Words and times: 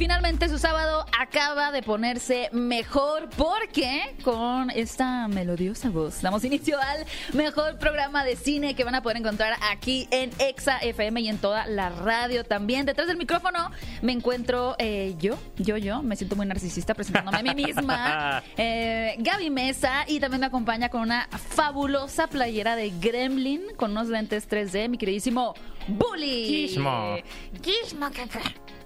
Finalmente 0.00 0.48
su 0.48 0.58
sábado 0.58 1.04
acaba 1.18 1.72
de 1.72 1.82
ponerse 1.82 2.48
mejor 2.52 3.28
porque 3.36 4.16
con 4.24 4.70
esta 4.70 5.28
melodiosa 5.28 5.90
voz 5.90 6.22
damos 6.22 6.42
inicio 6.42 6.78
al 6.80 7.04
mejor 7.34 7.76
programa 7.76 8.24
de 8.24 8.34
cine 8.34 8.74
que 8.74 8.82
van 8.82 8.94
a 8.94 9.02
poder 9.02 9.18
encontrar 9.18 9.58
aquí 9.70 10.08
en 10.10 10.30
Exa 10.38 10.78
FM 10.78 11.20
y 11.20 11.28
en 11.28 11.36
toda 11.36 11.66
la 11.66 11.90
radio 11.90 12.44
también. 12.44 12.86
Detrás 12.86 13.08
del 13.08 13.18
micrófono 13.18 13.72
me 14.00 14.12
encuentro 14.12 14.74
eh, 14.78 15.16
yo, 15.18 15.36
yo, 15.58 15.76
yo, 15.76 16.02
me 16.02 16.16
siento 16.16 16.34
muy 16.34 16.46
narcisista 16.46 16.94
presentándome 16.94 17.38
a 17.38 17.42
mí 17.42 17.54
misma, 17.54 18.42
eh, 18.56 19.16
Gaby 19.18 19.50
Mesa 19.50 20.06
y 20.08 20.18
también 20.18 20.40
me 20.40 20.46
acompaña 20.46 20.88
con 20.88 21.02
una 21.02 21.28
fabulosa 21.50 22.26
playera 22.26 22.74
de 22.74 22.88
Gremlin 22.88 23.60
con 23.76 23.90
unos 23.90 24.08
lentes 24.08 24.48
3D, 24.48 24.88
mi 24.88 24.96
queridísimo 24.96 25.52
Bully. 25.88 26.46
Gizmo. 26.46 27.18
Gizmo, 27.62 28.10
caca. 28.10 28.40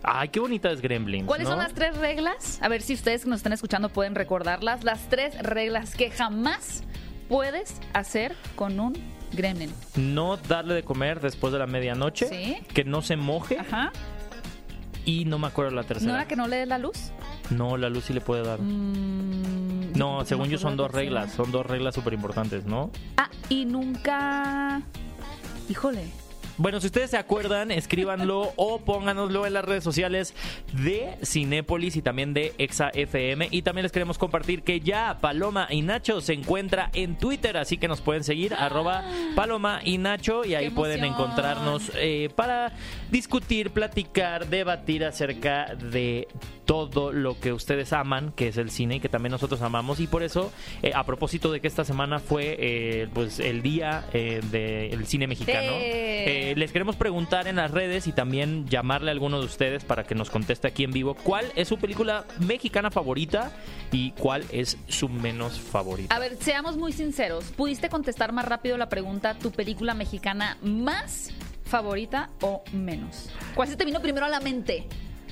Ay, 0.06 0.28
qué 0.28 0.38
bonita 0.40 0.70
es 0.70 0.80
Gremlins. 0.82 1.26
¿Cuáles 1.26 1.44
¿no? 1.46 1.52
son 1.54 1.60
las 1.60 1.72
tres 1.72 1.96
reglas? 1.96 2.58
A 2.62 2.68
ver 2.68 2.82
si 2.82 2.92
ustedes 2.94 3.24
que 3.24 3.30
nos 3.30 3.38
están 3.38 3.52
escuchando 3.54 3.88
pueden 3.88 4.14
recordarlas. 4.14 4.84
Las 4.84 5.08
tres 5.08 5.36
reglas 5.42 5.94
que 5.94 6.10
jamás 6.10 6.84
puedes 7.28 7.80
hacer 7.94 8.36
con 8.54 8.78
un 8.80 8.92
gremlin. 9.32 9.72
No 9.96 10.36
darle 10.36 10.74
de 10.74 10.82
comer 10.82 11.20
después 11.20 11.52
de 11.52 11.58
la 11.58 11.66
medianoche. 11.66 12.26
Sí. 12.28 12.58
Que 12.74 12.84
no 12.84 13.00
se 13.02 13.16
moje. 13.16 13.58
Ajá. 13.58 13.92
Y 15.06 15.24
no 15.24 15.38
me 15.38 15.46
acuerdo 15.46 15.70
la 15.72 15.84
tercera. 15.84 16.12
¿No 16.12 16.18
era 16.18 16.28
que 16.28 16.36
no 16.36 16.48
le 16.48 16.56
des 16.56 16.68
la 16.68 16.78
luz? 16.78 17.12
No, 17.50 17.76
la 17.76 17.88
luz 17.88 18.04
sí 18.04 18.12
le 18.12 18.20
puede 18.20 18.42
dar. 18.42 18.58
Mm, 18.60 19.92
No, 19.96 20.20
yo 20.20 20.24
según 20.26 20.48
yo 20.48 20.58
son 20.58 20.76
dos 20.76 20.90
reglas. 20.90 21.32
Son 21.32 21.50
dos 21.50 21.64
reglas 21.66 21.94
súper 21.94 22.12
importantes, 22.12 22.64
¿no? 22.66 22.90
Ah, 23.16 23.28
y 23.48 23.64
nunca... 23.64 24.82
Híjole. 25.68 26.10
Bueno, 26.56 26.80
si 26.80 26.86
ustedes 26.86 27.10
se 27.10 27.16
acuerdan, 27.16 27.72
escríbanlo 27.72 28.52
o 28.54 28.78
pónganoslo 28.78 29.44
en 29.44 29.54
las 29.54 29.64
redes 29.64 29.82
sociales 29.82 30.34
de 30.72 31.16
Cinépolis 31.24 31.96
y 31.96 32.02
también 32.02 32.32
de 32.32 32.54
Exa 32.58 32.90
FM. 32.94 33.48
Y 33.50 33.62
también 33.62 33.82
les 33.82 33.90
queremos 33.90 34.18
compartir 34.18 34.62
que 34.62 34.78
ya 34.78 35.18
Paloma 35.20 35.66
y 35.68 35.82
Nacho 35.82 36.20
se 36.20 36.32
encuentra 36.32 36.90
en 36.92 37.18
Twitter, 37.18 37.56
así 37.56 37.76
que 37.76 37.88
nos 37.88 38.00
pueden 38.00 38.22
seguir, 38.22 38.54
arroba 38.54 39.04
Paloma 39.34 39.80
y 39.82 39.98
Nacho, 39.98 40.44
y 40.44 40.54
ahí 40.54 40.68
¡Qué 40.68 40.70
pueden 40.70 41.04
encontrarnos 41.04 41.90
eh, 41.96 42.30
para 42.36 42.72
discutir, 43.10 43.70
platicar, 43.70 44.46
debatir 44.46 45.04
acerca 45.04 45.74
de 45.74 46.28
todo 46.64 47.12
lo 47.12 47.38
que 47.38 47.52
ustedes 47.52 47.92
aman, 47.92 48.32
que 48.32 48.48
es 48.48 48.56
el 48.56 48.70
cine 48.70 48.96
y 48.96 49.00
que 49.00 49.08
también 49.08 49.32
nosotros 49.32 49.60
amamos. 49.62 50.00
Y 50.00 50.06
por 50.06 50.22
eso, 50.22 50.52
eh, 50.82 50.92
a 50.94 51.04
propósito 51.04 51.52
de 51.52 51.60
que 51.60 51.68
esta 51.68 51.84
semana 51.84 52.18
fue 52.18 52.56
eh, 52.58 53.08
pues 53.12 53.38
el 53.40 53.62
día 53.62 54.04
eh, 54.12 54.40
del 54.50 55.06
cine 55.06 55.26
mexicano, 55.26 55.72
Sí. 55.74 56.43
Eh, 56.44 56.54
les 56.56 56.72
queremos 56.72 56.96
preguntar 56.96 57.48
en 57.48 57.56
las 57.56 57.70
redes 57.70 58.06
y 58.06 58.12
también 58.12 58.68
llamarle 58.68 59.10
a 59.10 59.12
alguno 59.12 59.40
de 59.40 59.46
ustedes 59.46 59.82
para 59.82 60.04
que 60.04 60.14
nos 60.14 60.28
conteste 60.28 60.68
aquí 60.68 60.84
en 60.84 60.90
vivo 60.90 61.14
cuál 61.14 61.46
es 61.56 61.68
su 61.68 61.78
película 61.78 62.26
mexicana 62.38 62.90
favorita 62.90 63.50
y 63.90 64.10
cuál 64.12 64.44
es 64.52 64.76
su 64.86 65.08
menos 65.08 65.58
favorita. 65.58 66.14
A 66.14 66.18
ver, 66.18 66.36
seamos 66.36 66.76
muy 66.76 66.92
sinceros. 66.92 67.46
¿Pudiste 67.52 67.88
contestar 67.88 68.32
más 68.32 68.44
rápido 68.44 68.76
la 68.76 68.90
pregunta 68.90 69.34
tu 69.34 69.52
película 69.52 69.94
mexicana 69.94 70.58
más 70.62 71.30
favorita 71.64 72.28
o 72.42 72.62
menos? 72.72 73.30
¿Cuál 73.54 73.68
se 73.68 73.76
te 73.76 73.86
vino 73.86 74.00
primero 74.00 74.26
a 74.26 74.28
la 74.28 74.40
mente? 74.40 74.86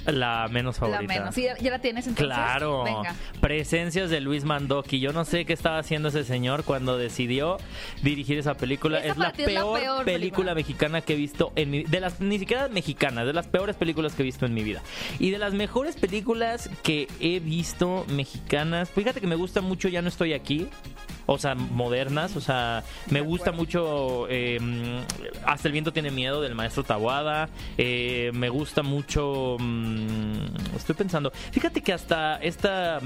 La 0.06 0.48
menos 0.50 0.78
favorita. 0.78 1.02
La 1.02 1.20
menos. 1.20 1.34
¿Sí, 1.34 1.42
ya, 1.42 1.56
ya 1.58 1.70
la 1.70 1.78
tienes 1.80 2.06
entonces? 2.06 2.34
Claro, 2.34 2.84
Venga. 2.84 3.14
presencias 3.40 4.10
de 4.10 4.20
Luis 4.20 4.44
Mandoki. 4.44 5.00
Yo 5.00 5.12
no 5.12 5.24
sé 5.24 5.44
qué 5.44 5.52
estaba 5.52 5.78
haciendo 5.78 6.08
ese 6.08 6.24
señor 6.24 6.64
cuando 6.64 6.98
decidió 6.98 7.58
dirigir 8.02 8.38
esa 8.38 8.54
película. 8.54 8.98
Esa 8.98 9.12
es 9.12 9.16
la 9.18 9.28
es 9.28 9.34
peor, 9.34 9.46
peor 9.46 10.04
película, 10.04 10.04
película. 10.04 10.54
mexicana 10.54 11.00
que 11.00 11.14
he 11.14 11.16
visto 11.16 11.52
en 11.56 11.70
mi 11.70 11.84
de 11.84 12.00
las 12.00 12.20
ni 12.20 12.38
siquiera 12.38 12.68
mexicanas, 12.68 13.26
de 13.26 13.32
las 13.32 13.46
peores 13.46 13.76
películas 13.76 14.14
que 14.14 14.22
he 14.22 14.24
visto 14.24 14.46
en 14.46 14.54
mi 14.54 14.62
vida. 14.62 14.82
Y 15.18 15.30
de 15.30 15.38
las 15.38 15.54
mejores 15.54 15.96
películas 15.96 16.70
que 16.82 17.08
he 17.20 17.40
visto 17.40 18.04
mexicanas, 18.08 18.90
fíjate 18.90 19.20
que 19.20 19.26
me 19.26 19.36
gusta 19.36 19.60
mucho 19.60 19.88
Ya 19.88 20.02
no 20.02 20.08
estoy 20.08 20.32
aquí. 20.32 20.68
O 21.26 21.38
sea, 21.38 21.54
modernas, 21.54 22.36
o 22.36 22.40
sea, 22.40 22.82
me 23.10 23.20
gusta 23.20 23.52
mucho 23.52 24.26
eh, 24.28 24.58
Hasta 25.46 25.68
el 25.68 25.72
viento 25.72 25.92
tiene 25.92 26.10
miedo 26.10 26.40
del 26.40 26.54
maestro 26.54 26.82
Tabuada, 26.84 27.48
eh, 27.78 28.30
me 28.34 28.48
gusta 28.48 28.82
mucho, 28.82 29.56
mm, 29.58 30.76
estoy 30.76 30.94
pensando, 30.94 31.30
fíjate 31.30 31.82
que 31.82 31.92
hasta 31.92 32.36
esta, 32.36 33.00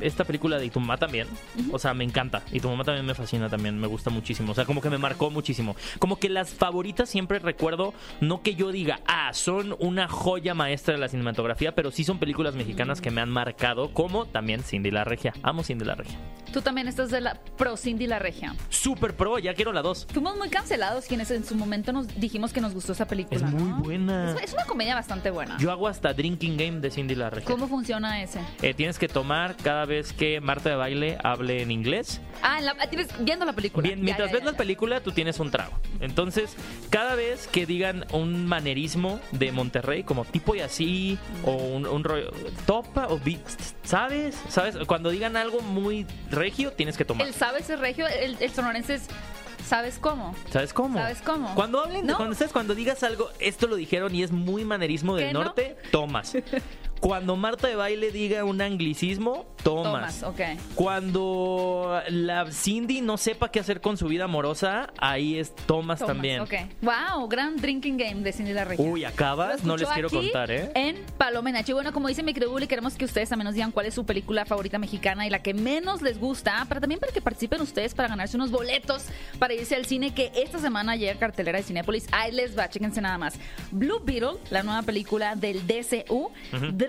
esta 0.00 0.24
película 0.24 0.58
de 0.58 0.66
Itumá 0.66 0.96
también, 0.96 1.26
o 1.70 1.78
sea, 1.78 1.94
me 1.94 2.04
encanta, 2.04 2.42
y 2.52 2.60
tu 2.60 2.68
mamá 2.68 2.84
también 2.84 3.06
me 3.06 3.14
fascina 3.14 3.48
también, 3.48 3.78
me 3.78 3.86
gusta 3.86 4.10
muchísimo, 4.10 4.52
o 4.52 4.54
sea, 4.54 4.64
como 4.64 4.80
que 4.80 4.90
me 4.90 4.98
marcó 4.98 5.30
muchísimo, 5.30 5.76
como 5.98 6.18
que 6.18 6.28
las 6.28 6.50
favoritas 6.50 7.08
siempre 7.08 7.38
recuerdo, 7.38 7.94
no 8.20 8.42
que 8.42 8.54
yo 8.54 8.72
diga, 8.72 9.00
ah, 9.06 9.32
son 9.32 9.76
una 9.78 10.08
joya 10.08 10.54
maestra 10.54 10.94
de 10.94 11.00
la 11.00 11.08
cinematografía, 11.08 11.74
pero 11.74 11.90
sí 11.90 12.04
son 12.04 12.18
películas 12.18 12.54
mexicanas 12.54 13.00
que 13.00 13.10
me 13.10 13.20
han 13.20 13.30
marcado, 13.30 13.92
como 13.92 14.26
también 14.26 14.62
Cindy 14.62 14.90
la 14.90 15.04
Regia, 15.04 15.32
amo 15.42 15.62
Cindy 15.62 15.84
la 15.84 15.94
Regia. 15.94 16.18
Tú 16.52 16.60
también 16.60 16.86
estás 16.86 17.10
de 17.10 17.20
la 17.22 17.40
pro 17.62 17.76
Cindy 17.76 18.08
la 18.08 18.18
Regia. 18.18 18.56
Super 18.70 19.14
pro, 19.14 19.38
ya 19.38 19.54
quiero 19.54 19.72
la 19.72 19.82
2. 19.82 20.08
Fuimos 20.12 20.36
muy 20.36 20.48
cancelados 20.48 21.04
quienes 21.06 21.30
en 21.30 21.44
su 21.44 21.54
momento 21.54 21.92
nos 21.92 22.08
dijimos 22.18 22.52
que 22.52 22.60
nos 22.60 22.74
gustó 22.74 22.90
esa 22.90 23.06
película. 23.06 23.46
Es 23.46 23.52
muy 23.52 23.70
¿no? 23.70 23.78
buena. 23.78 24.32
Es, 24.32 24.42
es 24.42 24.52
una 24.52 24.64
comedia 24.64 24.96
bastante 24.96 25.30
buena. 25.30 25.56
Yo 25.58 25.70
hago 25.70 25.86
hasta 25.86 26.12
drinking 26.12 26.56
game 26.56 26.80
de 26.80 26.90
Cindy 26.90 27.14
la 27.14 27.30
Regia. 27.30 27.46
¿Cómo 27.46 27.68
funciona 27.68 28.20
ese? 28.20 28.40
Eh, 28.62 28.74
tienes 28.74 28.98
que 28.98 29.06
tomar 29.06 29.56
cada 29.56 29.84
vez 29.84 30.12
que 30.12 30.40
Marta 30.40 30.70
de 30.70 30.74
baile 30.74 31.18
hable 31.22 31.62
en 31.62 31.70
inglés. 31.70 32.20
Ah, 32.42 32.58
en 32.58 32.64
la- 32.64 32.74
ah, 32.80 32.88
tienes, 32.88 33.08
viendo 33.20 33.44
la 33.44 33.52
película. 33.52 33.84
Bien, 33.86 34.00
Ya, 34.00 34.04
mientras 34.06 34.30
ya, 34.32 34.38
ves 34.38 34.44
la 34.44 34.54
película, 34.54 35.00
tú 35.00 35.12
tienes 35.12 35.38
un 35.38 35.52
trago. 35.52 35.78
Entonces, 36.00 36.56
cada 36.90 37.14
vez 37.14 37.46
que 37.46 37.64
digan 37.64 38.06
un 38.12 38.44
manerismo 38.46 39.20
de 39.30 39.52
Monterrey, 39.52 40.02
como 40.02 40.24
tipo 40.24 40.56
y 40.56 40.60
así, 40.60 41.16
o 41.44 41.52
un, 41.52 41.86
un 41.86 42.02
rollo, 42.02 42.32
topa, 42.66 43.06
o 43.06 43.20
¿sabes? 43.84 44.36
¿Sabes? 44.48 44.76
Cuando 44.86 45.10
digan 45.10 45.36
algo 45.36 45.60
muy 45.60 46.06
regio, 46.28 46.72
tienes 46.72 46.96
que 46.96 47.04
tomar. 47.04 47.26
El 47.26 47.34
sabes 47.52 47.70
es 47.70 47.78
regio, 47.80 48.06
el, 48.06 48.36
el 48.40 48.50
sonorense 48.50 48.94
es 48.94 49.02
¿sabes 49.66 49.98
cómo? 49.98 50.34
¿Sabes 50.50 50.72
cómo? 50.72 50.98
¿Sabes 50.98 51.20
cómo? 51.22 51.54
Cuando 51.54 51.80
hablen, 51.80 52.06
¿No? 52.06 52.16
cuando, 52.16 52.34
¿sabes? 52.34 52.52
cuando 52.52 52.74
digas 52.74 53.02
algo, 53.02 53.30
esto 53.38 53.66
lo 53.66 53.76
dijeron 53.76 54.14
y 54.14 54.22
es 54.22 54.32
muy 54.32 54.64
manerismo 54.64 55.16
del 55.16 55.28
¿Qué 55.28 55.32
no? 55.34 55.44
norte, 55.44 55.76
tomas. 55.90 56.34
Cuando 57.02 57.34
Marta 57.34 57.66
de 57.66 57.74
baile 57.74 58.12
diga 58.12 58.44
un 58.44 58.62
anglicismo, 58.62 59.44
tomas. 59.64 60.20
Tomas, 60.20 60.22
ok. 60.22 60.40
Cuando 60.76 62.00
la 62.08 62.48
Cindy 62.52 63.00
no 63.00 63.16
sepa 63.16 63.50
qué 63.50 63.58
hacer 63.58 63.80
con 63.80 63.96
su 63.96 64.06
vida 64.06 64.24
amorosa, 64.24 64.92
ahí 64.98 65.36
es 65.36 65.52
tomas, 65.66 65.98
Tomas, 65.98 66.14
también. 66.14 66.40
Ok. 66.40 66.54
Wow, 66.80 67.26
gran 67.26 67.56
drinking 67.56 67.96
game 67.96 68.20
de 68.20 68.32
Cindy 68.32 68.52
la 68.52 68.64
Regia. 68.64 68.84
Uy, 68.84 69.04
acabas, 69.04 69.64
no 69.64 69.76
les 69.76 69.88
quiero 69.88 70.06
aquí 70.06 70.16
contar, 70.16 70.52
¿eh? 70.52 70.70
En 70.76 71.04
Paloma 71.18 71.50
y 71.50 71.72
bueno, 71.72 71.92
como 71.92 72.06
dice 72.06 72.22
mi 72.22 72.30
y 72.32 72.66
queremos 72.68 72.94
que 72.94 73.04
ustedes 73.04 73.28
también 73.28 73.46
nos 73.46 73.54
digan 73.54 73.72
cuál 73.72 73.86
es 73.86 73.94
su 73.94 74.06
película 74.06 74.44
favorita 74.46 74.78
mexicana 74.78 75.26
y 75.26 75.30
la 75.30 75.42
que 75.42 75.54
menos 75.54 76.02
les 76.02 76.20
gusta, 76.20 76.64
pero 76.68 76.80
también 76.80 77.00
para 77.00 77.12
que 77.12 77.20
participen 77.20 77.60
ustedes 77.60 77.94
para 77.94 78.08
ganarse 78.08 78.36
unos 78.36 78.52
boletos 78.52 79.06
para 79.40 79.54
irse 79.54 79.74
al 79.74 79.86
cine 79.86 80.14
que 80.14 80.30
esta 80.36 80.60
semana 80.60 80.94
llega 80.94 81.18
cartelera 81.18 81.58
de 81.58 81.64
Cinépolis. 81.64 82.06
Ahí 82.12 82.30
les 82.30 82.56
va, 82.56 82.68
chéquense 82.68 83.00
nada 83.00 83.18
más. 83.18 83.34
Blue 83.72 84.00
Beetle, 84.04 84.38
la 84.50 84.62
nueva 84.62 84.82
película 84.82 85.34
del 85.34 85.66
DCU. 85.66 86.30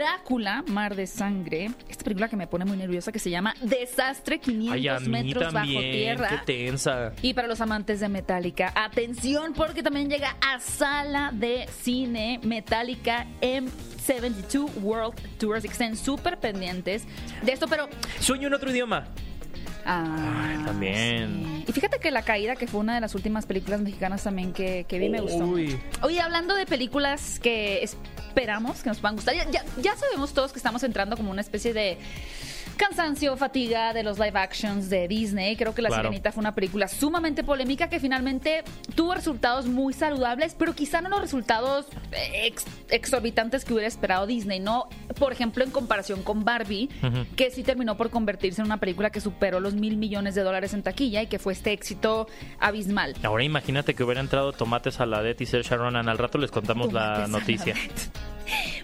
Drácula, 0.04 0.66
Mar 0.68 0.96
de 0.98 1.08
Sangre. 1.08 1.72
Esta 1.88 2.04
película 2.04 2.28
que 2.28 2.36
me 2.36 2.46
pone 2.46 2.66
muy 2.66 2.76
nerviosa 2.76 3.14
que 3.14 3.20
se 3.20 3.30
llama 3.30 3.54
Desastre 3.62 4.38
500 4.38 4.74
Ay, 4.74 4.88
a 4.90 5.00
mí 5.00 5.08
metros 5.08 5.54
bajo 5.54 5.66
tierra. 5.66 6.28
qué 6.46 6.66
tensa. 6.66 7.14
Y 7.22 7.34
para 7.34 7.48
los 7.48 7.62
amantes 7.62 8.02
de 8.02 8.10
Metallica, 8.10 8.74
atención 8.76 9.54
porque 9.54 9.82
también 9.82 10.10
llega 10.10 10.36
a 10.46 10.60
sala 10.60 11.32
de 11.34 11.68
cine 11.82 12.42
Metallica 12.44 13.28
M72 13.42 14.76
World 14.82 15.16
Tours. 15.40 15.64
Estén 15.64 15.96
súper 15.96 16.38
pendientes 16.38 17.06
de 17.42 17.54
esto, 17.54 17.68
pero... 17.70 17.88
Sueño 18.20 18.48
en 18.50 18.56
otro 18.56 18.72
idioma. 18.72 19.06
ah, 19.86 20.50
Ay, 20.58 20.66
también. 20.66 21.44
sí. 21.46 21.66
Y 21.70 21.72
fíjate 21.72 22.00
que 22.00 22.12
La 22.12 22.24
Caída, 22.24 22.58
que 22.58 22.68
fue 22.68 22.82
una 22.82 22.96
de 22.96 23.00
las 23.00 23.16
últimas 23.16 23.46
películas 23.46 23.80
mexicanas 23.80 24.22
también 24.22 24.52
que, 24.52 24.86
que 24.86 25.00
vi, 25.00 25.08
me 25.08 25.22
gustó. 25.22 25.46
Uy. 25.46 25.80
Oye, 26.02 26.20
hablando 26.20 26.56
de 26.56 26.66
películas 26.66 27.40
que 27.40 27.88
esperamos 28.34 28.82
que 28.82 28.90
nos 28.90 28.98
puedan 29.00 29.16
gustar, 29.16 29.36
ya, 29.36 29.46
ya- 29.52 29.64
sabemos 29.96 30.34
todos 30.34 30.52
que 30.52 30.58
estamos 30.58 30.82
entrando 30.84 31.16
como 31.16 31.30
una 31.30 31.42
especie 31.42 31.72
de 31.72 32.00
cansancio, 32.78 33.36
fatiga 33.38 33.94
de 33.94 34.04
los 34.04 34.18
live 34.20 34.38
actions 34.38 34.90
de 34.90 35.08
Disney. 35.08 35.56
Creo 35.56 35.74
que 35.76 35.82
La 35.82 35.90
Claro. 35.90 36.04
Sirenita 36.04 36.32
fue 36.32 36.42
una 36.42 36.56
película 36.56 36.88
sumamente 36.88 37.44
polémica 37.44 37.90
que 37.90 38.00
finalmente 38.00 38.64
tuvo 38.96 39.14
resultados 39.14 39.66
muy 39.66 39.94
saludables, 39.94 40.56
pero 40.58 40.74
quizá 40.74 41.02
no 41.02 41.10
los 41.10 41.22
resultados 41.22 41.86
eh, 42.12 42.48
ex- 42.48 42.66
exorbitantes 42.90 43.66
que 43.66 43.74
hubiera 43.74 43.88
esperado 43.88 44.26
Disney, 44.28 44.60
¿no? 44.60 44.88
Por 45.20 45.32
ejemplo, 45.34 45.64
en 45.64 45.72
comparación 45.72 46.24
con 46.24 46.44
Barbie, 46.44 46.90
que 47.36 47.52
sí 47.52 47.64
terminó 47.64 47.98
por 47.98 48.10
convertirse 48.10 48.62
en 48.62 48.68
una 48.68 48.78
película 48.78 49.10
que 49.10 49.22
superó 49.22 49.60
los 49.60 49.74
mil 49.76 49.98
millones 49.98 50.36
de 50.36 50.42
dólares 50.44 50.74
en 50.74 50.84
taquilla 50.84 51.22
y 51.22 51.28
que 51.28 51.40
fue 51.40 51.54
este 51.54 51.72
éxito 51.74 52.28
abismal. 52.60 53.16
Ahora 53.24 53.44
imagínate 53.44 53.94
que 53.94 54.04
hubiera 54.04 54.22
entrado 54.22 54.52
Tomate 54.54 54.92
Saladet 54.92 55.40
y 55.42 55.46
Saoirse 55.46 55.76
Ronan. 55.78 56.10
Al 56.10 56.18
rato 56.18 56.38
les 56.38 56.52
contamos 56.52 56.92
la 56.94 57.14
Tomates 57.26 57.30
noticia. 57.30 57.76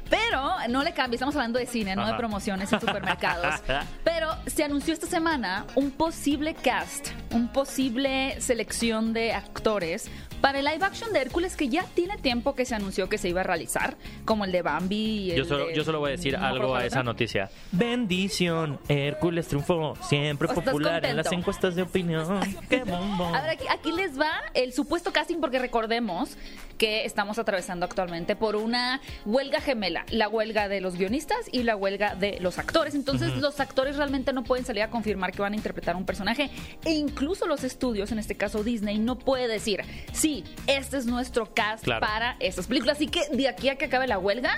Pero 0.09 0.55
no 0.69 0.83
le 0.83 0.93
cambie, 0.93 1.15
estamos 1.15 1.35
hablando 1.35 1.59
de 1.59 1.65
cine, 1.65 1.95
no 1.95 2.05
de 2.07 2.13
promociones 2.15 2.71
en 2.73 2.79
supermercados. 2.79 3.55
Pero 4.03 4.29
se 4.47 4.63
anunció 4.63 4.93
esta 4.93 5.07
semana 5.07 5.65
un 5.75 5.91
posible 5.91 6.53
cast, 6.55 7.09
un 7.31 7.47
posible 7.49 8.39
selección 8.41 9.13
de 9.13 9.33
actores 9.33 10.09
para 10.41 10.59
el 10.59 10.65
live 10.65 10.85
action 10.85 11.11
de 11.11 11.19
Hércules 11.19 11.57
que 11.57 11.67
ya 11.67 11.83
tiene 11.93 12.17
tiempo 12.17 12.55
que 12.55 12.63
se 12.65 12.73
anunció 12.73 13.09
que 13.09 13.17
se 13.17 13.27
iba 13.27 13.41
a 13.41 13.43
realizar, 13.43 13.97
como 14.23 14.45
el 14.45 14.51
de 14.53 14.61
Bambi. 14.61 14.95
y 14.95 15.31
el 15.31 15.37
Yo 15.39 15.45
solo, 15.45 15.67
de- 15.67 15.75
yo 15.75 15.83
solo 15.83 15.99
voy 15.99 16.09
a 16.09 16.11
decir 16.15 16.37
No 16.39 16.45
algo 16.45 16.75
a 16.75 16.85
esa 16.85 17.03
noticia. 17.03 17.49
Bendición, 17.73 18.79
Hércules 18.87 19.47
triunfó, 19.47 19.95
siempre 20.01 20.47
¿Estás 20.47 20.63
popular 20.63 21.05
en 21.05 21.17
las 21.17 21.31
encuestas 21.33 21.75
de 21.75 21.81
opinión. 21.81 22.39
¡Qué 22.69 22.83
bombón! 22.85 23.35
A 23.35 23.41
ver, 23.41 23.49
aquí, 23.51 23.65
aquí 23.69 23.91
les 23.91 24.17
va 24.19 24.31
el 24.53 24.71
supuesto 24.73 25.11
casting 25.11 25.39
porque 25.41 25.59
recordemos 25.59 26.37
que 26.79 27.05
estamos 27.05 27.37
atravesando 27.37 27.85
actualmente 27.85 28.35
por 28.35 28.55
una 28.55 29.01
huelga 29.25 29.61
gemela, 29.61 30.05
la 30.09 30.27
huelga 30.27 30.67
de 30.67 30.81
los 30.81 30.95
guionistas 30.95 31.37
y 31.51 31.61
la 31.61 31.75
huelga 31.75 32.15
de 32.15 32.39
los 32.39 32.57
actores. 32.57 32.95
Entonces 32.95 33.35
los 33.37 33.59
actores 33.59 33.97
realmente 33.97 34.33
no 34.33 34.43
pueden 34.43 34.65
salir 34.65 34.81
a 34.81 34.89
confirmar 34.89 35.31
que 35.31 35.43
van 35.43 35.53
a 35.53 35.55
interpretar 35.57 35.95
un 35.95 36.05
personaje 36.05 36.49
e 36.83 36.91
incluso 36.93 37.45
los 37.45 37.63
estudios, 37.63 38.11
en 38.11 38.17
este 38.17 38.35
caso 38.35 38.63
Disney, 38.63 38.97
no 38.97 39.19
puede 39.19 39.47
decir, 39.47 39.81
sí, 40.13 40.43
este 40.65 40.97
es 40.97 41.05
nuestro 41.05 41.53
cast 41.53 41.83
Claro. 41.83 41.99
para 42.01 42.37
estas 42.39 42.65
películas. 42.65 42.95
Así 42.97 43.07
que 43.07 43.21
de 43.31 43.47
aquí 43.47 43.69
a 43.69 43.75
que 43.75 43.85
acabe 43.85 44.07
la 44.07 44.17
huelga... 44.17 44.57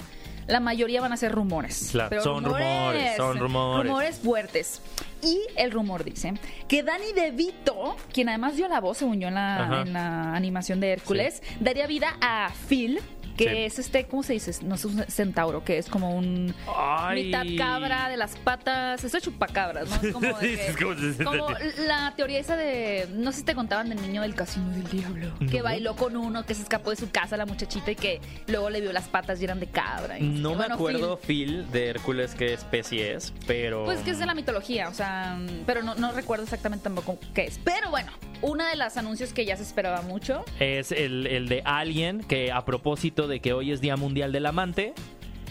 La 0.51 0.59
mayoría 0.59 0.99
van 0.99 1.13
a 1.13 1.17
ser 1.17 1.31
rumores. 1.31 1.89
Claro, 1.91 2.09
Pero 2.09 2.23
son 2.23 2.43
rumores, 2.43 3.15
son 3.15 3.37
rumores. 3.39 3.87
Rumores 3.87 4.19
fuertes. 4.19 4.81
Y 5.23 5.39
el 5.55 5.71
rumor 5.71 6.03
dice 6.03 6.33
que 6.67 6.83
Danny 6.83 7.13
DeVito, 7.13 7.95
quien 8.11 8.27
además 8.27 8.57
dio 8.57 8.67
la 8.67 8.81
voz, 8.81 8.97
según 8.97 9.21
yo, 9.21 9.29
en 9.29 9.35
la, 9.35 9.63
Ajá. 9.63 9.81
en 9.83 9.93
la 9.93 10.35
animación 10.35 10.81
de 10.81 10.91
Hércules, 10.91 11.41
daría 11.59 11.87
vida 11.87 12.17
a 12.19 12.51
Phil, 12.67 12.99
que 13.37 13.43
Sí. 13.45 13.49
es 13.57 13.79
este, 13.79 14.05
¿cómo 14.05 14.23
se 14.23 14.33
dice? 14.33 14.51
No 14.63 14.75
es 14.75 14.85
un 14.85 15.03
centauro, 15.07 15.63
que 15.63 15.77
es 15.77 15.87
como 15.87 16.15
un 16.15 16.53
Ay. 16.75 17.25
mitad 17.25 17.45
cabra 17.57 18.09
de 18.09 18.17
las 18.17 18.35
patas. 18.37 19.03
Esto 19.03 19.17
es 19.17 19.23
chupacabras, 19.23 19.89
¿no? 19.89 19.95
Es 20.01 20.13
como, 20.13 20.33
de 20.39 21.15
que- 21.17 21.23
como 21.23 21.47
la 21.85 22.13
teoría 22.15 22.39
esa 22.39 22.55
de. 22.55 23.07
No 23.13 23.31
sé 23.31 23.39
si 23.39 23.43
te 23.45 23.55
contaban 23.55 23.89
del 23.89 24.01
niño 24.01 24.21
del 24.21 24.35
casino 24.35 24.69
del 24.71 24.83
diablo. 24.89 25.31
Que 25.49 25.61
bailó 25.61 25.95
con 25.95 26.15
uno, 26.17 26.45
que 26.45 26.53
se 26.55 26.61
escapó 26.63 26.89
de 26.91 26.95
su 26.95 27.09
casa, 27.11 27.37
la 27.37 27.45
muchachita, 27.45 27.91
y 27.91 27.95
que 27.95 28.19
luego 28.47 28.69
le 28.69 28.81
vio 28.81 28.91
las 28.93 29.07
patas 29.07 29.39
y 29.41 29.43
eran 29.45 29.59
de 29.59 29.67
cabra. 29.67 30.19
y 30.19 30.23
No 30.23 30.51
me 30.51 30.55
bueno, 30.57 30.75
acuerdo, 30.75 31.17
Phil. 31.17 31.47
Phil, 31.47 31.71
de 31.71 31.87
Hércules 31.89 32.35
qué 32.35 32.53
especie 32.53 33.13
es, 33.13 33.33
pero... 33.47 33.85
Pues 33.85 33.99
que 34.01 34.11
es 34.11 34.19
de 34.19 34.25
la 34.25 34.33
mitología, 34.35 34.89
o 34.89 34.93
sea, 34.93 35.37
pero 35.65 35.81
no, 35.81 35.95
no 35.95 36.11
recuerdo 36.11 36.43
exactamente 36.43 36.83
tampoco 36.83 37.17
qué 37.33 37.45
es. 37.45 37.59
Pero 37.63 37.89
bueno, 37.89 38.11
una 38.41 38.69
de 38.69 38.75
las 38.75 38.97
anuncios 38.97 39.33
que 39.33 39.45
ya 39.45 39.55
se 39.57 39.63
esperaba 39.63 40.01
mucho. 40.01 40.43
Es 40.59 40.91
el, 40.91 41.25
el 41.27 41.47
de 41.47 41.61
Alien, 41.65 42.23
que 42.23 42.51
a 42.51 42.65
propósito 42.65 43.27
de 43.27 43.30
que 43.39 43.53
hoy 43.53 43.71
es 43.71 43.81
Día 43.81 43.95
Mundial 43.97 44.31
del 44.31 44.45
Amante, 44.45 44.93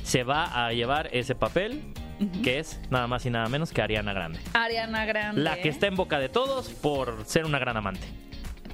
se 0.03 0.25
va 0.25 0.67
a 0.67 0.73
llevar 0.73 1.09
ese 1.13 1.35
papel, 1.35 1.83
que 2.43 2.59
es 2.59 2.81
nada 2.91 3.07
más 3.07 3.25
y 3.25 3.31
nada 3.31 3.49
menos 3.49 3.73
que 3.73 3.81
Ariana 3.81 4.13
Grande. 4.13 4.41
Ariana 4.53 5.05
Grande. 5.07 5.41
La 5.41 5.57
que 5.57 5.69
está 5.69 5.87
en 5.87 5.97
boca 5.97 6.19
de 6.19 6.29
todos 6.29 6.69
por 6.69 7.25
ser 7.25 7.45
una 7.47 7.59
gran 7.59 7.77
amante. 7.77 8.07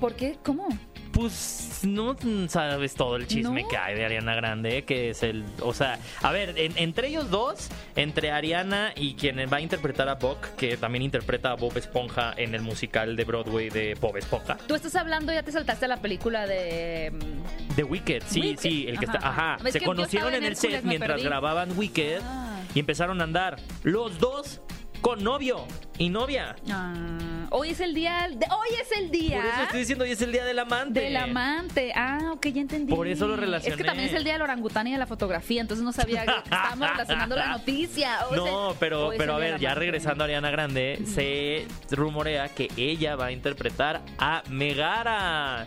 ¿Por 0.00 0.14
qué? 0.14 0.36
¿Cómo? 0.42 0.68
Pues 1.16 1.80
no 1.82 2.14
sabes 2.48 2.94
todo 2.94 3.16
el 3.16 3.26
chisme 3.26 3.62
¿No? 3.62 3.68
que 3.68 3.76
hay 3.78 3.94
de 3.94 4.04
Ariana 4.04 4.34
Grande, 4.34 4.84
que 4.84 5.10
es 5.10 5.22
el... 5.22 5.44
O 5.62 5.72
sea, 5.72 5.98
a 6.22 6.30
ver, 6.30 6.52
en- 6.58 6.76
entre 6.76 7.08
ellos 7.08 7.30
dos, 7.30 7.68
entre 7.96 8.30
Ariana 8.32 8.92
y 8.94 9.14
quien 9.14 9.38
va 9.50 9.56
a 9.56 9.60
interpretar 9.62 10.10
a 10.10 10.16
Buck, 10.16 10.40
que 10.56 10.76
también 10.76 11.02
interpreta 11.02 11.52
a 11.52 11.54
Bob 11.54 11.74
Esponja 11.78 12.34
en 12.36 12.54
el 12.54 12.60
musical 12.60 13.16
de 13.16 13.24
Broadway 13.24 13.70
de 13.70 13.94
Bob 13.98 14.18
Esponja. 14.18 14.58
Tú 14.68 14.74
estás 14.74 14.94
hablando, 14.96 15.32
ya 15.32 15.42
te 15.42 15.52
saltaste 15.52 15.88
la 15.88 15.96
película 16.02 16.46
de. 16.46 17.10
mm, 17.12 17.74
The 17.76 17.84
Wicked, 17.84 18.22
sí, 18.26 18.40
Wicked. 18.40 18.60
sí, 18.60 18.86
el 18.86 18.98
que 18.98 19.06
Ajá. 19.06 19.16
está... 19.16 19.28
Ajá, 19.28 19.58
se 19.70 19.80
conocieron 19.80 20.34
en 20.34 20.44
el 20.44 20.54
set 20.56 20.82
mientras 20.84 21.12
perdí. 21.12 21.24
grababan 21.24 21.78
Wicked 21.78 22.20
Ah. 22.22 22.60
y 22.74 22.80
empezaron 22.80 23.22
a 23.22 23.24
andar 23.24 23.56
los 23.84 24.18
dos 24.18 24.60
con 25.00 25.22
novio 25.22 25.64
y 25.98 26.08
novia. 26.08 26.56
ah, 26.70 27.46
hoy 27.50 27.70
es 27.70 27.80
el 27.80 27.94
día. 27.94 28.28
de- 28.30 28.46
hoy 28.50 28.68
es 28.80 28.92
el 28.98 29.10
día. 29.10 29.36
Por 29.36 29.46
eso 29.46 29.62
estoy 29.62 29.80
diciendo, 29.80 30.04
hoy 30.04 30.10
es 30.10 30.20
el 30.22 30.32
día 30.32 30.44
del 30.44 30.58
amante. 30.58 31.00
Del 31.00 31.16
amante. 31.16 31.92
Ah, 31.94 32.30
ok, 32.32 32.46
ya 32.48 32.60
entendí. 32.60 32.92
Por 32.94 33.06
eso 33.08 33.26
lo 33.26 33.34
Es 33.34 33.40
relacioné. 33.40 33.76
que 33.76 33.84
también 33.84 34.08
es 34.08 34.14
el 34.14 34.24
día 34.24 34.34
del 34.34 34.42
orangután 34.42 34.86
y 34.88 34.92
de 34.92 34.98
la 34.98 35.06
fotografía, 35.06 35.60
entonces 35.60 35.84
no 35.84 35.92
sabía 35.92 36.24
que 36.24 36.32
estábamos 36.44 36.90
relacionando 36.90 37.36
la 37.36 37.48
noticia. 37.48 38.18
Hoy 38.30 38.38
es 38.38 38.44
No, 38.44 38.70
el- 38.72 38.76
pero, 38.78 39.12
es 39.12 39.18
pero 39.18 39.34
a 39.34 39.38
ver, 39.38 39.58
ya 39.60 39.74
regresando 39.74 40.24
a 40.24 40.26
Ariana 40.26 40.50
Grande, 40.50 41.00
se 41.06 41.66
rumorea 41.94 42.48
que 42.48 42.68
ella 42.76 43.16
va 43.16 43.26
a 43.26 43.32
interpretar 43.32 44.02
a 44.18 44.42
Megara. 44.50 45.66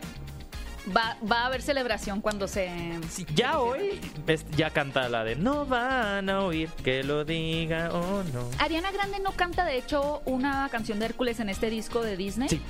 Va, 0.95 1.17
va 1.29 1.41
a 1.41 1.45
haber 1.47 1.61
celebración 1.61 2.21
cuando 2.21 2.47
se. 2.47 2.69
Sí, 3.09 3.25
ya 3.35 3.59
hoy 3.59 3.99
es- 4.27 4.45
ya 4.51 4.69
canta 4.71 5.07
la 5.09 5.23
de 5.23 5.35
No 5.35 5.65
van 5.65 6.29
a 6.29 6.41
oír 6.41 6.69
que 6.83 7.03
lo 7.03 7.25
diga 7.25 7.91
o 7.91 8.23
no. 8.33 8.49
Ariana 8.59 8.91
Grande 8.91 9.19
no 9.19 9.31
canta, 9.33 9.65
de 9.65 9.77
hecho, 9.77 10.21
una 10.25 10.67
canción 10.71 10.97
de 10.99 11.05
Hércules 11.05 11.39
en 11.39 11.49
este 11.49 11.69
disco 11.69 12.01
de 12.01 12.17
Disney. 12.17 12.49
Sí, 12.49 12.61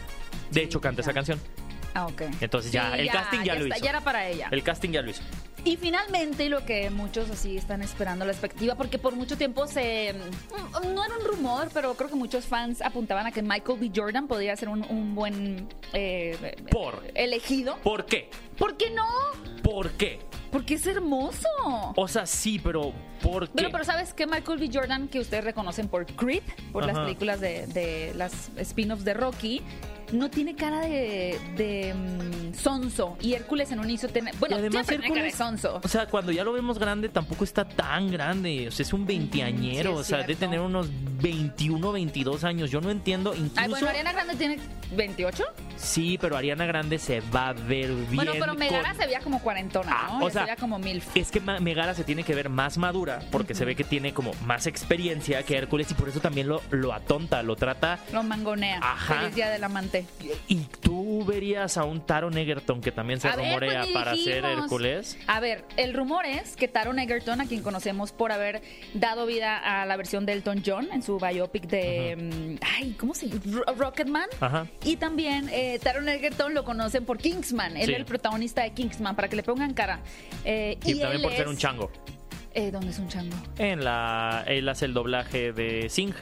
de 0.52 0.64
hecho 0.64 0.82
canta 0.82 1.02
esa 1.02 1.14
canción. 1.14 1.40
Ah, 1.94 2.06
ok. 2.08 2.22
Entonces 2.42 2.72
ya, 2.72 2.96
el 2.96 3.10
casting 3.10 3.44
ya 3.44 3.56
lo 3.56 3.64
está, 3.66 3.78
hizo. 3.78 3.84
Ya 3.86 3.90
era 3.90 4.02
para 4.02 4.28
ella. 4.28 4.48
El 4.52 4.64
casting 4.64 4.90
ya 4.92 5.02
lo 5.02 5.12
hizo. 5.12 5.22
Y 5.66 5.76
finalmente 5.78 6.48
lo 6.50 6.66
que 6.66 6.90
muchos 6.90 7.30
así 7.30 7.58
están 7.58 7.82
esperando 7.82 8.26
la 8.26 8.32
expectativa, 8.32 8.76
porque 8.76 8.98
por 8.98 9.16
mucho 9.16 9.38
tiempo 9.38 9.68
se... 9.68 10.14
mm, 10.14 10.94
No 10.94 11.04
era 11.06 11.18
un 11.18 11.26
rumor, 11.26 11.70
pero 11.74 11.94
creo 11.96 12.10
que 12.10 12.16
muchos 12.16 12.46
fans 12.46 12.82
apuntaban 12.82 13.26
a 13.28 13.32
que 13.32 13.42
Michael 13.42 13.78
B. 13.80 13.92
Jordan 13.96 14.28
podría 14.28 14.56
ser 14.56 14.70
un, 14.70 14.84
un 14.90 15.16
buen... 15.16 15.68
eh, 15.94 16.56
Por. 16.72 17.04
Elegido. 17.14 17.78
¿Por 17.84 18.06
qué? 18.06 18.30
¿Por 18.60 18.76
qué 18.76 18.92
no? 18.92 19.08
¿Por 19.64 19.92
qué? 19.92 20.20
Porque 20.52 20.74
es 20.74 20.86
hermoso. 20.86 21.48
O 21.96 22.08
sea, 22.08 22.26
sí, 22.26 22.60
pero 22.62 22.92
¿por 23.22 23.48
qué? 23.48 23.54
Bueno, 23.54 23.70
pero 23.72 23.86
¿sabes 23.86 24.14
qué? 24.14 24.28
Michael 24.28 24.60
B. 24.60 24.70
Jordan, 24.74 25.08
que 25.08 25.20
ustedes 25.20 25.44
reconocen 25.44 25.88
por 25.88 26.06
Creed, 26.06 26.44
por 26.74 26.86
las 26.86 26.98
películas 26.98 27.40
de, 27.40 27.68
de 27.68 28.14
las 28.16 28.52
spin-offs 28.58 29.06
de 29.06 29.14
Rocky, 29.14 29.62
no 30.12 30.30
tiene 30.30 30.56
cara 30.56 30.82
de, 30.82 31.40
de 31.56 31.94
mm, 31.94 32.56
sonso. 32.56 33.16
Y 33.22 33.34
Hércules 33.34 33.72
en 33.72 33.80
un 33.80 33.86
inicio 33.86 34.10
tiene... 34.10 34.32
Bueno, 34.40 34.56
y 34.56 34.60
además 34.60 34.88
siempre 34.88 35.08
tiene 35.08 35.08
cara 35.10 35.22
de 35.22 35.30
Hércules, 35.30 35.62
sonso. 35.62 35.82
o 35.84 35.88
sea, 35.88 36.08
cuando 36.08 36.32
ya 36.32 36.44
lo 36.44 36.52
vemos 36.52 36.80
grande 36.80 37.10
tampoco 37.10 37.44
está 37.44 37.64
tan 37.64 38.12
grande, 38.12 38.68
o 38.68 38.72
sea, 38.72 38.84
es 38.84 38.92
un 38.92 39.06
veinteañero, 39.06 39.92
sí, 39.92 40.00
o 40.00 40.04
sea, 40.04 40.24
de 40.24 40.36
tener 40.36 40.60
unos 40.60 40.90
21, 41.22 41.92
22 41.92 42.44
años, 42.44 42.72
yo 42.72 42.82
no 42.82 42.90
entiendo, 42.90 43.34
incluso 43.36 43.62
Ay, 43.62 43.70
bueno, 43.70 43.88
Ariana 43.88 44.14
Grande 44.14 44.36
tiene 44.36 44.58
28. 44.91 45.44
Sí, 45.77 46.18
pero 46.19 46.36
Ariana 46.36 46.65
Grande 46.65 47.00
se 47.00 47.21
va 47.21 47.50
a 47.50 47.53
ver 47.53 47.88
bien. 47.94 48.15
Bueno, 48.15 48.33
pero 48.39 48.53
Megara 48.53 48.89
con- 48.89 48.97
se 48.97 49.06
veía 49.06 49.19
como 49.21 49.41
cuarentona, 49.41 49.91
Ah, 49.94 50.07
¿no? 50.19 50.25
o 50.25 50.30
sea, 50.30 50.41
se 50.41 50.45
veía 50.47 50.56
como 50.57 50.77
mil. 50.80 51.01
Es 51.15 51.31
que 51.31 51.39
Megara 51.39 51.94
se 51.94 52.03
tiene 52.03 52.24
que 52.24 52.36
ver 52.36 52.50
más 52.50 52.77
madura 52.77 53.21
porque 53.31 53.56
se 53.56 53.63
ve 53.65 53.75
que 53.75 53.83
tiene 53.86 54.13
como 54.13 54.33
más 54.45 54.68
experiencia 54.68 55.41
que 55.44 55.55
Hércules 55.58 55.89
y 55.91 55.93
por 55.93 56.10
eso 56.10 56.19
también 56.19 56.48
lo, 56.50 56.62
lo 56.72 56.93
atonta, 56.93 57.41
lo 57.43 57.55
trata. 57.55 58.00
Lo 58.12 58.24
mangonea. 58.24 58.79
Ajá. 58.81 59.15
Feliz 59.22 59.36
día 59.36 59.50
del 59.50 59.63
amante. 59.63 60.05
Y 60.48 60.55
tú 60.81 61.24
verías 61.25 61.77
a 61.77 61.86
un 61.86 62.01
Taron 62.05 62.38
Egerton 62.38 62.81
que 62.81 62.91
también 62.91 63.19
se 63.22 63.29
A 63.29 63.36
ver, 63.36 63.46
rumorea 63.46 63.79
pues, 63.81 63.88
ni 63.88 63.93
para 63.93 64.15
ser. 64.15 64.43
Hércules. 64.46 65.17
A 65.27 65.39
ver, 65.39 65.63
el 65.77 65.93
rumor 65.93 66.25
es 66.25 66.55
que 66.58 66.67
Taron 66.67 67.00
Egerton, 67.00 67.39
a 67.41 67.46
quien 67.48 67.62
conocemos 67.62 68.12
por 68.12 68.31
haber 68.31 68.62
dado 68.93 69.25
vida 69.25 69.58
a 69.58 69.86
la 69.86 69.96
versión 69.96 70.25
de 70.25 70.34
Elton 70.34 70.62
John 70.65 70.89
en 70.91 71.01
su 71.03 71.17
biopic 71.19 71.63
de. 71.67 72.15
mm, 72.60 72.65
Ay, 72.77 72.96
¿cómo 73.00 73.13
se 73.13 73.29
llama? 73.29 73.41
Ro- 73.46 73.75
Rocketman. 73.77 74.27
Ajá. 74.41 74.67
Y 74.83 74.95
también 74.95 75.50
eh, 75.51 75.79
Taron 75.83 76.07
Egerton 76.07 76.53
lo 76.53 76.63
conocen 76.63 77.05
por 77.05 77.17
Kingsman. 77.17 77.75
Él 77.77 77.86
Sí. 77.88 77.91
es 77.93 77.98
el 78.00 78.05
protagonista 78.05 78.63
de 78.63 78.71
Kingsman, 78.71 79.15
para 79.15 79.27
que 79.27 79.36
le 79.36 79.43
pongan 79.43 79.74
cara. 79.74 80.00
Eh, 80.45 80.77
Y, 80.86 80.91
y 80.93 81.00
también 81.00 81.21
por 81.21 81.33
ser 81.33 81.48
un 81.48 81.57
chango. 81.57 81.91
Eh, 82.53 82.71
¿Dónde 82.71 82.89
es 82.89 82.98
un 83.00 83.07
chango? 83.07 83.36
En 83.57 83.83
la. 83.83 84.43
Él 84.48 84.67
hace 84.69 84.86
el 84.86 84.93
doblaje 84.93 85.51
de 85.53 85.88
Sing. 85.89 86.13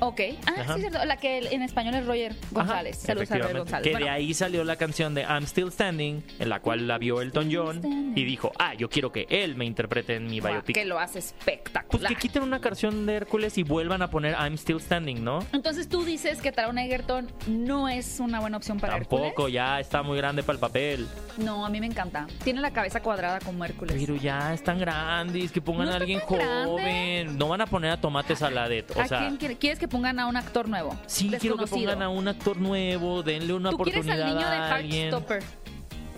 Ok. 0.00 0.20
Ah, 0.46 0.52
Ajá. 0.60 0.74
sí, 0.74 0.80
cierto. 0.80 1.04
La 1.04 1.16
que 1.16 1.38
en 1.38 1.62
español 1.62 1.94
es 1.94 2.06
Roger 2.06 2.34
González. 2.50 2.96
Ajá, 2.98 3.06
Saludos 3.06 3.30
a 3.30 3.38
Roger. 3.38 3.58
González. 3.58 3.84
Que 3.84 3.90
Bueno, 3.92 4.06
de 4.06 4.10
ahí 4.10 4.34
salió 4.34 4.64
la 4.64 4.76
canción 4.76 5.14
de 5.14 5.22
I'm 5.22 5.44
Still 5.46 5.70
Standing, 5.72 6.22
en 6.38 6.48
la 6.48 6.60
cual 6.60 6.86
la 6.88 6.98
vio 6.98 7.20
Elton 7.20 7.48
John 7.52 7.78
standing. 7.78 8.12
y 8.16 8.24
dijo, 8.24 8.52
ah, 8.58 8.74
yo 8.74 8.88
quiero 8.88 9.12
que 9.12 9.26
él 9.30 9.56
me 9.56 9.64
interprete 9.64 10.16
en 10.16 10.26
mi 10.26 10.40
biopic. 10.40 10.74
que 10.74 10.84
lo 10.84 10.98
hace 10.98 11.20
Pues 11.20 11.34
espectacular. 11.38 12.08
que 12.08 12.16
quiten 12.16 12.42
una 12.42 12.60
canción 12.60 13.06
de 13.06 13.14
Hércules 13.16 13.58
y 13.58 13.62
vuelvan 13.62 14.02
a 14.02 14.10
poner 14.10 14.34
I'm 14.34 14.54
Still 14.56 14.80
Standing, 14.80 15.22
¿no? 15.22 15.44
Entonces 15.52 15.88
tú 15.88 16.04
dices 16.04 16.40
que 16.40 16.52
Taron 16.52 16.78
Egerton 16.78 17.30
no 17.46 17.88
es 17.88 18.20
una 18.20 18.40
buena 18.40 18.56
opción 18.56 18.78
para 18.80 18.94
Tampoco, 18.94 19.26
Hércules. 19.26 19.52
ya 19.54 19.80
está 19.80 20.02
muy 20.02 20.16
grande 20.16 20.42
para 20.42 20.54
el 20.54 20.60
papel. 20.60 21.06
No, 21.36 21.64
a 21.66 21.68
mí 21.70 21.80
me 21.80 21.86
encanta. 21.86 22.26
Tiene 22.44 22.60
la 22.60 22.70
cabeza 22.72 23.00
cuadrada 23.02 23.38
como 23.40 23.64
Hércules. 23.64 23.96
Pero 23.98 24.16
ya 24.16 24.52
están 24.54 24.78
grandes, 24.78 25.52
que 25.52 25.60
pongan 25.60 25.86
No 25.86 25.92
a 25.92 25.96
alguien 25.96 26.20
grande. 26.28 26.64
joven. 26.70 27.38
No 27.38 27.48
van 27.48 27.60
a 27.60 27.66
poner 27.66 27.90
a 27.92 28.00
Tomate 28.00 28.34
Saladet. 28.36 28.90
O 28.96 29.00
¿A 29.00 29.06
sea, 29.06 29.18
quién 29.20 29.36
quiere- 29.36 29.56
quieres 29.56 29.78
que 29.78 29.88
pongan 29.90 30.18
a 30.20 30.26
un 30.26 30.36
actor 30.36 30.68
nuevo? 30.68 30.96
sí 31.06 31.30
quiero 31.38 31.58
que 31.58 31.66
pongan 31.66 32.02
a 32.02 32.08
un 32.08 32.28
actor 32.28 32.56
nuevo, 32.58 33.22
denle 33.22 33.52
una 33.52 33.70
Tú 33.70 33.78
quieres 33.78 34.04
oportunidad 34.04 34.28
al 34.28 34.34
niño 34.34 34.48
de 34.48 34.56
a 34.56 34.74
alguien. 34.74 35.12
Heartstopper. 35.12 35.42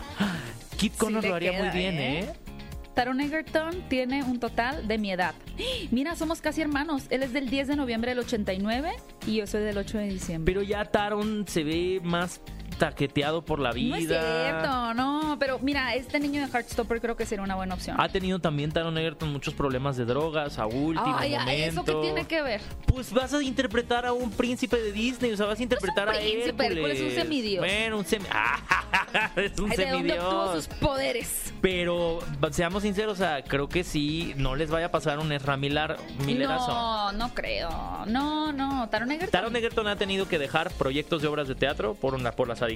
Kit 0.77 0.97
Connor 0.97 1.23
Sí 1.23 1.29
lo 1.29 1.35
haría 1.35 1.51
queda, 1.51 1.65
muy 1.65 1.77
bien, 1.77 1.95
¿eh? 1.95 2.21
¿eh? 2.21 2.33
Taron 2.95 3.21
Egerton 3.21 3.89
tiene 3.89 4.23
un 4.23 4.39
total 4.39 4.87
de 4.87 4.99
mi 4.99 5.11
edad. 5.13 5.35
Mira, 5.91 6.15
somos 6.15 6.41
casi 6.41 6.61
hermanos. 6.61 7.07
Él 7.11 7.23
es 7.23 7.33
del 7.33 7.49
10 7.49 7.69
de 7.69 7.77
noviembre 7.77 8.11
del 8.13 8.21
89 8.21 8.93
y 9.27 9.37
yo 9.37 9.47
soy 9.47 9.63
del 9.63 9.79
8 9.79 9.99
de 9.99 10.09
diciembre. 10.09 10.53
Pero 10.53 10.63
ya 10.63 10.85
Taron 10.85 11.47
se 11.49 11.65
ve 11.65 12.01
más 12.03 12.41
estaqueteado 12.83 13.45
por 13.45 13.61
la 13.61 13.73
vida. 13.73 13.91
No 13.91 13.97
es 13.97 14.09
cierto, 14.09 14.95
no, 14.95 15.37
pero 15.39 15.59
mira, 15.61 15.95
este 15.95 16.19
niño 16.19 16.41
de 16.41 16.49
Heartstopper 16.49 17.01
creo 17.01 17.17
que 17.17 17.27
sería 17.27 17.45
una 17.45 17.55
buena 17.55 17.75
opción. 17.75 17.97
Ha 18.01 18.09
tenido 18.09 18.39
también 18.41 18.73
Taron 18.73 18.99
Egerton 18.99 19.33
muchos 19.33 19.55
problemas 19.55 19.97
de 19.97 20.05
drogas 20.05 20.59
a 20.59 20.67
último 20.67 21.17
Ay, 21.17 21.33
momento. 21.33 21.81
¿eso 21.81 21.85
qué 21.85 21.95
tiene 22.03 22.27
que 22.27 22.43
ver? 22.43 22.61
Pues 22.87 23.13
vas 23.13 23.33
a 23.33 23.43
interpretar 23.43 24.05
a 24.05 24.13
un 24.13 24.31
príncipe 24.33 24.77
de 24.77 24.93
Disney, 24.93 25.33
o 25.33 25.37
sea, 25.37 25.47
vas 25.47 25.61
a 25.61 25.63
interpretar 25.63 26.09
un 26.09 26.15
a 26.15 26.19
príncipe, 26.19 26.49
Hércules. 26.49 26.71
Hércules 26.71 27.01
es 27.01 27.07
un 27.07 27.23
semidios. 27.23 27.65
Bueno, 27.65 27.99
un 27.99 28.05
semi... 28.05 28.27
es 29.37 29.59
un 29.59 29.71
Ay, 29.71 29.77
¿De 29.77 29.91
dónde 29.91 30.13
obtuvo 30.19 30.45
semidios. 30.47 30.65
sus 30.65 30.75
poderes? 30.75 31.55
Pero 31.61 32.19
seamos 32.51 32.83
sinceros, 32.83 33.15
o 33.15 33.17
sea, 33.17 33.43
creo 33.45 33.69
que 33.69 33.85
sí, 33.85 34.35
no 34.37 34.57
les 34.57 34.71
vaya 34.71 34.87
a 34.87 34.91
pasar 34.91 35.21
un 35.21 35.31
Ezra 35.31 35.57
Miller. 35.57 35.97
No, 36.27 37.13
no 37.13 37.33
creo. 37.33 37.71
No, 38.07 38.53
no, 38.53 38.89
Taron 38.89 39.11
Egerton. 39.13 39.31
Taron 39.31 39.57
Egerton 39.57 39.87
ha 39.87 39.97
tenido 39.97 40.27
que 40.27 40.39
dejar 40.39 40.73
proyectos 40.73 41.23
de 41.23 41.29
obras 41.29 41.47
de 41.47 41.55
teatro 41.55 41.95
por, 41.95 42.15
una, 42.15 42.33
por 42.33 42.49
las 42.49 42.61
adicciones. 42.61 42.72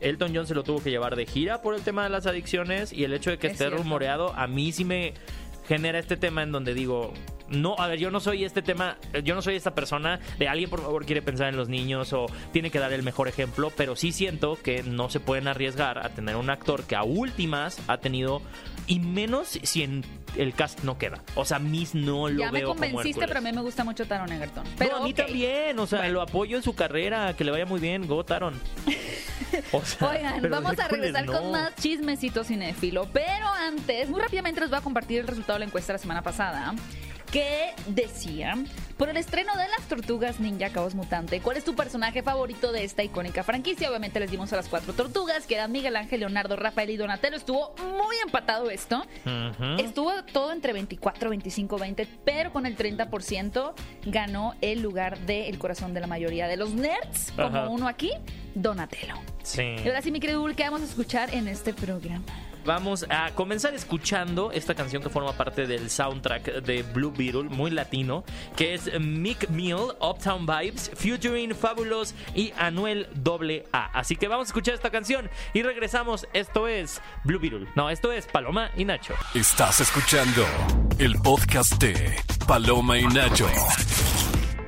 Elton 0.00 0.32
John 0.34 0.46
se 0.46 0.54
lo 0.54 0.62
tuvo 0.62 0.82
que 0.82 0.90
llevar 0.90 1.16
de 1.16 1.26
gira 1.26 1.62
por 1.62 1.74
el 1.74 1.82
tema 1.82 2.04
de 2.04 2.10
las 2.10 2.26
adicciones. 2.26 2.92
Y 2.92 3.04
el 3.04 3.12
hecho 3.12 3.30
de 3.30 3.38
que 3.38 3.48
Es 3.48 3.52
esté 3.54 3.64
cierto. 3.66 3.82
rumoreado, 3.82 4.32
a 4.34 4.46
mí 4.46 4.72
sí 4.72 4.84
me 4.84 5.14
genera 5.66 5.98
este 5.98 6.16
tema 6.16 6.42
en 6.42 6.52
donde 6.52 6.74
digo, 6.74 7.12
no, 7.50 7.74
a 7.78 7.86
ver, 7.86 7.98
yo 7.98 8.10
no 8.10 8.20
soy 8.20 8.44
este 8.44 8.62
tema, 8.62 8.96
yo 9.24 9.34
no 9.34 9.42
soy 9.42 9.56
esta 9.56 9.74
persona 9.74 10.20
de 10.38 10.48
alguien 10.48 10.70
por 10.70 10.80
favor 10.80 11.04
quiere 11.04 11.22
pensar 11.22 11.48
en 11.48 11.56
los 11.56 11.68
niños 11.68 12.12
o 12.12 12.26
tiene 12.52 12.70
que 12.70 12.78
dar 12.78 12.92
el 12.92 13.02
mejor 13.02 13.28
ejemplo, 13.28 13.72
pero 13.76 13.96
sí 13.96 14.12
siento 14.12 14.58
que 14.62 14.82
no 14.82 15.10
se 15.10 15.20
pueden 15.20 15.48
arriesgar 15.48 15.98
a 15.98 16.10
tener 16.10 16.36
un 16.36 16.50
actor 16.50 16.84
que 16.84 16.96
a 16.96 17.02
últimas 17.02 17.78
ha 17.88 17.98
tenido 17.98 18.42
y 18.86 19.00
menos 19.00 19.58
si 19.62 19.82
en 19.82 20.04
el 20.36 20.54
cast 20.54 20.80
no 20.82 20.98
queda. 20.98 21.22
O 21.34 21.44
sea, 21.44 21.58
Miss 21.58 21.94
no 21.94 22.28
lo 22.28 22.40
ya 22.40 22.52
me 22.52 22.60
veo 22.60 22.68
como 22.68 22.80
convenciste, 22.80 23.08
Hércules. 23.10 23.28
pero 23.28 23.38
a 23.38 23.42
mí 23.42 23.52
me 23.52 23.62
gusta 23.62 23.84
mucho 23.84 24.06
Taron 24.06 24.32
Egerton. 24.32 24.64
Pero 24.78 24.96
no, 24.96 25.02
a 25.02 25.06
mí 25.06 25.14
también, 25.14 25.78
o 25.78 25.86
sea, 25.86 26.08
lo 26.08 26.22
apoyo 26.22 26.56
en 26.56 26.62
su 26.62 26.74
carrera, 26.74 27.34
que 27.34 27.44
le 27.44 27.50
vaya 27.50 27.66
muy 27.66 27.80
bien, 27.80 28.06
Go 28.06 28.24
Taron. 28.24 28.54
O 29.72 29.84
sea, 29.84 30.10
Oigan, 30.10 30.48
vamos 30.48 30.78
a 30.78 30.86
regresar 30.86 31.26
con 31.26 31.50
más 31.50 31.74
chismecito 31.74 32.44
cinéfilo. 32.44 33.08
Pero 33.12 33.48
antes, 33.48 34.08
muy 34.08 34.20
rápidamente 34.20 34.60
les 34.60 34.70
voy 34.70 34.78
a 34.78 34.80
compartir 34.80 35.20
el 35.20 35.26
resultado 35.26 35.54
de 35.54 35.60
la 35.60 35.64
encuesta 35.64 35.92
de 35.92 35.94
la 35.94 35.98
semana 35.98 36.22
pasada. 36.22 36.72
Que 37.32 37.72
decía, 37.86 38.54
por 38.96 39.08
el 39.08 39.16
estreno 39.16 39.54
de 39.54 39.68
las 39.68 39.86
Tortugas 39.88 40.40
Ninja 40.40 40.70
Caos 40.70 40.96
Mutante, 40.96 41.40
¿cuál 41.40 41.56
es 41.56 41.64
tu 41.64 41.76
personaje 41.76 42.24
favorito 42.24 42.72
de 42.72 42.82
esta 42.82 43.04
icónica 43.04 43.44
franquicia? 43.44 43.88
Obviamente 43.88 44.18
les 44.18 44.32
dimos 44.32 44.52
a 44.52 44.56
las 44.56 44.66
cuatro 44.66 44.94
tortugas, 44.94 45.46
que 45.46 45.54
eran 45.54 45.70
Miguel 45.70 45.94
Ángel, 45.94 46.20
Leonardo, 46.20 46.56
Rafael 46.56 46.90
y 46.90 46.96
Donatello. 46.96 47.36
Estuvo 47.36 47.72
muy 47.78 48.16
empatado 48.24 48.68
esto. 48.68 49.06
Estuvo 49.78 50.12
todo 50.32 50.50
entre 50.52 50.72
24, 50.72 51.30
25, 51.30 51.78
20, 51.78 52.08
pero 52.24 52.52
con 52.52 52.66
el 52.66 52.76
30% 52.76 53.74
ganó 54.06 54.56
el 54.60 54.82
lugar 54.82 55.16
del 55.20 55.56
corazón 55.58 55.94
de 55.94 56.00
la 56.00 56.08
mayoría 56.08 56.48
de 56.48 56.56
los 56.56 56.74
nerds, 56.74 57.32
como 57.36 57.70
uno 57.70 57.86
aquí, 57.86 58.10
Donatello. 58.56 59.14
Sí. 59.44 59.62
Y 59.62 59.86
ahora 59.86 60.02
sí, 60.02 60.10
mi 60.10 60.18
querido 60.18 60.44
¿qué 60.56 60.64
vamos 60.64 60.82
a 60.82 60.84
escuchar 60.84 61.32
en 61.32 61.46
este 61.46 61.72
programa? 61.72 62.24
Vamos 62.64 63.06
a 63.08 63.30
comenzar 63.30 63.74
escuchando 63.74 64.52
esta 64.52 64.74
canción 64.74 65.02
que 65.02 65.08
forma 65.08 65.32
parte 65.32 65.66
del 65.66 65.90
soundtrack 65.90 66.62
de 66.62 66.82
Blue 66.82 67.12
Beetle, 67.16 67.44
muy 67.44 67.70
latino, 67.70 68.24
que 68.56 68.74
es 68.74 68.90
Mick 69.00 69.48
Mill, 69.48 69.94
Uptown 70.00 70.46
Vibes, 70.46 70.90
featuring 70.94 71.54
Fabulous 71.54 72.14
y 72.34 72.52
Anuel 72.58 73.08
AA. 73.72 73.90
Así 73.92 74.16
que 74.16 74.28
vamos 74.28 74.48
a 74.48 74.50
escuchar 74.50 74.74
esta 74.74 74.90
canción 74.90 75.30
y 75.54 75.62
regresamos. 75.62 76.26
Esto 76.32 76.68
es 76.68 77.00
Blue 77.24 77.38
Beetle. 77.40 77.66
No, 77.74 77.90
esto 77.90 78.12
es 78.12 78.26
Paloma 78.26 78.70
y 78.76 78.84
Nacho. 78.84 79.14
Estás 79.34 79.80
escuchando 79.80 80.44
el 80.98 81.14
podcast 81.16 81.80
de 81.82 82.16
Paloma 82.46 82.98
y 82.98 83.06
Nacho. 83.06 83.46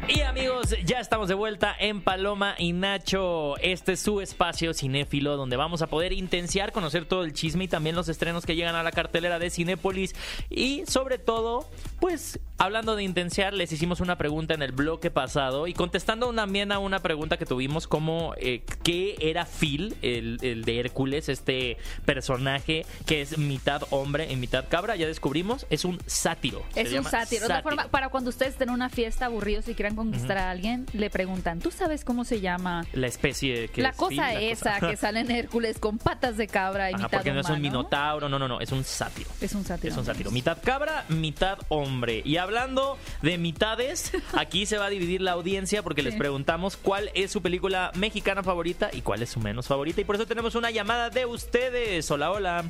Y 0.09 0.21
amigos, 0.23 0.75
ya 0.85 0.99
estamos 0.99 1.29
de 1.29 1.35
vuelta 1.35 1.77
en 1.79 2.03
Paloma 2.03 2.57
y 2.59 2.73
Nacho. 2.73 3.57
Este 3.59 3.93
es 3.93 4.01
su 4.01 4.21
espacio 4.21 4.75
cinéfilo 4.75 5.37
donde 5.37 5.57
vamos 5.57 5.81
a 5.81 5.87
poder 5.87 6.13
intenciar, 6.13 6.73
conocer 6.73 7.05
todo 7.05 7.23
el 7.23 7.33
chisme 7.33 7.65
y 7.65 7.69
también 7.69 7.95
los 7.95 8.09
estrenos 8.09 8.45
que 8.45 8.57
llegan 8.57 8.75
a 8.75 8.83
la 8.83 8.91
cartelera 8.91 9.39
de 9.39 9.49
Cinépolis. 9.51 10.15
Y 10.51 10.83
sobre 10.87 11.19
todo, 11.19 11.71
pues 12.01 12.41
hablando 12.59 12.97
de 12.97 13.05
intenciar, 13.05 13.55
les 13.55 13.71
hicimos 13.73 14.01
una 14.01 14.19
pregunta 14.19 14.55
en 14.55 14.63
el 14.63 14.73
bloque 14.73 15.11
pasado 15.11 15.69
y 15.69 15.73
contestando 15.73 16.33
también 16.33 16.73
a 16.73 16.81
una 16.81 16.99
pregunta 17.01 17.37
que 17.37 17.47
tuvimos 17.47 17.87
como 17.87 18.35
eh, 18.39 18.65
¿qué 18.83 19.17
era 19.21 19.47
Phil, 19.47 19.97
el, 20.03 20.39
el 20.43 20.65
de 20.65 20.81
Hércules, 20.81 21.29
este 21.29 21.77
personaje 22.05 22.87
que 23.07 23.21
es 23.21 23.39
mitad 23.39 23.83
hombre 23.91 24.31
y 24.31 24.37
mitad 24.37 24.65
cabra? 24.69 24.97
Ya 24.97 25.07
descubrimos, 25.07 25.67
es 25.71 25.85
un 25.85 26.01
sátiro. 26.07 26.65
Es 26.75 26.93
un 26.93 27.05
sátiro. 27.05 27.47
La 27.47 27.63
forma 27.63 27.87
para 27.89 28.09
cuando 28.09 28.31
ustedes 28.31 28.53
estén 28.53 28.69
en 28.69 28.75
una 28.75 28.89
fiesta 28.89 29.27
aburridos 29.27 29.69
y 29.69 29.75
quieran 29.75 29.92
conquistar 29.97 30.39
a 30.39 30.51
alguien, 30.51 30.87
le 30.93 31.11
preguntan, 31.11 31.59
¿tú 31.61 31.71
sabes 31.71 32.05
cómo 32.05 32.25
se 32.25 32.41
llama? 32.41 32.85
La 32.93 33.07
especie 33.07 33.69
que 33.69 33.83
la 33.83 33.91
es 33.91 33.97
cosa 33.97 34.15
la 34.33 34.41
esa 34.41 34.75
cosa- 34.75 34.89
que 34.91 34.97
sale 34.97 35.21
en 35.21 35.31
Hércules 35.31 35.79
con 35.79 35.99
patas 35.99 36.37
de 36.37 36.47
cabra 36.47 36.91
y 36.91 36.95
Ajá, 36.95 37.05
mitad 37.05 37.19
porque 37.19 37.33
no 37.33 37.41
es 37.41 37.49
un 37.51 37.61
minotauro, 37.61 38.29
no, 38.29 38.39
no, 38.39 38.49
no, 38.49 38.61
es 38.61 38.73
un 38.73 38.85
sátiro. 38.85 39.31
Es 39.41 39.55
un 39.55 39.65
sátiro. 39.65 39.93
Es 39.93 39.99
un 39.99 40.05
sátiro. 40.05 40.31
Mitad 40.31 40.59
cabra, 40.63 41.05
mitad 41.09 41.59
hombre. 41.69 42.23
Y 42.25 42.37
hablando 42.37 42.99
de 43.23 43.39
mitades, 43.39 44.13
aquí 44.39 44.67
se 44.67 44.79
va 44.79 44.87
a 44.87 44.91
dividir 44.91 45.21
la 45.21 45.33
audiencia 45.33 45.83
porque 45.83 46.03
les 46.03 46.15
preguntamos 46.15 46.77
cuál 46.77 47.11
es 47.15 47.31
su 47.31 47.43
película 47.43 47.91
mexicana 47.95 48.43
favorita 48.43 48.91
y 48.93 49.03
cuál 49.03 49.23
es 49.23 49.31
su 49.31 49.41
menos 49.41 49.67
favorita. 49.67 50.01
Y 50.01 50.05
por 50.05 50.17
eso 50.17 50.27
tenemos 50.27 50.55
una 50.55 50.71
llamada 50.71 51.11
de 51.11 51.27
ustedes. 51.27 52.11
Hola, 52.11 52.31
hola. 52.31 52.65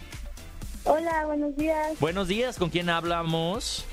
Hola, 0.85 1.27
buenos 1.27 1.57
días. 1.57 1.99
Buenos 2.01 2.27
días, 2.29 2.59
¿con 2.59 2.69
quién 2.71 2.91
hablamos? 2.91 3.85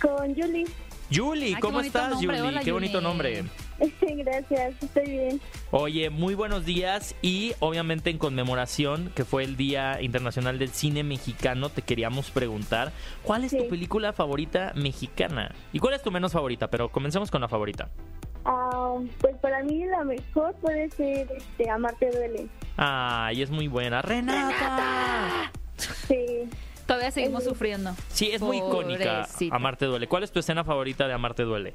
Con 0.00 0.34
Julie. 0.34 0.64
Julie, 1.12 1.58
¿cómo 1.60 1.80
estás, 1.80 2.10
nombre. 2.10 2.26
Julie? 2.26 2.40
Hola, 2.42 2.60
qué 2.60 2.72
bonito 2.72 3.00
nombre. 3.00 3.44
Gracias, 4.00 4.82
estoy 4.82 5.10
bien. 5.10 5.40
Oye, 5.70 6.10
muy 6.10 6.34
buenos 6.34 6.64
días 6.64 7.14
y 7.22 7.54
obviamente 7.60 8.10
en 8.10 8.18
conmemoración 8.18 9.10
que 9.14 9.24
fue 9.24 9.44
el 9.44 9.56
Día 9.56 10.02
Internacional 10.02 10.58
del 10.58 10.70
Cine 10.70 11.04
Mexicano, 11.04 11.70
te 11.70 11.82
queríamos 11.82 12.30
preguntar, 12.30 12.92
¿cuál 13.22 13.44
es 13.44 13.56
tu 13.56 13.68
película 13.68 14.12
favorita 14.12 14.72
mexicana? 14.74 15.54
¿Y 15.72 15.78
cuál 15.78 15.94
es 15.94 16.02
tu 16.02 16.10
menos 16.10 16.32
favorita? 16.32 16.68
Pero 16.68 16.90
comencemos 16.90 17.30
con 17.30 17.40
la 17.40 17.48
favorita. 17.48 17.88
Ah, 18.44 18.94
pues 19.20 19.36
para 19.36 19.62
mí 19.62 19.84
la 19.86 20.04
mejor 20.04 20.54
puede 20.56 20.90
ser 20.90 21.30
este, 21.36 21.70
Amarte 21.70 22.10
Duele. 22.10 22.48
Ay, 22.76 23.42
es 23.42 23.50
muy 23.50 23.68
buena. 23.68 24.02
¡Renata! 24.02 25.52
Sí. 25.76 26.48
Todavía 26.88 27.10
seguimos 27.10 27.42
Es- 27.42 27.48
sufriendo. 27.50 27.90
Sí, 28.08 28.30
es 28.32 28.40
muy 28.40 28.56
icónica. 28.56 29.28
Amarte 29.50 29.84
Duele. 29.84 30.08
¿Cuál 30.08 30.22
es 30.22 30.32
tu 30.32 30.38
escena 30.40 30.64
favorita 30.64 31.06
de 31.06 31.12
Amarte 31.12 31.42
Duele? 31.42 31.74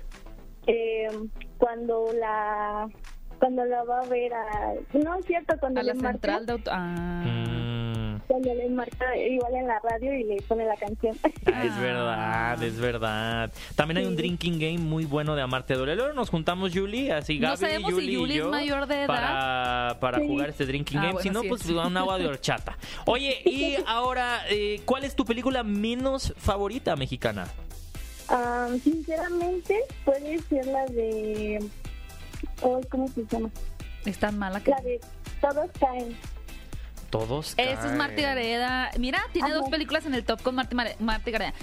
Eh, 0.65 1.08
cuando 1.60 2.08
la 2.20 2.88
cuando 3.38 3.63
la 3.65 3.84
va 3.84 4.00
a 4.00 4.05
ver 4.08 4.34
a 4.34 4.74
no 4.93 5.15
es 5.15 5.25
cierto 5.25 5.55
cuando 5.60 5.82
A 5.82 5.84
la 5.84 5.93
marca 5.93 6.12
central 6.13 6.46
de 6.46 6.51
auto... 6.53 6.72
Ah. 6.74 7.24
Mm, 7.25 7.62
cuando 8.27 8.53
le 8.53 8.70
marca 8.70 9.15
igual 9.18 9.53
en 9.56 9.68
la 9.68 9.80
radio 9.80 10.13
y 10.13 10.24
le 10.24 10.42
pone 10.44 10.65
la 10.65 10.75
canción 10.75 11.15
ah, 11.53 11.63
es 11.65 11.80
verdad, 11.80 12.63
es 12.63 12.80
verdad. 12.80 13.51
También 13.75 13.98
hay 14.00 14.06
un 14.06 14.15
drinking 14.15 14.60
game 14.60 14.77
muy 14.80 15.06
bueno 15.06 15.36
de 15.36 15.42
Amarte 15.42 15.74
Duele. 15.75 15.96
Luego 15.96 16.13
nos 16.13 16.30
juntamos, 16.30 16.72
Julie, 16.74 17.12
así 17.12 17.39
No 17.39 17.48
Gaby, 17.50 17.58
sabemos 17.58 17.89
si 17.89 17.96
Julie 17.96 18.12
y 18.12 18.15
Julie 18.18 18.34
es 18.38 18.44
yo, 18.44 18.50
mayor 18.51 18.88
de 18.88 18.96
edad. 19.03 19.08
para, 19.08 19.98
para 20.00 20.20
Sí. 20.20 20.27
jugar 20.27 20.50
este 20.50 20.65
drinking 20.65 20.98
Ah, 21.00 21.01
game. 21.08 21.22
si 21.22 21.30
bueno, 21.30 21.34
no, 21.39 21.42
sí, 21.44 21.50
pues 21.50 21.62
sí. 21.63 21.74
un 21.74 21.98
agua 21.98 22.18
de 22.18 22.27
horchata. 22.27 22.77
Oye, 23.06 23.42
y 23.46 23.75
ahora, 23.88 24.42
eh, 24.50 24.82
¿cuál 24.86 25.03
es 25.03 25.15
tu 25.15 25.25
película 25.25 25.63
menos 25.63 26.34
favorita 26.38 26.96
mexicana? 26.96 27.48
Ah, 28.30 28.70
sinceramente 28.84 29.80
puede 30.06 30.39
ser 30.44 30.65
la 30.68 30.86
de 30.86 31.63
oh, 32.62 32.80
¿cómo 32.89 33.08
se 33.10 33.25
llama? 33.25 33.50
Es 34.06 34.18
tan 34.18 34.38
mala 34.38 34.62
que... 34.62 34.72
la 34.72 34.82
de 34.82 35.00
Todos 35.42 35.70
caen 35.80 36.15
Todos. 37.13 37.53
Esa 37.58 37.91
es. 37.91 37.98
Marty 37.98 38.22
Gareda. 38.24 38.89
Mira, 38.98 39.22
tiene 39.32 39.50
Ajá. 39.50 39.58
dos 39.58 39.70
películas 39.70 40.05
en 40.05 40.15
el 40.15 40.24
top 40.25 40.41
con 40.41 40.55
Marty, 40.55 40.75
Mare- 40.75 40.96
Marty 41.00 41.29
Gareda. 41.32 41.53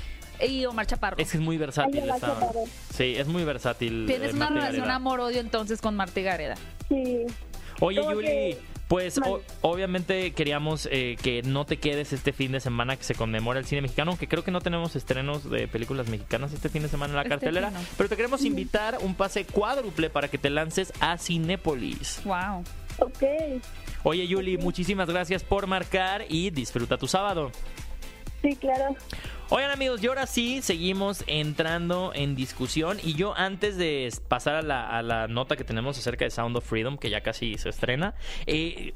Y 0.49 0.65
Omar 0.65 0.87
Chaparro. 0.87 1.17
Es 1.19 1.31
que 1.33 1.37
es 1.39 1.43
muy 1.43 1.59
versátil. 1.59 2.01
Ay, 2.03 2.07
la 2.07 2.15
esta- 2.15 2.29
Chaparro. 2.29 2.65
Sí, 2.95 3.15
es 3.17 3.27
muy 3.27 3.45
versátil. 3.45 4.05
Tienes 4.07 4.31
eh, 4.31 4.37
una 4.37 4.49
Marty 4.49 4.67
relación 4.67 4.91
amor-odio 4.91 5.41
entonces 5.41 5.81
con 5.83 5.97
Marty 5.97 6.23
Gareda. 6.23 6.55
sí 6.89 7.27
Oye, 7.81 8.01
Yuli, 8.03 8.27
que- 8.27 8.59
pues 8.89 9.19
o- 9.19 9.41
obviamente 9.63 10.33
queríamos 10.33 10.89
eh, 10.91 11.17
que 11.23 11.43
no 11.43 11.65
te 11.65 11.79
quedes 11.79 12.13
este 12.13 12.33
fin 12.33 12.53
de 12.53 12.61
semana 12.61 12.97
que 12.97 13.05
se 13.05 13.15
conmemora 13.15 13.59
el 13.59 13.65
cine 13.65 13.83
mexicano, 13.83 14.11
aunque 14.13 14.29
creo 14.29 14.45
que 14.45 14.51
no 14.51 14.61
tenemos 14.61 14.97
estrenos 14.97 15.49
de 15.51 15.67
películas 15.69 16.09
mexicanas 16.09 16.53
este 16.53 16.69
fin 16.69 16.83
de 16.83 16.89
semana 16.89 17.11
en 17.13 17.17
la 17.17 17.23
Este 17.23 17.31
cartelera, 17.31 17.73
pero 17.97 18.09
te 18.09 18.17
queremos 18.17 18.45
invitar 18.45 18.99
un 19.01 19.15
pase 19.15 19.45
cuádruple 19.47 20.11
para 20.11 20.29
que 20.29 20.39
te 20.39 20.49
lances 20.51 20.93
a 21.01 21.19
Cinépolis. 21.19 22.21
Wow. 22.25 22.65
ok 22.99 23.23
Oye, 24.03 24.27
Yuli, 24.27 24.57
muchísimas 24.59 25.09
gracias 25.09 25.43
por 25.45 25.67
marcar 25.67 26.25
y 26.29 26.51
disfruta 26.51 26.97
tu 26.97 27.07
sábado. 27.07 27.51
sí 28.43 28.57
claro 28.57 28.97
Oigan 29.53 29.73
amigos, 29.73 30.01
y 30.03 30.07
ahora 30.07 30.27
sí 30.29 30.63
seguimos 30.63 31.25
entrando 31.27 32.13
en 32.15 32.37
discusión 32.37 32.99
y 33.03 33.15
yo 33.15 33.35
antes 33.37 33.77
de 33.77 34.09
pasar 34.29 34.55
a 34.55 34.63
la, 34.63 34.89
a 34.89 35.03
la 35.03 35.27
nota 35.27 35.57
que 35.57 35.65
tenemos 35.65 35.99
acerca 35.99 36.25
de 36.25 36.31
Sound 36.31 36.57
of 36.57 36.65
Freedom, 36.65 36.97
que 36.97 37.11
ya 37.11 37.21
casi 37.21 37.59
se 37.59 37.69
estrena, 37.69 38.15
eh, 38.47 38.95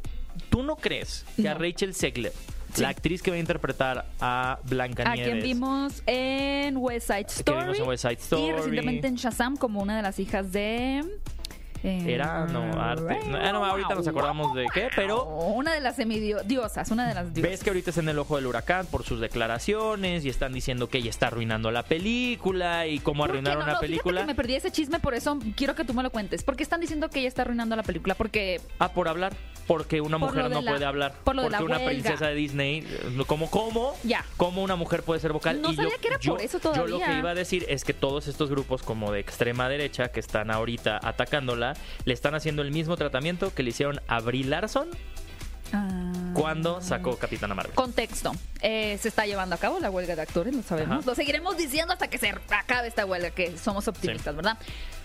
¿tú 0.50 0.62
no 0.62 0.76
crees 0.76 1.26
que 1.37 1.49
a. 1.49 1.54
Rachel 1.54 1.92
Segler, 1.94 2.32
Sí. 2.73 2.82
la 2.82 2.88
actriz 2.88 3.20
que 3.23 3.30
va 3.30 3.37
a 3.37 3.40
interpretar 3.40 4.06
a 4.20 4.52
A 4.52 4.58
Blancanieves, 4.64 5.28
quien 5.32 5.42
vimos 5.44 6.02
en 6.06 6.76
West 6.76 7.06
Side 7.08 7.25
que 7.25 7.32
Story. 7.32 7.61
vimos 7.62 7.78
en 7.80 7.87
West 7.88 8.02
Side 8.02 8.14
Story, 8.20 8.42
Y 8.42 8.52
recientemente 8.52 9.06
en 9.08 9.14
Shazam 9.16 9.56
como 9.56 9.80
una 9.82 9.96
de 9.96 10.02
las 10.02 10.18
hijas 10.20 10.50
de 10.52 11.04
Era, 11.84 12.46
no, 12.46 12.80
arte. 12.80 13.20
No, 13.28 13.36
ah, 13.36 13.52
no, 13.52 13.64
ahorita 13.64 13.94
nos 13.94 14.08
acordamos 14.08 14.54
de 14.54 14.66
qué, 14.72 14.88
pero 14.96 15.24
Una 15.24 15.72
de 15.74 15.80
las 15.80 15.96
semidiosas, 15.96 16.90
una 16.90 17.06
de 17.08 17.14
las 17.14 17.34
diosas. 17.34 17.50
ves 17.50 17.62
que 17.62 17.70
ahorita 17.70 17.90
está 17.90 18.00
en 18.00 18.08
el 18.08 18.18
ojo 18.18 18.36
del 18.36 18.46
huracán 18.46 18.86
por 18.86 19.04
sus 19.04 19.20
declaraciones 19.20 20.24
y 20.24 20.28
están 20.30 20.52
diciendo 20.54 20.88
que 20.88 20.98
ella 20.98 21.10
está 21.10 21.26
arruinando 21.26 21.70
la 21.70 21.82
película 21.82 22.86
y 22.86 22.98
cómo 23.00 23.22
¿Por 23.24 23.32
qué 23.32 23.38
arruinaron 23.38 23.66
no? 23.66 23.80
película. 23.80 24.20
que 24.22 24.26
me 24.26 24.34
perdí 24.34 24.54
ese 24.54 24.70
chisme, 24.72 24.98
por 24.98 25.14
eso 25.14 25.38
quiero 25.56 25.74
que 25.74 25.84
tú 25.84 25.92
me 25.94 26.02
lo 26.02 26.10
cuentes. 26.10 26.42
¿Por 26.42 26.56
qué 26.56 26.62
están 26.62 26.80
diciendo 26.80 27.10
que 27.10 27.18
ella 27.20 27.28
está 27.28 27.42
arruinando 27.42 27.76
la 27.76 27.82
película? 27.82 28.14
Porque 28.14 28.60
Ah, 28.78 28.92
por 28.92 29.08
hablar. 29.08 29.34
Porque 29.66 30.02
una 30.02 30.18
Por 30.18 30.28
mujer 30.28 30.50
no 30.50 30.60
la- 30.60 30.70
puede 30.72 30.84
hablar. 30.84 31.14
por 31.24 31.34
lo 31.34 31.42
de 31.42 31.48
porque 31.48 31.58
la 31.62 31.64
una 31.64 31.76
huelga. 31.86 32.02
princesa 32.02 32.26
de 32.28 32.34
Disney, 32.34 32.80
eh, 32.86 33.22
¿cómo, 33.26 33.50
cómo? 33.50 33.94
Ya. 34.04 34.22
¿Cómo 34.36 34.62
una 34.62 34.76
mujer 34.76 35.02
puede 35.02 35.20
ser 35.20 35.32
vocal? 35.32 35.62
No 35.62 35.70
y 35.72 35.76
sabía 35.76 35.92
yo, 35.92 36.00
que 36.02 36.08
era 36.08 36.18
yo- 36.20 36.32
por 36.34 36.42
eso 36.42 36.58
Yo 36.74 36.86
lo 36.86 36.98
que 36.98 37.18
iba 37.18 37.30
a 37.30 37.34
decir 37.34 37.64
es 37.68 37.82
que 37.84 37.94
todos 37.94 38.28
estos 38.28 38.50
grupos 38.50 38.82
como 38.82 39.10
de 39.10 39.20
extrema 39.20 39.68
derecha 39.70 40.08
que 40.08 40.20
están 40.20 40.50
ahorita 40.50 41.00
atacándola, 41.02 41.73
le 42.04 42.14
están 42.14 42.34
haciendo 42.34 42.62
el 42.62 42.70
mismo 42.70 42.96
tratamiento 42.96 43.54
que 43.54 43.62
le 43.62 43.70
hicieron 43.70 44.00
a 44.08 44.20
Brie 44.20 44.44
Larson 44.44 44.88
Ah. 45.72 46.12
cuando 46.34 46.80
sacó 46.80 47.16
Capitana 47.16 47.54
Marvel. 47.54 47.74
Contexto. 47.74 48.32
Eh, 48.60 48.96
se 49.00 49.08
está 49.08 49.26
llevando 49.26 49.54
a 49.54 49.58
cabo 49.58 49.80
la 49.80 49.90
huelga 49.90 50.14
de 50.14 50.22
actores, 50.22 50.54
lo 50.54 50.62
sabemos. 50.62 50.98
Ajá. 50.98 51.06
Lo 51.06 51.14
seguiremos 51.14 51.56
diciendo 51.56 51.92
hasta 51.92 52.08
que 52.08 52.18
se 52.18 52.28
acabe 52.50 52.86
esta 52.88 53.04
huelga, 53.04 53.30
que 53.30 53.56
somos 53.58 53.88
optimistas, 53.88 54.36
¿verdad? 54.36 54.56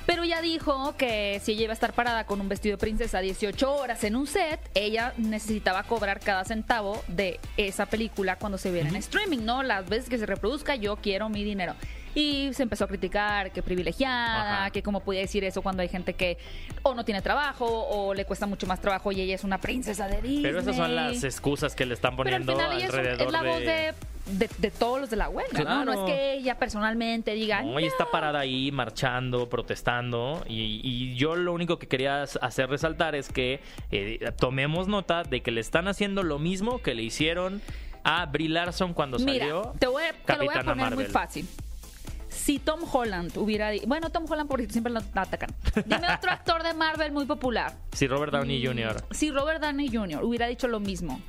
Pero 0.06 0.24
ya 0.26 0.42
dijo 0.42 0.96
que 0.98 1.40
si 1.44 1.54
ella 1.54 1.64
iba 1.66 1.72
a 1.72 1.76
estar 1.76 1.94
parada 1.94 2.26
con 2.26 2.42
un 2.42 2.50
vestido 2.50 2.78
de 2.78 2.80
princesa 2.82 3.20
18 3.20 3.72
horas 3.76 4.04
en 4.04 4.16
un 4.16 4.28
set, 4.28 4.60
ella 4.74 5.14
necesitaba 5.18 5.84
cobrar 5.84 6.20
cada 6.20 6.46
centavo 6.46 7.02
de 7.08 7.40
esa 7.58 7.86
película 7.86 8.38
cuando 8.38 8.58
se 8.58 8.72
viera 8.72 8.90
en 8.90 8.96
streaming, 8.96 9.40
¿no? 9.46 9.62
Las 9.64 9.88
veces 9.88 10.10
que 10.10 10.18
se 10.18 10.26
reproduzca, 10.26 10.76
yo 10.76 10.98
quiero 10.98 11.30
mi 11.30 11.44
dinero. 11.44 11.76
Y 12.16 12.52
se 12.54 12.64
empezó 12.64 12.86
a 12.86 12.88
criticar 12.88 13.52
que 13.52 13.62
privilegiada, 13.62 14.62
Ajá. 14.64 14.70
que 14.72 14.82
cómo 14.84 15.00
podía 15.02 15.22
decir 15.22 15.44
eso 15.44 15.62
cuando 15.62 15.82
hay 15.82 15.88
gente 15.90 16.14
que 16.14 16.38
o 16.84 16.94
no 16.96 17.06
tiene 17.06 17.22
trabajo 17.22 17.66
o 17.68 18.14
le 18.14 18.26
cuesta 18.26 18.48
mucho 18.48 18.66
más 18.68 18.82
trabajo 18.82 19.12
y 19.12 19.22
ella 19.22 19.36
es 19.36 19.44
una 19.44 19.60
princesa 19.60 20.08
de 20.08 20.22
Disney. 20.22 20.42
Pero 20.44 20.60
esas 20.60 20.76
son 20.76 20.96
las 20.96 21.24
excusas 21.24 21.76
que 21.76 21.86
le 21.86 21.94
están 21.94 22.16
Pero 22.18 22.36
al 22.36 22.44
poniendo 22.44 22.54
final 22.54 22.78
ella 22.78 22.88
es, 22.88 22.94
un- 22.94 23.00
alrededor 23.00 23.28
es 23.28 23.32
la 23.34 23.44
voz 23.44 23.60
de, 23.60 23.94
de, 24.26 24.50
de 24.58 24.72
todos 24.72 25.00
los 25.02 25.10
de 25.10 25.16
la 25.18 25.30
huelga, 25.30 25.64
¿no? 25.64 25.86
No 25.86 25.94
es 26.08 26.12
que 26.14 26.34
ella 26.34 26.58
personalmente 26.58 27.34
diga, 27.34 27.62
No, 27.62 27.78
ella 27.80 27.88
está 27.88 28.06
parada 28.10 28.40
ahí 28.40 28.72
marchando, 28.72 29.48
protestando 29.50 30.44
y, 30.48 30.82
y 30.84 31.16
yo 31.16 31.36
lo 31.36 31.54
único 31.54 31.78
que 31.80 31.88
quería 31.88 32.24
hacer 32.24 32.70
resaltar 32.70 33.16
es 33.16 33.30
que 33.30 33.60
eh, 33.92 34.32
tomemos 34.40 34.88
nota 34.88 35.24
de 35.24 35.42
que 35.42 35.52
le 35.52 35.62
están 35.62 35.88
haciendo 35.88 36.24
lo 36.24 36.40
mismo 36.40 36.80
que 36.82 36.96
le 36.96 37.04
hicieron 37.04 37.62
a 38.04 38.26
Brie 38.26 38.50
Larson 38.50 38.94
cuando 38.94 39.20
mira, 39.20 39.46
salió 39.46 39.74
te, 39.78 39.88
voy 39.88 40.04
a- 40.04 40.14
te 40.14 40.34
lo 40.38 40.46
voy 40.46 40.56
a 40.56 40.60
poner 40.62 40.76
muy 40.76 40.84
Marvel. 40.86 41.08
fácil. 41.08 41.48
Si 42.50 42.58
Tom 42.58 42.80
Holland 42.92 43.38
hubiera... 43.38 43.70
Bueno, 43.86 44.10
Tom 44.10 44.26
Holland 44.28 44.50
porque 44.50 44.68
siempre 44.68 44.92
lo 44.92 45.02
atacan. 45.14 45.52
Dime 45.86 46.08
otro 46.18 46.32
actor 46.32 46.64
de 46.64 46.74
Marvel 46.74 47.12
muy 47.12 47.28
popular. 47.28 47.76
Sí, 47.94 48.08
Robert 48.08 48.32
Downey 48.34 48.60
Mm, 48.60 48.66
Jr. 48.68 49.04
Si 49.12 49.30
Robert 49.30 49.62
Downey 49.62 49.88
Jr. 49.88 50.24
hubiera 50.24 50.48
dicho 50.48 50.68
lo 50.68 50.80
mismo, 50.80 51.22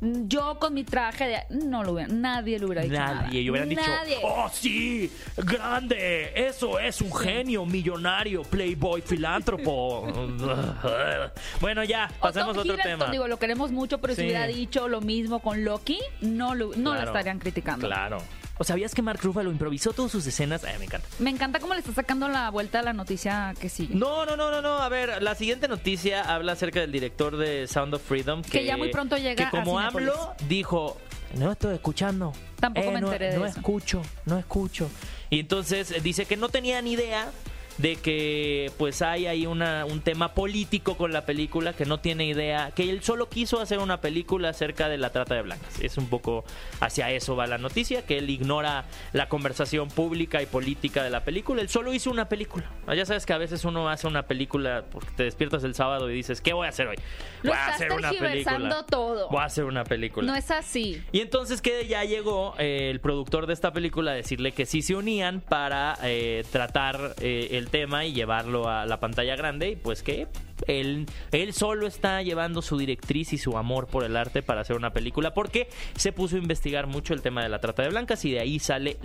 yo 0.00 0.58
con 0.58 0.72
mi 0.72 0.82
traje 0.84 1.26
de... 1.26 1.38
No 1.50 1.84
lo 1.84 1.92
hubiera... 1.92 2.10
Nadie 2.10 2.58
lo 2.58 2.68
hubiera 2.68 2.80
dicho. 2.84 2.94
Nadie, 2.94 3.42
y 3.42 3.50
hubieran 3.50 3.68
dicho, 3.68 3.82
oh 4.22 4.48
sí, 4.50 5.12
grande, 5.36 6.32
eso 6.34 6.78
es 6.78 7.02
un 7.02 7.14
genio, 7.14 7.66
millonario, 7.66 8.40
playboy, 8.40 9.02
filántropo. 9.02 10.06
bueno, 11.60 11.84
ya, 11.84 12.08
O 12.18 12.22
pasemos 12.22 12.48
Tom 12.48 12.56
a 12.56 12.60
otro 12.62 12.72
Hiddleston, 12.72 12.98
tema. 13.00 13.10
digo, 13.12 13.28
lo 13.28 13.38
queremos 13.38 13.72
mucho, 13.72 13.98
pero 13.98 14.14
Sí. 14.14 14.22
si 14.22 14.26
hubiera 14.28 14.46
dicho 14.46 14.88
lo 14.88 15.02
mismo 15.02 15.40
con 15.40 15.64
Loki, 15.66 15.98
no 16.22 16.54
lo, 16.54 16.70
no 16.76 16.94
lo 16.94 17.02
estarían 17.02 17.38
criticando. 17.38 17.86
Claro. 17.86 18.22
¿O 18.58 18.64
sabías 18.64 18.94
que 18.94 19.02
Mark 19.02 19.20
Ruffalo 19.22 19.50
improvisó 19.50 19.92
todas 19.92 20.10
sus 20.12 20.26
escenas? 20.26 20.64
Ay, 20.64 20.78
me 20.78 20.86
encanta. 20.86 21.06
Me 21.18 21.30
encanta 21.30 21.58
cómo 21.60 21.74
le 21.74 21.80
está 21.80 21.92
sacando 21.92 22.26
la 22.28 22.50
vuelta 22.50 22.78
a 22.78 22.82
la 22.82 22.92
noticia 22.94 23.54
que 23.60 23.68
sigue. 23.68 23.94
No, 23.94 24.24
no, 24.24 24.36
no, 24.36 24.50
no, 24.50 24.62
no. 24.62 24.78
A 24.78 24.88
ver, 24.88 25.22
la 25.22 25.34
siguiente 25.34 25.68
noticia 25.68 26.22
habla 26.22 26.52
acerca 26.52 26.80
del 26.80 26.90
director 26.92 27.36
de 27.36 27.66
Sound 27.68 27.94
of 27.94 28.02
Freedom. 28.02 28.42
Que, 28.42 28.50
Que 28.60 28.64
ya 28.64 28.76
muy 28.76 28.90
pronto 28.90 29.16
llega 29.18 29.50
Que 29.50 29.50
como 29.56 29.78
a. 29.78 29.88
AMLO 29.88 30.34
dijo, 30.48 30.96
no 31.34 31.52
estoy 31.52 31.74
escuchando. 31.74 32.32
Tampoco 32.58 32.92
me 32.92 33.00
no, 33.00 33.08
enteré 33.08 33.32
de 33.32 33.38
no 33.38 33.44
eso. 33.44 33.58
escucho, 33.58 34.02
no 34.24 34.38
escucho. 34.38 34.90
Y 35.28 35.40
entonces 35.40 35.90
eh, 35.90 36.00
dice 36.02 36.24
que 36.24 36.36
no 36.38 36.48
tenía 36.48 36.80
ni 36.80 36.92
idea 36.92 37.28
de 37.78 37.96
que 37.96 38.70
pues 38.78 39.02
hay 39.02 39.26
ahí 39.26 39.46
una, 39.46 39.84
un 39.84 40.00
tema 40.00 40.32
político 40.34 40.96
con 40.96 41.12
la 41.12 41.26
película, 41.26 41.72
que 41.72 41.84
no 41.84 42.00
tiene 42.00 42.26
idea, 42.26 42.70
que 42.74 42.88
él 42.88 43.02
solo 43.02 43.28
quiso 43.28 43.60
hacer 43.60 43.78
una 43.78 44.00
película 44.00 44.50
acerca 44.50 44.88
de 44.88 44.98
la 44.98 45.10
trata 45.10 45.34
de 45.34 45.42
blancas. 45.42 45.80
Es 45.80 45.98
un 45.98 46.08
poco 46.08 46.44
hacia 46.80 47.10
eso 47.10 47.36
va 47.36 47.46
la 47.46 47.58
noticia, 47.58 48.06
que 48.06 48.18
él 48.18 48.30
ignora 48.30 48.84
la 49.12 49.28
conversación 49.28 49.88
pública 49.88 50.42
y 50.42 50.46
política 50.46 51.02
de 51.02 51.10
la 51.10 51.24
película, 51.24 51.62
él 51.62 51.68
solo 51.68 51.92
hizo 51.92 52.10
una 52.10 52.28
película. 52.28 52.70
Ah, 52.86 52.94
Ya 52.94 53.04
sabes 53.04 53.26
que 53.26 53.32
a 53.32 53.38
veces 53.38 53.64
uno 53.64 53.88
hace 53.88 54.06
una 54.06 54.22
película 54.24 54.84
porque 54.90 55.10
te 55.16 55.24
despiertas 55.24 55.64
el 55.64 55.74
sábado 55.74 56.10
y 56.10 56.14
dices, 56.14 56.40
¿qué 56.40 56.52
voy 56.52 56.66
a 56.66 56.70
hacer 56.70 56.88
hoy? 56.88 56.96
Lo 57.42 57.50
Voy 57.50 57.58
a 57.58 57.66
hacer 57.68 57.92
una 57.92 58.10
película. 58.10 58.86
todo. 58.88 59.28
Voy 59.28 59.40
a 59.40 59.44
hacer 59.44 59.64
una 59.64 59.84
película. 59.84 60.26
No 60.26 60.36
es 60.36 60.50
así. 60.50 61.02
Y 61.12 61.20
entonces 61.20 61.60
que 61.62 61.86
ya 61.86 62.04
llegó 62.04 62.54
eh, 62.58 62.90
el 62.90 63.00
productor 63.00 63.46
de 63.46 63.52
esta 63.52 63.72
película 63.72 64.12
a 64.12 64.14
decirle 64.14 64.52
que 64.52 64.66
sí 64.66 64.82
se 64.82 64.94
unían 64.94 65.40
para 65.40 65.98
eh, 66.02 66.44
tratar 66.50 67.14
eh, 67.20 67.48
el 67.52 67.65
tema 67.66 68.04
y 68.04 68.12
llevarlo 68.12 68.68
a 68.68 68.86
la 68.86 68.98
pantalla 69.00 69.36
grande 69.36 69.70
y 69.70 69.76
pues 69.76 70.02
que 70.02 70.26
él, 70.66 71.06
él 71.32 71.52
solo 71.52 71.86
está 71.86 72.22
llevando 72.22 72.62
su 72.62 72.78
directriz 72.78 73.32
y 73.32 73.38
su 73.38 73.56
amor 73.58 73.86
por 73.86 74.04
el 74.04 74.16
arte 74.16 74.42
para 74.42 74.62
hacer 74.62 74.76
una 74.76 74.92
película 74.92 75.34
porque 75.34 75.68
se 75.96 76.12
puso 76.12 76.36
a 76.36 76.38
investigar 76.38 76.86
mucho 76.86 77.14
el 77.14 77.22
tema 77.22 77.42
de 77.42 77.48
la 77.48 77.60
trata 77.60 77.82
de 77.82 77.88
blancas 77.90 78.24
y 78.24 78.32
de 78.32 78.40
ahí 78.40 78.58
sale, 78.58 78.96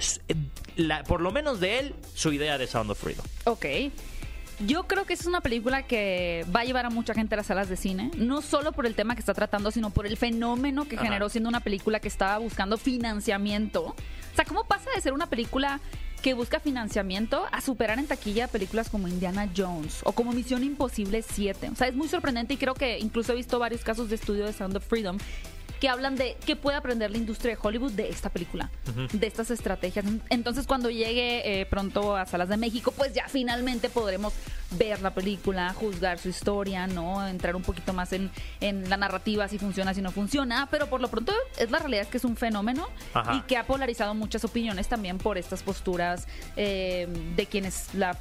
la- 0.76 1.04
por 1.04 1.22
lo 1.22 1.32
menos 1.32 1.60
de 1.60 1.80
él, 1.80 1.96
su 2.14 2.32
idea 2.34 2.58
de 2.58 2.68
Sound 2.68 2.92
of 2.92 3.00
Freedom. 3.00 3.26
Ok. 3.46 3.66
Yo 4.68 4.84
creo 4.84 5.06
que 5.06 5.14
es 5.14 5.26
una 5.26 5.42
película 5.42 5.84
que 5.88 6.46
va 6.56 6.60
a 6.60 6.64
llevar 6.66 6.86
a 6.86 6.92
mucha 6.92 7.16
gente 7.16 7.34
a 7.34 7.38
las 7.38 7.48
salas 7.48 7.68
de 7.68 7.76
cine, 7.76 8.12
no 8.18 8.44
solo 8.44 8.74
por 8.74 8.86
el 8.86 8.94
tema 8.94 9.16
que 9.16 9.20
está 9.22 9.34
tratando, 9.34 9.72
sino 9.72 9.90
por 9.90 10.06
el 10.06 10.18
fenómeno 10.18 10.88
que 10.88 10.98
Ajá. 10.98 11.06
generó 11.06 11.30
siendo 11.30 11.50
una 11.50 11.62
película 11.62 12.00
que 12.00 12.08
estaba 12.08 12.38
buscando 12.38 12.78
financiamiento. 12.78 13.84
O 13.86 14.36
sea, 14.36 14.46
¿cómo 14.46 14.64
pasa 14.66 14.88
de 14.96 15.02
ser 15.02 15.14
una 15.14 15.26
película 15.28 15.82
que 16.22 16.34
busca 16.34 16.60
financiamiento 16.60 17.46
a 17.52 17.62
superar 17.62 17.98
en 18.00 18.08
taquilla 18.08 18.48
películas 18.48 18.90
como 18.90 19.08
Indiana 19.08 19.50
Jones 19.56 20.02
o 20.04 20.12
como 20.12 20.32
Misión 20.34 20.64
Imposible 20.64 21.22
7? 21.22 21.70
O 21.72 21.76
sea, 21.76 21.88
es 21.88 21.96
muy 21.96 22.08
sorprendente 22.08 22.54
y 22.54 22.58
creo 22.58 22.76
que 22.76 23.00
incluso 23.00 23.34
he 23.34 23.36
visto 23.36 23.60
varios 23.60 23.84
casos 23.84 24.10
de 24.10 24.16
estudio 24.16 24.46
de 24.46 24.54
Sound 24.54 24.78
of 24.78 24.86
Freedom 24.86 25.18
que 25.82 25.90
hablan 25.90 26.16
de 26.16 26.38
qué 26.46 26.56
puede 26.56 26.78
aprender 26.78 27.10
la 27.10 27.18
industria 27.18 27.56
de 27.56 27.60
Hollywood 27.60 27.94
de 27.94 28.08
esta 28.08 28.30
película, 28.30 28.70
de 29.12 29.26
estas 29.26 29.50
estrategias. 29.50 30.06
Entonces, 30.30 30.68
cuando 30.68 30.92
llegue 30.92 31.62
eh, 31.62 31.66
pronto 31.66 32.16
a 32.16 32.28
salas 32.28 32.50
de 32.50 32.58
México, 32.58 32.94
pues 32.96 33.14
ya 33.14 33.28
finalmente 33.28 33.90
podremos 33.90 34.32
ver 34.78 35.02
la 35.02 35.12
película, 35.16 35.74
juzgar 35.74 36.20
su 36.20 36.30
historia, 36.30 36.86
¿no? 36.86 37.28
Entrar 37.28 37.56
un 37.56 37.64
poquito 37.64 37.94
más 37.94 38.14
en, 38.14 38.30
en 38.60 38.92
la 38.92 38.98
narrativa, 38.98 39.48
si 39.48 39.58
funciona, 39.58 39.96
si 39.96 40.04
no 40.04 40.12
funciona. 40.12 40.68
Pero 40.70 40.86
por 40.86 41.02
lo 41.02 41.08
pronto, 41.08 41.34
es 41.58 41.72
la 41.72 41.80
realidad 41.80 42.04
es 42.04 42.10
que 42.10 42.18
es 42.18 42.26
un 42.26 42.38
fenómeno 42.38 42.88
Ajá. 43.16 43.34
y 43.34 43.42
que 43.42 43.58
ha 43.58 43.66
polarizado 43.66 44.14
muchas 44.14 44.46
opiniones 44.46 44.88
también 44.88 45.18
por 45.18 45.40
estas 45.40 45.64
posturas 45.64 46.28
eh, 46.58 47.08
de 47.36 47.46
quienes 47.48 47.92
la, 47.96 48.20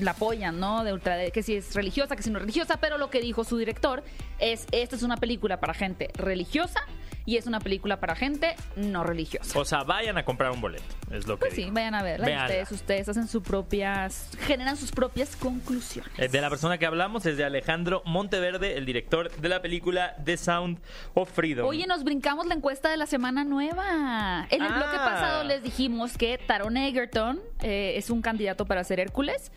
la 0.00 0.10
apoyan, 0.10 0.60
¿no? 0.60 0.84
De 0.84 0.92
ultra, 0.92 1.30
que 1.30 1.42
si 1.42 1.54
es 1.54 1.74
religiosa, 1.74 2.14
que 2.14 2.22
si 2.22 2.28
no 2.28 2.36
es 2.36 2.42
religiosa, 2.42 2.76
pero 2.76 2.98
lo 2.98 3.08
que 3.08 3.22
dijo 3.22 3.42
su 3.42 3.56
director 3.56 4.04
es, 4.38 4.66
esta 4.70 4.96
es 4.96 5.02
una 5.02 5.16
película 5.16 5.60
para 5.60 5.72
gente 5.72 6.10
religiosa 6.14 6.84
y 7.26 7.36
es 7.36 7.46
una 7.46 7.60
película 7.60 8.00
para 8.00 8.14
gente 8.16 8.54
no 8.76 9.04
religiosa. 9.04 9.58
O 9.58 9.64
sea, 9.64 9.82
vayan 9.84 10.16
a 10.18 10.24
comprar 10.24 10.50
un 10.50 10.60
boleto, 10.60 10.84
es 11.10 11.26
lo 11.26 11.36
que 11.38 11.46
Pues 11.46 11.54
sí, 11.54 11.68
vayan 11.70 11.94
a 11.94 12.02
verla. 12.02 12.42
Ustedes, 12.44 12.72
ustedes 12.72 13.08
hacen 13.08 13.28
sus 13.28 13.42
propias, 13.42 14.28
generan 14.46 14.76
sus 14.76 14.90
propias 14.92 15.36
conclusiones. 15.36 16.10
Eh, 16.18 16.28
De 16.28 16.40
la 16.40 16.50
persona 16.50 16.78
que 16.78 16.86
hablamos 16.86 17.26
es 17.26 17.36
de 17.36 17.44
Alejandro 17.44 18.02
Monteverde, 18.06 18.76
el 18.76 18.86
director 18.86 19.30
de 19.30 19.48
la 19.48 19.60
película 19.62 20.16
The 20.24 20.36
Sound 20.36 20.78
of 21.14 21.30
Freedom. 21.30 21.66
Oye, 21.66 21.86
nos 21.86 22.04
brincamos 22.04 22.46
la 22.46 22.54
encuesta 22.54 22.90
de 22.90 22.96
la 22.96 23.06
semana 23.06 23.44
nueva. 23.44 24.46
En 24.50 24.62
el 24.62 24.72
Ah. 24.72 24.76
bloque 24.76 24.96
pasado 24.96 25.44
les 25.44 25.62
dijimos 25.62 26.16
que 26.16 26.38
Taron 26.38 26.76
Egerton 26.76 27.40
eh, 27.62 27.94
es 27.96 28.10
un 28.10 28.22
candidato 28.22 28.64
para 28.66 28.82
ser 28.84 29.00
Hércules, 29.00 29.52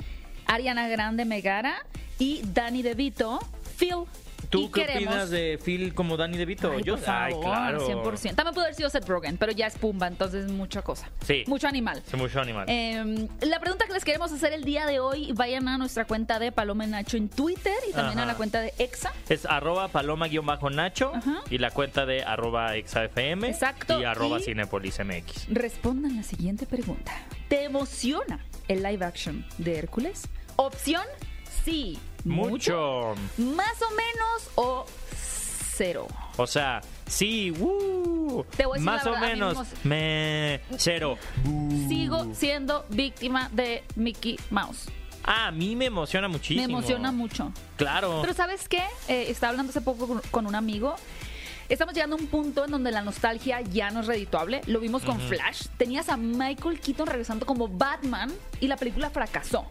Ariana 0.46 0.88
Grande 0.90 1.26
Megara 1.26 1.86
y 2.20 2.42
Danny 2.54 2.82
DeVito, 2.82 3.40
Phil. 3.78 4.06
¿Tú 4.54 4.66
y 4.66 4.68
qué 4.70 4.86
queremos- 4.86 5.08
opinas 5.14 5.30
de 5.30 5.60
Phil 5.64 5.94
como 5.94 6.16
Danny 6.18 6.38
DeVito? 6.38 6.72
Ay, 6.72 6.84
Yo, 6.84 6.96
por 6.96 7.04
favor, 7.04 7.22
ay, 7.24 7.34
claro. 7.42 7.86
100%. 7.88 8.36
También 8.36 8.54
pudo 8.54 8.64
haber 8.64 8.76
sido 8.76 8.90
Seth 8.90 9.08
Rogen, 9.08 9.38
pero 9.38 9.52
ya 9.52 9.68
es 9.68 9.78
Pumba, 9.78 10.08
entonces 10.08 10.50
mucha 10.52 10.82
cosa. 10.82 11.10
Sí. 11.26 11.44
Mucho 11.48 11.68
animal. 11.68 12.02
Sí, 12.10 12.16
mucho 12.16 12.40
animal. 12.40 12.66
Eh, 12.70 13.28
la 13.42 13.60
pregunta 13.60 13.86
que 13.86 13.94
les 13.94 14.06
queremos 14.06 14.32
hacer 14.32 14.54
el 14.54 14.64
día 14.64 14.86
de 14.86 15.00
hoy, 15.00 15.32
vayan 15.34 15.68
a 15.68 15.78
nuestra 15.78 16.06
cuenta 16.06 16.40
de 16.40 16.52
Paloma 16.52 16.86
Nacho 16.88 17.18
en 17.18 17.30
Twitter 17.30 17.74
y 17.90 17.92
también 17.94 18.20
Ajá. 18.20 18.24
a 18.30 18.32
la 18.32 18.36
cuenta 18.36 18.62
de 18.62 18.74
Exa. 18.80 19.12
Es 19.28 19.46
arroba 19.46 19.88
paloma-nacho 19.90 21.12
y 21.50 21.58
la 21.58 21.72
cuenta 21.72 22.06
de 22.06 22.24
arroba 22.24 22.76
exafm 22.76 23.44
Exacto, 23.46 24.00
y 24.00 24.04
arroba 24.06 24.40
y- 24.40 24.44
cinepolis 24.44 25.00
mx. 25.00 25.48
Respondan 25.50 26.16
la 26.18 26.24
siguiente 26.24 26.66
pregunta. 26.66 27.12
¿Te 27.48 27.64
emociona 27.64 28.40
el 28.68 28.84
live 28.84 29.06
action 29.06 29.46
de 29.58 29.78
Hércules? 29.78 30.28
Opción 30.56 31.04
sí. 31.66 31.98
Mucho. 32.24 33.16
Más 33.38 33.82
o 33.82 33.90
menos 33.92 34.50
o 34.56 34.86
cero. 35.76 36.08
O 36.38 36.48
sea, 36.48 36.82
sí, 37.08 37.52
uh, 37.52 38.44
Te 38.56 38.66
voy 38.66 38.78
a 38.78 38.80
decir 38.80 38.86
más 38.86 39.06
la 39.06 39.12
o 39.12 39.14
verdad, 39.14 39.28
menos, 39.28 39.58
no 39.58 39.66
me, 39.84 40.62
cero. 40.78 41.18
Sigo 41.88 42.34
siendo 42.34 42.86
víctima 42.90 43.50
de 43.52 43.84
Mickey 43.96 44.40
Mouse. 44.50 44.90
Ah, 45.24 45.48
a 45.48 45.52
mí 45.52 45.76
me 45.76 45.86
emociona 45.86 46.28
muchísimo. 46.28 46.68
Me 46.68 46.74
emociona 46.74 47.12
mucho. 47.12 47.52
Claro. 47.78 48.20
Pero 48.22 48.34
¿sabes 48.34 48.68
qué? 48.68 48.84
Eh, 49.08 49.26
estaba 49.30 49.52
hablando 49.52 49.70
hace 49.70 49.82
poco 49.82 50.08
con, 50.08 50.22
con 50.32 50.48
un 50.48 50.56
amigo. 50.56 50.96
Estamos 51.70 51.94
llegando 51.94 52.18
a 52.18 52.20
un 52.20 52.28
punto 52.28 52.66
en 52.66 52.72
donde 52.72 52.92
la 52.92 53.02
nostalgia 53.02 53.62
ya 53.62 53.90
no 53.90 54.02
es 54.02 54.08
redituable. 54.08 54.62
Lo 54.68 54.80
vimos 54.82 55.04
con 55.04 55.20
Flash. 55.20 55.68
Tenías 55.78 56.10
a 56.10 56.18
Michael 56.18 56.80
Keaton 56.80 57.08
regresando 57.08 57.46
como 57.46 57.70
Batman 57.70 58.32
y 58.60 58.68
la 58.68 58.76
película 58.76 59.10
fracasó. 59.10 59.66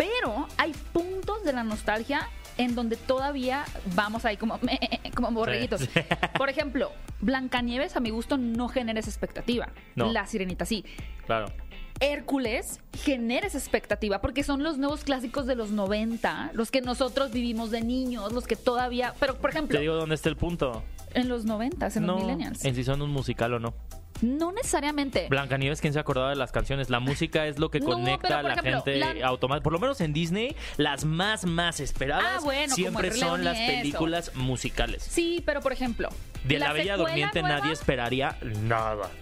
Pero 0.00 0.46
hay 0.56 0.72
puntos 0.94 1.44
de 1.44 1.52
la 1.52 1.62
nostalgia 1.62 2.26
en 2.56 2.74
donde 2.74 2.96
todavía 2.96 3.64
vamos 3.94 4.24
ahí 4.24 4.38
como, 4.38 4.58
como 5.14 5.30
borreguitos. 5.32 5.82
Sí. 5.82 5.88
Por 6.38 6.48
ejemplo, 6.48 6.90
Blancanieves 7.20 7.96
a 7.96 8.00
mi 8.00 8.08
gusto 8.08 8.38
no 8.38 8.68
genera 8.68 8.98
esa 8.98 9.10
expectativa. 9.10 9.68
No. 9.94 10.10
La 10.10 10.26
Sirenita 10.26 10.64
sí. 10.64 10.84
Claro. 11.26 11.52
Hércules 12.00 12.80
genera 12.94 13.46
esa 13.46 13.58
expectativa 13.58 14.22
porque 14.22 14.42
son 14.42 14.62
los 14.62 14.78
nuevos 14.78 15.04
clásicos 15.04 15.46
de 15.46 15.54
los 15.54 15.70
90, 15.70 16.52
los 16.54 16.70
que 16.70 16.80
nosotros 16.80 17.30
vivimos 17.30 17.70
de 17.70 17.82
niños, 17.82 18.32
los 18.32 18.46
que 18.46 18.56
todavía, 18.56 19.12
pero 19.20 19.34
por 19.36 19.50
ejemplo, 19.50 19.76
Te 19.76 19.82
digo 19.82 19.96
dónde 19.96 20.14
está 20.14 20.30
el 20.30 20.36
punto. 20.36 20.82
en 21.12 21.28
los 21.28 21.44
90, 21.44 21.88
en 21.94 22.06
no, 22.06 22.14
los 22.14 22.22
millennials. 22.22 22.64
en 22.64 22.74
si 22.74 22.84
son 22.84 23.02
un 23.02 23.10
musical 23.10 23.52
o 23.52 23.58
no. 23.58 23.74
No 24.22 24.52
necesariamente. 24.52 25.26
Blancanieves, 25.30 25.80
¿quién 25.80 25.92
se 25.92 25.98
acordaba 25.98 26.30
de 26.30 26.36
las 26.36 26.52
canciones? 26.52 26.90
La 26.90 27.00
música 27.00 27.46
es 27.46 27.58
lo 27.58 27.70
que 27.70 27.80
No, 27.80 27.86
conecta 27.86 28.40
a 28.40 28.42
la 28.42 28.52
ejemplo, 28.54 28.82
gente 28.84 28.96
la- 28.98 29.26
automáticamente. 29.28 29.64
Por 29.64 29.72
lo 29.72 29.78
menos 29.78 30.00
en 30.00 30.12
Disney, 30.12 30.54
las 30.76 31.04
más, 31.04 31.44
más 31.46 31.80
esperadas 31.80 32.24
Ah, 32.38 32.40
bueno, 32.42 32.74
siempre 32.74 33.12
son 33.12 33.44
las 33.44 33.56
eso. 33.58 33.66
películas 33.66 34.32
musicales. 34.34 35.02
Sí, 35.02 35.42
pero 35.46 35.60
por 35.60 35.72
ejemplo, 35.72 36.08
De 36.44 36.58
La, 36.58 36.72
Bella 36.72 36.96
Durmiente 36.96 37.40
nueva, 37.42 37.58
nadie 37.60 37.72
esperaría 37.72 38.36
nada. 38.62 39.10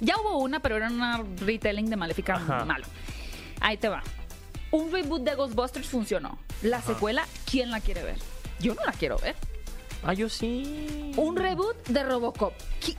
Ya 0.00 0.16
hubo 0.18 0.38
una, 0.38 0.60
pero 0.60 0.76
era 0.76 0.88
una 0.88 1.22
retelling 1.40 1.88
de 1.88 1.96
Maléfica 1.96 2.34
Ajá. 2.34 2.64
malo. 2.64 2.84
Ahí 3.60 3.76
te 3.76 3.88
va. 3.88 4.02
Un 4.70 4.90
reboot 4.92 5.22
de 5.22 5.34
Ghostbusters 5.34 5.88
funcionó. 5.88 6.38
La 6.62 6.82
secuela, 6.82 7.24
¿quién 7.50 7.70
la 7.70 7.80
quiere 7.80 8.02
ver? 8.02 8.16
Yo 8.58 8.74
no 8.74 8.84
la 8.84 8.92
quiero 8.92 9.16
ver. 9.18 9.34
Ah, 10.04 10.12
yo 10.14 10.28
sí. 10.28 11.12
Un 11.16 11.36
reboot 11.36 11.86
de 11.88 12.02
Robocop. 12.02 12.52
¿Qui- 12.80 12.96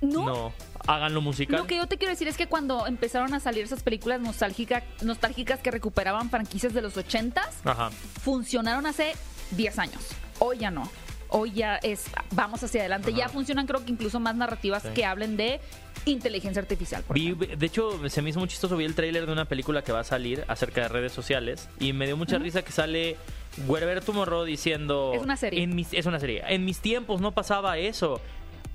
No, 0.00 0.24
No, 0.26 0.52
háganlo 0.86 1.20
musical. 1.20 1.58
Lo 1.60 1.66
que 1.66 1.76
yo 1.76 1.86
te 1.88 1.98
quiero 1.98 2.12
decir 2.12 2.28
es 2.28 2.36
que 2.36 2.46
cuando 2.46 2.86
empezaron 2.86 3.34
a 3.34 3.40
salir 3.40 3.64
esas 3.64 3.82
películas 3.82 4.20
nostálgicas, 4.20 4.84
nostálgicas 5.02 5.58
que 5.60 5.70
recuperaban 5.72 6.30
franquicias 6.30 6.72
de 6.72 6.82
los 6.82 6.96
80s, 6.96 7.48
Ajá. 7.64 7.90
funcionaron 8.22 8.86
hace 8.86 9.14
10 9.52 9.78
años. 9.78 10.00
Hoy 10.38 10.58
ya 10.58 10.70
no. 10.70 10.88
Hoy 11.30 11.50
ya 11.52 11.76
es, 11.76 12.04
vamos 12.30 12.62
hacia 12.62 12.80
adelante. 12.80 13.10
Ajá. 13.10 13.18
Ya 13.18 13.28
funcionan 13.28 13.66
creo 13.66 13.84
que 13.84 13.90
incluso 13.90 14.18
más 14.20 14.34
narrativas 14.36 14.82
Sí. 14.84 14.88
que 14.94 15.04
hablen 15.04 15.36
de 15.36 15.60
inteligencia 16.06 16.62
artificial. 16.62 17.04
Vi- 17.10 17.34
de 17.34 17.66
hecho, 17.66 18.08
se 18.08 18.22
me 18.22 18.30
hizo 18.30 18.38
muy 18.38 18.48
chistoso. 18.48 18.76
Vi 18.76 18.84
el 18.84 18.94
tráiler 18.94 19.26
de 19.26 19.32
una 19.32 19.44
película 19.46 19.82
que 19.82 19.92
va 19.92 20.00
a 20.00 20.04
salir 20.04 20.44
acerca 20.48 20.82
de 20.82 20.88
redes 20.88 21.12
sociales 21.12 21.68
y 21.80 21.92
me 21.92 22.06
dio 22.06 22.16
mucha 22.16 22.38
risa 22.38 22.62
que 22.62 22.70
sale 22.72 23.16
Guerberto 23.66 24.12
Morro 24.12 24.44
diciendo... 24.44 25.12
Es 25.14 25.22
una 25.22 25.36
serie. 25.36 25.62
En 25.62 25.74
mis, 25.74 25.92
es 25.92 26.06
una 26.06 26.20
serie. 26.20 26.42
En 26.48 26.64
mis 26.64 26.80
tiempos 26.80 27.20
no 27.20 27.32
pasaba 27.32 27.78
eso. 27.78 28.20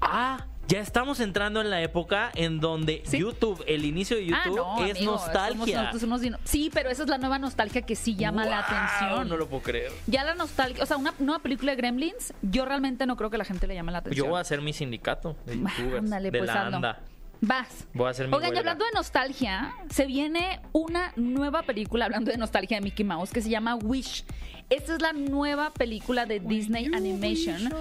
Ah, 0.02 0.46
ya 0.68 0.80
estamos 0.80 1.20
entrando 1.20 1.60
en 1.62 1.70
la 1.70 1.82
época 1.82 2.32
en 2.36 2.60
donde 2.60 3.04
Sí. 3.06 3.20
YouTube, 3.20 3.64
el 3.68 3.86
inicio 3.86 4.16
de 4.16 4.26
YouTube 4.26 4.62
Ah, 4.66 4.76
no, 4.80 4.86
es 4.86 4.98
amigo, 4.98 5.12
nostalgia. 5.14 5.92
somos 6.00 6.22
sí, 6.46 6.72
pero 6.74 6.90
esa 6.90 7.04
es 7.04 7.10
la 7.10 7.18
nueva 7.18 7.38
nostalgia 7.38 7.82
que 7.82 7.96
sí 7.96 8.16
llama 8.16 8.46
la 8.46 8.60
atención. 8.60 9.28
No 9.28 9.38
lo 9.38 9.48
puedo 9.48 9.62
creer. 9.62 9.92
Ya 10.08 10.24
la 10.24 10.36
nostalgia, 10.36 10.82
o 10.84 10.86
sea, 10.86 10.98
una 10.98 11.14
nueva 11.20 11.42
película 11.42 11.72
de 11.72 11.78
Gremlins, 11.78 12.34
yo 12.42 12.66
realmente 12.66 13.06
no 13.06 13.18
creo 13.18 13.30
que 13.30 13.38
la 13.38 13.46
gente 13.46 13.68
le 13.68 13.76
llame 13.76 13.92
la 13.92 14.00
atención. 14.00 14.26
Yo 14.26 14.30
voy 14.30 14.38
a 14.38 14.42
hacer 14.42 14.62
mi 14.62 14.74
sindicato 14.74 15.36
de 15.46 15.58
youtubers. 15.58 15.98
Ándale, 15.98 16.32
de 16.32 16.40
pues, 16.40 16.48
la 16.48 16.66
anda. 16.66 17.02
Vas. 17.42 17.86
Voy 17.94 18.08
a 18.08 18.12
hacer 18.12 18.30
mi 18.30 18.34
Oigan, 18.34 18.56
y 18.56 18.58
hablando 18.58 18.86
de 18.86 18.92
nostalgia, 18.94 19.74
se 19.90 20.06
viene 20.06 20.62
una 20.72 21.12
nueva 21.18 21.64
película, 21.64 22.06
hablando 22.06 22.32
de 22.32 22.38
nostalgia 22.38 22.78
de 22.78 22.82
Mickey 22.82 23.04
Mouse, 23.06 23.32
que 23.32 23.42
se 23.42 23.50
llama 23.50 23.76
Wish. 23.76 24.24
Esta 24.70 24.96
es 24.96 25.02
la 25.02 25.14
nueva 25.14 25.72
película 25.74 26.26
de 26.26 26.40
Disney 26.40 26.90
Animation, 26.94 27.74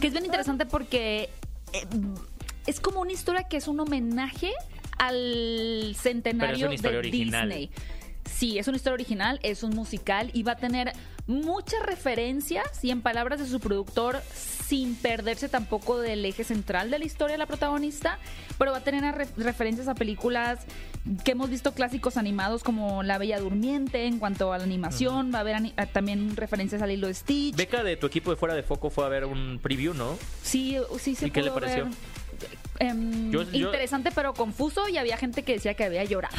que 0.00 0.06
es 0.06 0.12
bien 0.12 0.24
interesante 0.24 0.66
porque 0.66 1.28
eh, 1.72 1.86
es 2.66 2.80
como 2.80 3.00
una 3.00 3.12
historia 3.12 3.44
que 3.44 3.56
es 3.56 3.68
un 3.68 3.80
homenaje 3.80 4.52
al 4.98 5.94
centenario 5.98 6.66
una 6.66 6.74
historia 6.74 7.00
de 7.00 7.08
original. 7.08 7.48
Disney. 7.48 7.70
Sí, 8.30 8.58
es 8.58 8.68
una 8.68 8.76
historia 8.76 8.94
original, 8.94 9.40
es 9.42 9.62
un 9.62 9.74
musical 9.74 10.30
y 10.34 10.42
va 10.42 10.52
a 10.52 10.56
tener 10.56 10.92
muchas 11.26 11.82
referencias 11.82 12.84
y 12.84 12.90
en 12.90 13.02
palabras 13.02 13.38
de 13.40 13.46
su 13.46 13.60
productor, 13.60 14.22
sin 14.70 14.94
perderse 14.94 15.48
tampoco 15.48 15.98
del 15.98 16.24
eje 16.24 16.44
central 16.44 16.92
de 16.92 17.00
la 17.00 17.04
historia 17.04 17.32
de 17.34 17.38
la 17.38 17.46
protagonista, 17.46 18.20
pero 18.56 18.70
va 18.70 18.78
a 18.78 18.84
tener 18.84 19.02
re- 19.12 19.26
referencias 19.36 19.88
a 19.88 19.96
películas 19.96 20.60
que 21.24 21.32
hemos 21.32 21.50
visto 21.50 21.72
clásicos 21.74 22.16
animados 22.16 22.62
como 22.62 23.02
La 23.02 23.18
Bella 23.18 23.40
Durmiente 23.40 24.06
en 24.06 24.20
cuanto 24.20 24.52
a 24.52 24.58
la 24.58 24.62
animación, 24.64 25.32
va 25.34 25.38
a 25.38 25.40
haber 25.40 25.72
también 25.92 26.36
referencias 26.36 26.82
a 26.82 26.86
Lilo 26.86 27.08
y 27.10 27.14
Stitch. 27.14 27.56
Beca 27.56 27.82
de 27.82 27.96
tu 27.96 28.06
equipo 28.06 28.30
de 28.30 28.36
fuera 28.36 28.54
de 28.54 28.62
foco 28.62 28.90
fue 28.90 29.04
a 29.04 29.08
ver 29.08 29.24
un 29.24 29.58
preview, 29.60 29.92
¿no? 29.92 30.16
Sí, 30.44 30.76
sí 31.00 31.16
se 31.16 31.26
¿Y 31.26 31.30
qué 31.32 31.42
le 31.42 31.50
pareció? 31.50 31.86
ver. 31.86 31.94
Em, 32.78 33.32
Yo- 33.32 33.42
yo- 33.50 33.66
interesante 33.66 34.10
pero 34.14 34.34
confuso 34.34 34.88
y 34.88 34.98
había 34.98 35.16
gente 35.16 35.42
que 35.42 35.54
decía 35.54 35.74
que 35.74 35.82
había 35.84 36.04
llorado. 36.04 36.36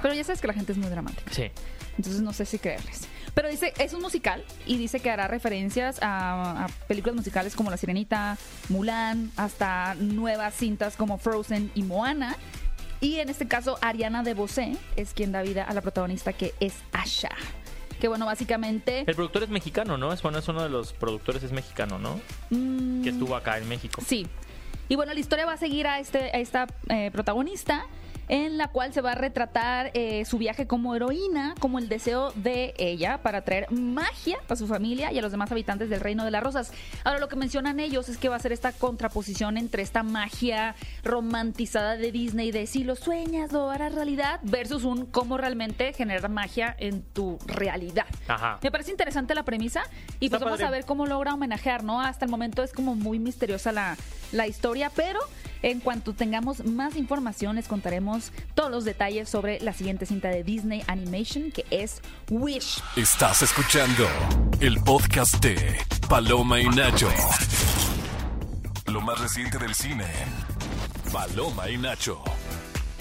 Pero 0.00 0.14
ya 0.14 0.24
sabes 0.24 0.40
que 0.40 0.46
la 0.46 0.54
gente 0.54 0.72
es 0.72 0.78
muy 0.78 0.88
dramática. 0.88 1.30
Sí. 1.30 1.50
Entonces 1.98 2.22
no 2.22 2.32
sé 2.32 2.46
si 2.46 2.58
creerles. 2.58 3.02
Pero 3.34 3.48
dice, 3.48 3.72
es 3.78 3.94
un 3.94 4.02
musical 4.02 4.44
y 4.66 4.76
dice 4.76 5.00
que 5.00 5.10
hará 5.10 5.26
referencias 5.26 5.98
a, 6.02 6.64
a 6.64 6.68
películas 6.86 7.16
musicales 7.16 7.56
como 7.56 7.70
La 7.70 7.76
Sirenita, 7.76 8.36
Mulan, 8.68 9.30
hasta 9.36 9.94
nuevas 9.94 10.54
cintas 10.54 10.96
como 10.96 11.16
Frozen 11.18 11.70
y 11.74 11.82
Moana. 11.82 12.36
Y 13.00 13.18
en 13.18 13.28
este 13.30 13.48
caso, 13.48 13.78
Ariana 13.80 14.22
DeBose 14.22 14.76
es 14.96 15.12
quien 15.14 15.32
da 15.32 15.42
vida 15.42 15.64
a 15.64 15.74
la 15.74 15.80
protagonista 15.80 16.32
que 16.32 16.54
es 16.60 16.74
Asha. 16.92 17.30
Que 18.00 18.08
bueno, 18.08 18.26
básicamente... 18.26 19.04
El 19.06 19.14
productor 19.14 19.44
es 19.44 19.48
mexicano, 19.48 19.96
¿no? 19.96 20.12
Es 20.12 20.22
bueno, 20.22 20.38
es 20.38 20.48
uno 20.48 20.62
de 20.62 20.68
los 20.68 20.92
productores 20.92 21.42
es 21.42 21.52
mexicano, 21.52 21.98
¿no? 21.98 22.20
mm, 22.50 23.02
Que 23.02 23.10
estuvo 23.10 23.34
acá 23.34 23.58
en 23.58 23.68
México. 23.68 24.02
Sí. 24.06 24.26
Y 24.88 24.96
bueno, 24.96 25.14
la 25.14 25.20
historia 25.20 25.46
va 25.46 25.54
a 25.54 25.56
seguir 25.56 25.86
a, 25.86 26.00
este, 26.00 26.18
a 26.18 26.38
esta 26.38 26.66
eh, 26.88 27.10
protagonista 27.12 27.86
en 28.28 28.58
la 28.58 28.68
cual 28.68 28.92
se 28.92 29.00
va 29.00 29.12
a 29.12 29.14
retratar 29.14 29.90
eh, 29.94 30.24
su 30.24 30.38
viaje 30.38 30.66
como 30.66 30.94
heroína, 30.94 31.54
como 31.60 31.78
el 31.78 31.88
deseo 31.88 32.32
de 32.32 32.74
ella 32.78 33.22
para 33.22 33.42
traer 33.42 33.70
magia 33.70 34.38
a 34.48 34.56
su 34.56 34.66
familia 34.66 35.12
y 35.12 35.18
a 35.18 35.22
los 35.22 35.32
demás 35.32 35.50
habitantes 35.52 35.90
del 35.90 36.00
Reino 36.00 36.24
de 36.24 36.30
las 36.30 36.42
Rosas. 36.42 36.72
Ahora, 37.04 37.18
lo 37.18 37.28
que 37.28 37.36
mencionan 37.36 37.80
ellos 37.80 38.08
es 38.08 38.18
que 38.18 38.28
va 38.28 38.36
a 38.36 38.38
ser 38.38 38.52
esta 38.52 38.72
contraposición 38.72 39.56
entre 39.56 39.82
esta 39.82 40.02
magia 40.02 40.74
romantizada 41.04 41.96
de 41.96 42.12
Disney 42.12 42.52
de 42.52 42.66
si 42.66 42.84
lo 42.84 42.96
sueñas, 42.96 43.52
lo 43.52 43.70
harás 43.70 43.94
realidad, 43.94 44.40
versus 44.42 44.84
un 44.84 45.06
cómo 45.06 45.36
realmente 45.36 45.92
generar 45.92 46.30
magia 46.30 46.74
en 46.78 47.02
tu 47.02 47.38
realidad. 47.46 48.06
Ajá. 48.28 48.58
Me 48.62 48.70
parece 48.70 48.90
interesante 48.90 49.34
la 49.34 49.44
premisa 49.44 49.82
y 50.20 50.26
Está 50.26 50.38
pues 50.38 50.44
vamos 50.44 50.58
padre. 50.58 50.66
a 50.66 50.70
ver 50.70 50.84
cómo 50.84 51.06
logra 51.06 51.34
homenajear, 51.34 51.84
¿no? 51.84 52.00
Hasta 52.00 52.24
el 52.24 52.30
momento 52.30 52.62
es 52.62 52.72
como 52.72 52.94
muy 52.94 53.18
misteriosa 53.18 53.72
la, 53.72 53.96
la 54.32 54.46
historia, 54.46 54.90
pero 54.94 55.20
en 55.62 55.80
cuanto 55.80 56.12
tengamos 56.12 56.64
más 56.64 56.96
información 56.96 57.56
les 57.56 57.68
contaremos 57.68 58.32
todos 58.54 58.70
los 58.70 58.84
detalles 58.84 59.28
sobre 59.28 59.60
la 59.60 59.72
siguiente 59.72 60.06
cinta 60.06 60.28
de 60.28 60.42
Disney 60.42 60.82
Animation 60.86 61.50
que 61.52 61.64
es 61.70 62.02
Wish. 62.30 62.82
Estás 62.96 63.42
escuchando 63.42 64.06
el 64.60 64.80
podcast 64.82 65.42
de 65.42 65.78
Paloma 66.08 66.60
y 66.60 66.68
Nacho. 66.68 67.08
Lo 68.86 69.00
más 69.00 69.20
reciente 69.20 69.58
del 69.58 69.74
cine. 69.74 70.06
Paloma 71.12 71.70
y 71.70 71.78
Nacho. 71.78 72.22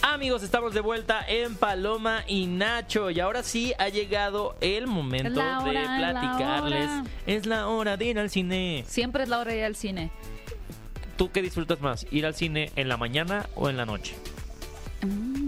Amigos, 0.03 0.41
estamos 0.41 0.73
de 0.73 0.81
vuelta 0.81 1.23
en 1.27 1.55
Paloma 1.55 2.23
y 2.27 2.47
Nacho. 2.47 3.11
Y 3.11 3.19
ahora 3.19 3.43
sí 3.43 3.73
ha 3.77 3.89
llegado 3.89 4.55
el 4.59 4.87
momento 4.87 5.39
hora, 5.39 5.63
de 5.63 5.69
es 5.69 5.87
la 5.87 5.97
platicarles. 5.97 6.89
Es 7.27 7.45
la 7.45 7.67
hora 7.67 7.97
de 7.97 8.05
ir 8.05 8.19
al 8.19 8.29
cine. 8.29 8.83
Siempre 8.87 9.23
es 9.23 9.29
la 9.29 9.39
hora 9.39 9.51
de 9.51 9.59
ir 9.59 9.63
al 9.63 9.75
cine. 9.75 10.11
¿Tú 11.21 11.29
qué 11.31 11.43
disfrutas 11.43 11.79
más? 11.81 12.07
¿Ir 12.09 12.25
al 12.25 12.33
cine 12.33 12.71
en 12.75 12.89
la 12.89 12.97
mañana 12.97 13.47
o 13.53 13.69
en 13.69 13.77
la 13.77 13.85
noche? 13.85 14.15
Mm, 15.03 15.40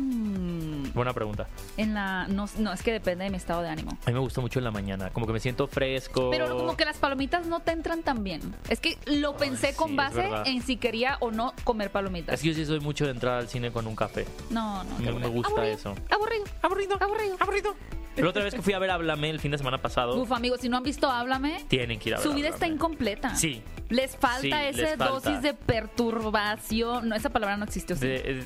Buena 0.94 1.14
pregunta. 1.14 1.48
en 1.78 1.94
la 1.94 2.28
no, 2.28 2.48
no, 2.58 2.72
es 2.74 2.84
que 2.84 2.92
depende 2.92 3.24
de 3.26 3.30
mi 3.32 3.38
estado 3.38 3.62
de 3.62 3.70
ánimo. 3.70 3.92
A 4.06 4.08
mí 4.10 4.14
me 4.14 4.20
gusta 4.20 4.42
mucho 4.42 4.60
en 4.60 4.66
la 4.66 4.72
mañana. 4.72 5.10
Como 5.12 5.26
que 5.28 5.34
me 5.34 5.40
siento 5.40 5.68
fresco. 5.68 6.30
Pero 6.32 6.56
como 6.58 6.78
que 6.78 6.86
las 6.86 6.98
palomitas 6.98 7.46
no 7.48 7.60
te 7.62 7.72
entran 7.72 8.04
tan 8.04 8.24
bien. 8.24 8.42
Es 8.70 8.80
que 8.80 8.98
lo 9.06 9.36
pensé 9.38 9.72
sí, 9.72 9.76
con 9.78 9.96
base 9.96 10.30
en 10.46 10.62
si 10.62 10.78
quería 10.78 11.18
o 11.20 11.32
no 11.32 11.54
comer 11.64 11.90
palomitas. 11.92 12.36
Es 12.36 12.42
que 12.42 12.50
yo 12.50 12.54
sí 12.54 12.66
soy 12.66 12.80
mucho 12.80 13.06
de 13.06 13.12
entrar 13.12 13.40
al 13.40 13.48
cine 13.48 13.72
con 13.72 13.88
un 13.88 13.96
café. 13.96 14.26
No, 14.50 14.84
no. 14.84 14.98
Me- 15.00 15.12
me 15.14 15.28
gusta 15.28 15.50
Aburrido, 15.52 15.74
eso. 15.76 15.96
Aburrido, 16.12 16.44
aburrido, 16.62 16.98
aburrido, 17.00 17.36
aburrido. 17.40 17.76
La 18.16 18.30
otra 18.30 18.44
vez 18.44 18.54
que 18.54 18.62
fui 18.62 18.74
a 18.74 18.80
ver 18.80 18.92
Háblame 18.92 19.32
el 19.32 19.40
fin 19.40 19.50
de 19.50 19.58
semana 19.58 19.82
pasado, 19.82 20.16
Uf, 20.22 20.32
amigos, 20.32 20.62
si 20.62 20.70
no 20.70 20.78
han 20.78 20.84
visto 20.84 21.10
Háblame, 21.10 21.66
tienen 21.68 21.98
que 21.98 22.10
ir 22.10 22.16
a 22.16 22.18
ver 22.20 22.28
su 22.28 22.34
vida 22.36 22.50
está 22.50 22.68
incompleta. 22.68 23.36
Sí. 23.36 23.64
Les 23.90 24.16
falta 24.16 24.40
Sí, 24.42 24.48
esa 24.52 24.82
les 24.82 24.90
falta. 24.98 25.06
dosis 25.10 25.42
de 25.42 25.54
perturbación. 25.56 27.10
No, 27.10 27.16
esa 27.16 27.30
palabra 27.30 27.58
no 27.58 27.66
existe. 27.66 27.94
¿o 27.94 27.96
sí? 27.96 28.06
De- 28.08 28.22
eh, 28.26 28.44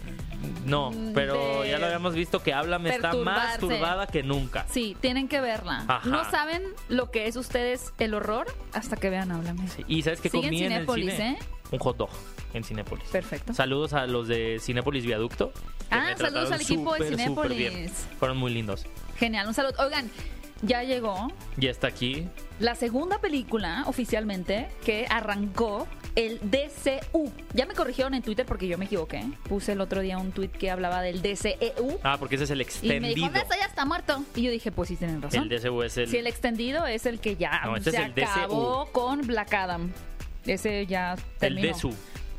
no, 0.66 0.92
pero 1.14 1.62
de 1.64 1.70
ya 1.72 1.80
lo 1.80 1.86
habíamos 1.86 2.14
visto 2.14 2.37
que 2.44 2.54
Háblame 2.54 2.90
está 2.96 3.14
más 3.14 3.58
turbada 3.60 4.08
que 4.08 4.24
nunca. 4.24 4.66
Sí, 4.70 4.96
tienen 5.02 5.28
que 5.28 5.42
verla. 5.42 5.84
Ajá. 5.88 6.08
No 6.10 6.30
saben 6.30 6.64
lo 6.90 7.12
que 7.12 7.28
es 7.28 7.36
ustedes 7.36 7.94
el 8.00 8.14
horror 8.14 8.48
hasta 8.74 8.96
que 8.98 9.10
vean 9.10 9.32
Háblame. 9.32 9.68
Sí, 9.68 9.84
Y 9.88 10.02
¿sabes 10.04 10.22
en 10.22 10.30
comí 10.30 10.64
en, 10.64 10.72
el 10.72 10.80
Cinépolis, 10.80 11.12
cine? 11.14 11.30
¿eh? 11.32 11.38
Un 11.72 11.80
hot 11.80 11.98
dog 11.98 12.10
en 12.54 12.64
Cinépolis. 12.64 13.08
Perfecto. 13.10 13.54
Saludos 13.54 13.94
a 13.94 14.06
los 14.08 14.28
de 14.28 14.60
Cinépolis 14.62 15.06
Viaducto. 15.06 15.52
que 15.52 15.60
Ah, 15.92 16.00
me 16.00 16.18
saludos 16.18 16.18
trataron 16.18 16.54
al 16.54 16.62
equipo 16.62 16.94
de 16.94 17.00
súper, 17.00 17.08
súper 17.08 17.18
Cinépolis. 17.52 18.08
Fueron 18.20 18.38
muy 18.38 18.54
lindos. 18.54 18.86
Genial, 19.18 19.48
un 19.48 19.54
saludo. 19.54 19.74
Oigan, 19.84 20.10
ya 20.62 20.84
llegó 20.84 21.32
Ya 21.58 21.70
está 21.70 21.88
aquí. 21.88 22.28
la 22.60 22.76
segunda 22.76 23.20
película 23.20 23.84
oficialmente 23.88 24.70
que 24.86 25.06
arrancó 25.10 25.88
el 26.18 26.40
DCU. 26.42 27.32
Ya 27.54 27.68
me 27.68 27.76
corrigieron 27.76 28.14
en 28.16 28.24
Twitter 28.24 28.44
porque 28.46 28.68
yo 28.68 28.78
me 28.80 28.86
equivoqué. 28.86 29.24
Puse 29.48 29.74
el 29.74 29.82
otro 29.82 30.02
día 30.02 30.18
un 30.18 30.32
tweet 30.32 30.50
que 30.50 30.72
hablaba 30.72 31.02
del 31.04 31.22
DCEU. 31.22 32.00
Ah, 32.04 32.18
porque 32.18 32.36
ese 32.36 32.46
es 32.46 32.50
el 32.50 32.58
Y 32.58 32.64
me 32.64 32.64
extendido. 32.64 33.16
dijo, 33.16 33.30
"No, 33.30 33.38
ese 33.38 33.60
ya 33.60 33.66
está 33.66 33.86
muerto. 33.86 34.24
Y 34.36 34.42
yo 34.42 34.52
dije, 34.52 34.72
pues 34.72 34.90
sí, 34.90 34.96
tienen 34.96 35.22
razón. 35.22 35.44
El 35.44 35.50
DCU 35.50 35.84
es 35.84 35.96
el... 35.98 36.08
Sí, 36.10 36.18
el 36.18 36.26
extendido 36.28 36.88
es 36.88 37.06
el 37.06 37.20
que 37.20 37.36
ya 37.36 37.62
No, 37.66 37.78
este 37.78 37.92
se 37.92 37.98
es 37.98 38.04
el 38.18 38.24
acabó 38.24 38.90
con 38.92 39.22
Black 39.28 39.54
Adam. 39.54 39.92
Ese 40.46 40.88
ya 40.88 41.14
el 41.14 41.20
terminó. 41.38 41.68
DCU. 41.78 41.94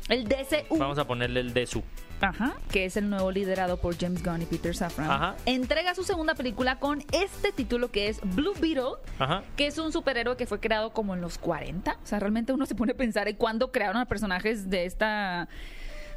El 0.09 0.27
DCU. 0.27 0.77
Vamos 0.77 0.97
a 0.97 1.05
ponerle 1.07 1.39
el 1.39 1.53
DCU. 1.53 1.83
Ajá, 2.21 2.53
que 2.69 2.83
es 2.83 2.97
el 2.97 3.09
nuevo 3.09 3.31
liderado 3.31 3.77
por 3.77 3.97
James 3.97 4.21
Gunn 4.23 4.41
y 4.41 4.45
Peter 4.45 4.75
Safran. 4.75 5.09
Ajá. 5.09 5.35
Entrega 5.45 5.95
su 5.95 6.03
segunda 6.03 6.35
película 6.35 6.77
con 6.79 7.01
este 7.13 7.53
título 7.53 7.91
que 7.91 8.09
es 8.09 8.19
Blue 8.35 8.53
Beetle, 8.59 8.97
Ajá. 9.19 9.43
que 9.55 9.67
es 9.67 9.77
un 9.77 9.93
superhéroe 9.93 10.35
que 10.35 10.45
fue 10.45 10.59
creado 10.59 10.91
como 10.91 11.13
en 11.13 11.21
los 11.21 11.37
40. 11.37 11.93
O 11.93 12.05
sea, 12.05 12.19
realmente 12.19 12.51
uno 12.51 12.65
se 12.65 12.75
pone 12.75 12.91
a 12.91 12.95
pensar 12.97 13.29
en 13.29 13.37
cuándo 13.37 13.71
crearon 13.71 13.97
a 14.01 14.05
personajes 14.05 14.69
de 14.69 14.85
esta 14.85 15.47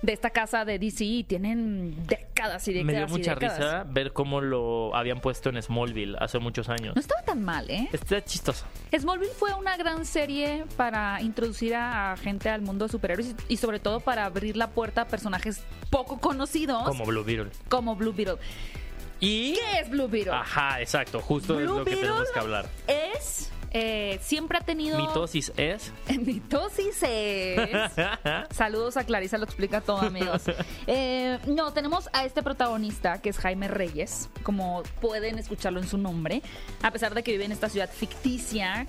de 0.03 0.13
esta 0.13 0.31
casa 0.31 0.65
de 0.65 0.79
DC 0.79 1.05
y 1.05 1.25
tienen 1.25 2.07
décadas 2.07 2.67
y 2.69 2.73
décadas. 2.73 2.93
Me 2.93 2.99
dio 2.99 3.09
mucha 3.09 3.35
décadas. 3.35 3.59
risa 3.59 3.85
ver 3.89 4.13
cómo 4.13 4.41
lo 4.41 4.95
habían 4.95 5.21
puesto 5.21 5.49
en 5.49 5.63
Smallville 5.63 6.17
hace 6.19 6.39
muchos 6.39 6.69
años. 6.69 6.95
No 6.95 7.01
estaba 7.01 7.23
tan 7.23 7.43
mal, 7.45 7.71
¿eh? 7.71 7.89
Está 7.93 8.23
chistoso. 8.25 8.67
Smallville 8.97 9.33
fue 9.33 9.55
una 9.55 9.77
gran 9.77 10.05
serie 10.05 10.65
para 10.77 11.21
introducir 11.23 11.75
a 11.75 12.17
gente 12.21 12.49
al 12.51 12.63
mundo 12.63 12.87
de 12.87 12.93
superhéroes 12.93 13.35
y 13.49 13.57
sobre 13.57 13.79
todo 13.79 14.01
para 14.01 14.25
abrir 14.25 14.57
la 14.57 14.71
puerta 14.71 15.03
a 15.03 15.09
personajes 15.09 15.63
poco 15.91 16.19
conocidos 16.19 16.83
Como 16.85 17.05
Blue 17.05 17.25
Beetle. 17.25 17.51
como 17.69 17.95
Blue 17.95 18.13
Beetle. 18.13 18.37
Y... 19.21 19.55
¿Qué 19.55 19.81
es 19.81 19.89
Blue 19.89 20.09
Beetle? 20.09 20.33
Ajá, 20.33 20.81
exacto. 20.81 21.21
Justo 21.21 21.61
es 21.61 21.67
Blue 21.67 21.79
lo 21.79 21.85
que 21.85 21.95
tenemos 21.95 22.29
que 22.33 22.41
hablar. 22.41 22.67
Es 22.89 23.53
eh, 23.73 24.19
siempre 24.23 24.59
ha 24.59 24.61
tenido 24.61 24.99
Mitosis 24.99 25.53
es... 25.57 25.93
Mitosis 26.21 27.03
es 27.03 27.93
Saludos 28.51 28.97
a 28.97 29.05
Clarisa, 29.05 29.39
lo 29.39 29.45
explica 29.45 29.81
todo, 29.81 29.99
amigos. 29.99 30.43
Eh, 30.87 31.39
no, 31.47 31.73
tenemos 31.73 32.09
a 32.13 32.25
este 32.25 32.43
protagonista 32.43 33.21
que 33.23 33.31
es 33.31 33.39
Jaime 33.39 33.69
Reyes, 33.69 34.29
como 34.43 34.83
pueden 35.01 35.39
escucharlo 35.39 35.81
en 35.81 35.89
su 35.89 35.97
nombre, 35.99 36.43
a 36.83 36.91
pesar 36.91 37.15
de 37.15 37.23
que 37.23 37.33
vive 37.33 37.47
en 37.47 37.53
esta 37.53 37.69
ciudad 37.69 37.91
ficticia. 37.91 38.87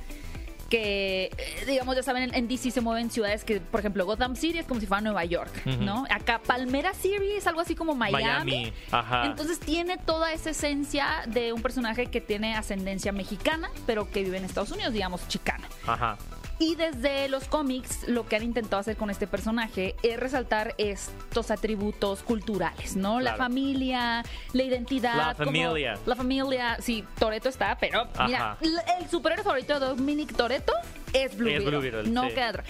Que, 0.74 1.26
eh, 1.38 1.66
digamos, 1.68 1.96
ya 1.96 2.02
saben, 2.02 2.24
en- 2.24 2.34
en 2.34 2.48
DC 2.48 2.72
se 2.72 2.82
mueven 2.82 3.12
ciudades 3.12 3.44
que, 3.44 3.60
por 3.62 3.80
ejemplo, 3.80 4.08
Gotham 4.08 4.36
City 4.36 4.58
es 4.58 4.66
como 4.66 4.80
si 4.80 4.88
fuera 4.88 5.02
Nueva 5.02 5.24
York. 5.24 5.52
¿no? 5.66 6.06
Acá 6.10 6.42
Palmera 6.44 6.96
City 6.96 7.34
es 7.38 7.46
algo 7.46 7.62
así 7.62 7.76
como 7.76 7.94
Miami. 7.94 8.24
Miami. 8.24 8.74
Ajá. 8.90 9.28
Entonces 9.28 9.60
tiene 9.60 9.98
toda 10.00 10.34
esa 10.34 10.50
esencia 10.50 11.26
de 11.28 11.54
un 11.54 11.62
personaje 11.62 12.08
que 12.08 12.22
tiene 12.22 12.56
ascendencia 12.56 13.12
mexicana, 13.12 13.70
pero 13.86 14.10
que 14.10 14.24
vive 14.24 14.38
en 14.38 14.46
Estados 14.46 14.72
Unidos, 14.72 14.94
digamos, 14.94 15.28
chicana. 15.28 15.68
Ajá. 15.86 16.18
Y 16.66 16.76
desde 16.76 17.28
los 17.28 17.44
cómics, 17.50 18.08
lo 18.08 18.26
que 18.26 18.38
han 18.38 18.44
intentado 18.44 18.80
hacer 18.80 18.96
con 18.96 19.10
este 19.10 19.28
personaje 19.28 19.96
es 20.02 20.18
resaltar 20.18 20.74
estos 20.78 21.52
atributos 21.52 22.24
culturales, 22.24 22.96
¿no? 22.96 23.20
La 23.20 23.36
familia, 23.36 24.24
la 24.54 24.64
identidad. 24.64 25.18
La 25.18 25.34
como- 25.34 25.48
familia. 25.48 26.00
la 26.06 26.16
familia, 26.16 26.78
sí, 26.80 27.04
Toreto 27.20 27.50
está, 27.50 27.78
pero 27.78 28.08
mira, 28.26 28.54
Ajá. 28.54 28.58
el 28.98 29.10
superhéroe 29.10 29.44
favorito 29.44 29.78
de 29.78 29.86
Dominic 29.88 30.34
Toreto 30.38 30.72
es 31.12 31.36
Blue 31.36 31.50
Es 31.50 31.56
Beetle. 31.66 31.70
Blue 31.70 31.82
Beetle, 31.82 32.10
no 32.10 32.30
sí. 32.30 32.34
queda. 32.34 32.64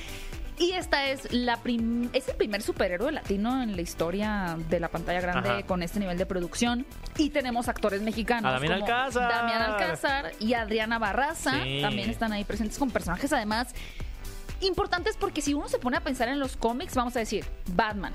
Y 0.60 0.72
esta 0.74 1.08
es 1.08 1.32
la 1.34 1.58
prim- 1.58 2.10
es 2.14 2.28
el 2.30 2.36
primer 2.36 2.62
superhéroe 2.62 3.12
latino 3.12 3.62
en 3.64 3.76
la 3.76 3.82
historia 3.82 4.56
de 4.70 4.80
la 4.80 4.88
pantalla 4.88 5.20
grande 5.20 5.50
Ajá. 5.50 5.64
con 5.64 5.82
este 5.84 6.00
nivel 6.00 6.18
de 6.18 6.26
producción. 6.26 6.86
Y 7.18 7.32
tenemos 7.32 7.68
actores 7.68 8.02
mexicanos. 8.02 8.50
A 8.50 8.54
Damián 8.54 8.80
como 8.82 8.86
Alcázar. 8.86 9.30
Damián 9.32 9.62
Alcázar 9.64 10.32
y 10.40 10.54
Adriana 10.54 11.00
Barraza. 11.00 11.64
Sí. 11.64 11.80
También 11.82 12.10
están 12.10 12.34
ahí 12.34 12.44
presentes 12.44 12.78
con 12.78 12.92
personajes 12.92 13.34
además 13.34 13.74
importantes 14.62 15.18
porque 15.18 15.42
si 15.42 15.54
uno 15.54 15.68
se 15.68 15.78
pone 15.80 15.98
a 15.98 16.02
pensar 16.02 16.30
en 16.30 16.40
los 16.40 16.56
cómics, 16.56 16.96
vamos 16.96 17.16
a 17.16 17.20
decir, 17.20 17.46
Batman 17.76 18.14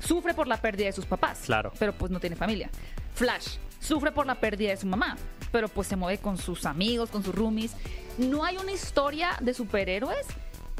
sufre 0.00 0.34
por 0.34 0.46
la 0.46 0.58
pérdida 0.60 0.86
de 0.86 0.92
sus 0.92 1.06
papás. 1.06 1.40
Claro. 1.46 1.72
Pero 1.78 1.92
pues 1.94 2.10
no 2.10 2.20
tiene 2.20 2.36
familia. 2.36 2.68
Flash 3.14 3.56
sufre 3.78 4.12
por 4.12 4.26
la 4.26 4.34
pérdida 4.34 4.70
de 4.70 4.76
su 4.76 4.86
mamá, 4.86 5.16
pero 5.52 5.68
pues 5.68 5.88
se 5.88 5.96
mueve 5.96 6.18
con 6.18 6.36
sus 6.36 6.66
amigos, 6.66 7.08
con 7.10 7.22
sus 7.24 7.34
roomies. 7.34 7.72
No 8.18 8.44
hay 8.44 8.56
una 8.58 8.72
historia 8.72 9.30
de 9.40 9.54
superhéroes 9.54 10.26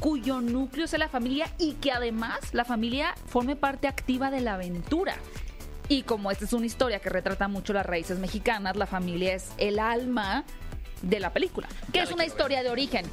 cuyo 0.01 0.41
núcleo 0.41 0.87
sea 0.87 0.97
la 0.99 1.07
familia 1.07 1.53
y 1.59 1.73
que 1.73 1.91
además 1.91 2.39
la 2.53 2.65
familia 2.65 3.13
forme 3.27 3.55
parte 3.55 3.87
activa 3.87 4.31
de 4.31 4.41
la 4.41 4.55
aventura. 4.55 5.15
Y 5.87 6.01
como 6.01 6.31
esta 6.31 6.45
es 6.45 6.53
una 6.53 6.65
historia 6.65 6.99
que 6.99 7.09
retrata 7.09 7.47
mucho 7.47 7.71
las 7.71 7.85
raíces 7.85 8.17
mexicanas, 8.17 8.75
la 8.75 8.87
familia 8.87 9.35
es 9.35 9.51
el 9.57 9.77
alma 9.77 10.43
de 11.03 11.19
la 11.19 11.31
película, 11.31 11.67
que 11.93 11.99
Ya 11.99 12.03
es 12.03 12.11
una 12.11 12.25
historia 12.25 12.63
de 12.63 12.69
origen. 12.71 13.05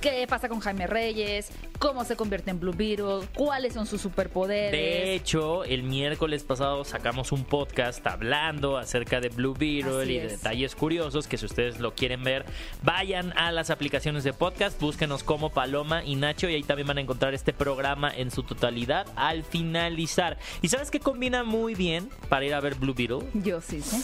¿Qué 0.00 0.26
pasa 0.28 0.48
con 0.48 0.60
Jaime 0.60 0.86
Reyes? 0.86 1.48
¿Cómo 1.78 2.04
se 2.04 2.16
convierte 2.16 2.50
en 2.50 2.60
Blue 2.60 2.72
Beetle? 2.74 3.26
¿Cuáles 3.34 3.74
son 3.74 3.86
sus 3.86 4.00
superpoderes? 4.00 4.72
De 4.72 5.14
hecho, 5.14 5.64
el 5.64 5.82
miércoles 5.82 6.42
pasado 6.44 6.84
sacamos 6.84 7.32
un 7.32 7.44
podcast 7.44 8.06
hablando 8.06 8.78
acerca 8.78 9.20
de 9.20 9.30
Blue 9.30 9.54
Beetle 9.58 10.02
Así 10.02 10.12
y 10.12 10.18
de 10.18 10.26
es. 10.26 10.32
detalles 10.32 10.74
curiosos 10.76 11.26
que 11.26 11.36
si 11.38 11.46
ustedes 11.46 11.80
lo 11.80 11.94
quieren 11.94 12.22
ver, 12.22 12.44
vayan 12.82 13.32
a 13.36 13.52
las 13.52 13.70
aplicaciones 13.70 14.22
de 14.24 14.32
podcast, 14.32 14.80
búsquenos 14.80 15.22
como 15.22 15.50
Paloma 15.50 16.04
y 16.04 16.14
Nacho 16.16 16.48
y 16.48 16.54
ahí 16.54 16.62
también 16.62 16.86
van 16.86 16.98
a 16.98 17.00
encontrar 17.00 17.34
este 17.34 17.52
programa 17.52 18.10
en 18.14 18.30
su 18.30 18.42
totalidad 18.42 19.06
al 19.16 19.44
finalizar. 19.44 20.38
¿Y 20.62 20.68
sabes 20.68 20.90
qué 20.90 21.00
combina 21.00 21.42
muy 21.42 21.74
bien 21.74 22.08
para 22.28 22.44
ir 22.44 22.54
a 22.54 22.60
ver 22.60 22.74
Blue 22.76 22.94
Beetle? 22.94 23.26
Yo 23.34 23.60
sí 23.60 23.80
sé. 23.82 23.96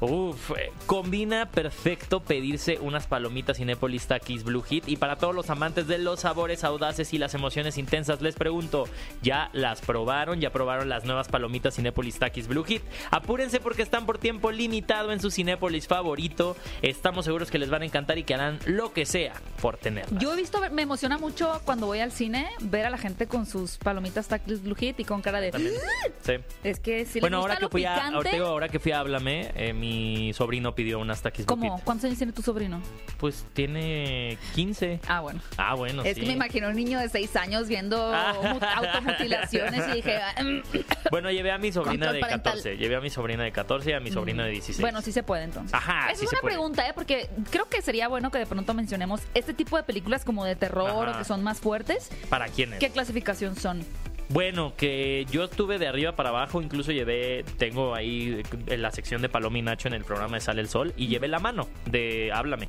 Uf, 0.00 0.50
eh, 0.52 0.72
combina 0.86 1.46
perfecto 1.46 2.20
pedirse 2.20 2.78
unas 2.80 3.06
palomitas 3.06 3.56
Cinépolis 3.56 4.06
Takis 4.06 4.44
Blue 4.44 4.62
Hit. 4.62 4.88
Y 4.88 4.96
para 4.96 5.16
todos 5.16 5.34
los 5.34 5.50
amantes 5.50 5.86
de 5.86 5.98
los 5.98 6.20
sabores 6.20 6.64
audaces 6.64 7.12
y 7.14 7.18
las 7.18 7.34
emociones 7.34 7.78
intensas, 7.78 8.20
les 8.20 8.34
pregunto: 8.34 8.84
¿ya 9.22 9.50
las 9.52 9.80
probaron? 9.80 10.40
¿Ya 10.40 10.50
probaron 10.50 10.88
las 10.88 11.04
nuevas 11.04 11.28
palomitas 11.28 11.76
Cinépolis 11.76 12.18
Takis 12.18 12.46
Blue 12.48 12.64
Hit? 12.64 12.82
Apúrense 13.10 13.60
porque 13.60 13.82
están 13.82 14.06
por 14.06 14.18
tiempo 14.18 14.50
limitado 14.50 15.12
en 15.12 15.20
su 15.20 15.30
Cinépolis 15.30 15.86
favorito. 15.86 16.56
Estamos 16.82 17.24
seguros 17.24 17.50
que 17.50 17.58
les 17.58 17.70
van 17.70 17.82
a 17.82 17.84
encantar 17.86 18.18
y 18.18 18.24
que 18.24 18.34
harán 18.34 18.58
lo 18.66 18.92
que 18.92 19.06
sea 19.06 19.34
por 19.62 19.78
tenerlas. 19.78 20.22
Yo 20.22 20.32
he 20.32 20.36
visto, 20.36 20.60
me 20.70 20.82
emociona 20.82 21.18
mucho 21.18 21.60
cuando 21.64 21.86
voy 21.86 22.00
al 22.00 22.12
cine 22.12 22.48
ver 22.60 22.84
a 22.86 22.90
la 22.90 22.98
gente 22.98 23.26
con 23.26 23.46
sus 23.46 23.78
palomitas 23.78 24.28
Tacos 24.28 24.62
Blue 24.62 24.74
Hit 24.74 25.00
y 25.00 25.04
con 25.04 25.22
cara 25.22 25.40
de. 25.40 25.52
También. 25.52 25.74
Sí. 26.22 26.34
Es 26.62 26.80
que 26.80 27.06
si 27.06 27.20
Bueno, 27.20 27.38
les 27.38 27.46
gusta 27.46 27.54
ahora 27.54 27.56
que 27.56 27.62
lo 27.62 27.70
fui 27.70 27.84
a, 27.84 27.94
picante, 27.94 28.30
digo, 28.32 28.46
ahora 28.46 28.68
que 28.68 28.78
fui 28.78 28.92
a 28.92 29.00
Háblame, 29.00 29.52
eh, 29.54 29.72
mi 29.72 29.85
sobrino 30.34 30.74
pidió 30.74 30.98
unas 30.98 31.22
Blue 31.22 31.44
¿Cómo? 31.46 31.80
¿Cuántos 31.84 32.04
años 32.06 32.18
tiene 32.18 32.32
tu 32.32 32.42
sobrino? 32.42 32.80
Pues 33.18 33.44
tiene 33.52 34.38
15. 34.54 35.00
Ah, 35.08 35.20
bueno. 35.20 35.40
Ah, 35.56 35.74
bueno. 35.74 36.02
es 36.02 36.14
sí. 36.14 36.20
que 36.20 36.26
me 36.26 36.32
imagino 36.34 36.68
un 36.68 36.76
niño 36.76 36.98
de 36.98 37.08
6 37.08 37.36
años 37.36 37.68
viendo 37.68 37.96
Ah. 38.14 38.34
mut- 38.42 38.62
automutilaciones 38.62 39.88
y 39.88 39.92
dije, 39.96 40.16
ah, 40.16 40.42
mm, 40.42 40.60
Bueno, 41.10 41.30
llevé 41.30 41.50
a 41.52 41.58
mi 41.58 41.72
sobrina 41.72 42.06
Control 42.06 42.14
de 42.14 42.20
parental. 42.20 42.52
14. 42.54 42.76
Llevé 42.76 42.96
a 42.96 43.00
mi 43.00 43.10
sobrina 43.10 43.44
de 43.44 43.52
14 43.52 43.90
y 43.90 43.92
a 43.94 44.00
mi 44.00 44.10
sobrina 44.10 44.44
de 44.44 44.50
16. 44.52 44.80
bueno, 44.80 45.00
sí 45.02 45.12
se 45.12 45.22
puede 45.22 45.44
entonces. 45.44 45.72
Ajá, 45.74 46.10
Esa 46.10 46.20
sí 46.20 46.26
es 46.26 46.32
una 46.32 46.42
pregunta, 46.42 46.86
¿eh? 46.88 46.92
Porque 46.94 47.28
creo 47.50 47.68
que 47.68 47.82
sería 47.82 48.08
bueno 48.08 48.30
que 48.30 48.38
de 48.38 48.46
pronto 48.46 48.74
mencionemos 48.74 49.20
este 49.34 49.54
tipo 49.54 49.76
de 49.76 49.82
películas 49.82 50.24
como 50.24 50.44
de 50.44 50.56
terror 50.56 51.08
Ajá. 51.08 51.16
o 51.16 51.18
que 51.18 51.24
son 51.24 51.42
más 51.42 51.60
fuertes. 51.60 52.10
¿Para 52.28 52.48
quiénes? 52.48 52.78
¿Qué 52.78 52.90
clasificación 52.90 53.56
son? 53.56 53.84
Bueno, 54.28 54.74
que 54.76 55.24
yo 55.30 55.44
estuve 55.44 55.78
de 55.78 55.86
arriba 55.86 56.16
para 56.16 56.30
abajo, 56.30 56.60
incluso 56.60 56.90
llevé, 56.90 57.44
tengo 57.58 57.94
ahí 57.94 58.42
en 58.66 58.82
la 58.82 58.90
sección 58.90 59.22
de 59.22 59.28
Paloma 59.28 59.58
y 59.58 59.62
Nacho 59.62 59.86
en 59.86 59.94
el 59.94 60.04
programa 60.04 60.36
de 60.36 60.40
Sale 60.40 60.60
el 60.60 60.68
Sol, 60.68 60.92
y 60.96 61.06
llevé 61.06 61.28
la 61.28 61.38
mano 61.38 61.68
de 61.84 62.32
Háblame. 62.32 62.68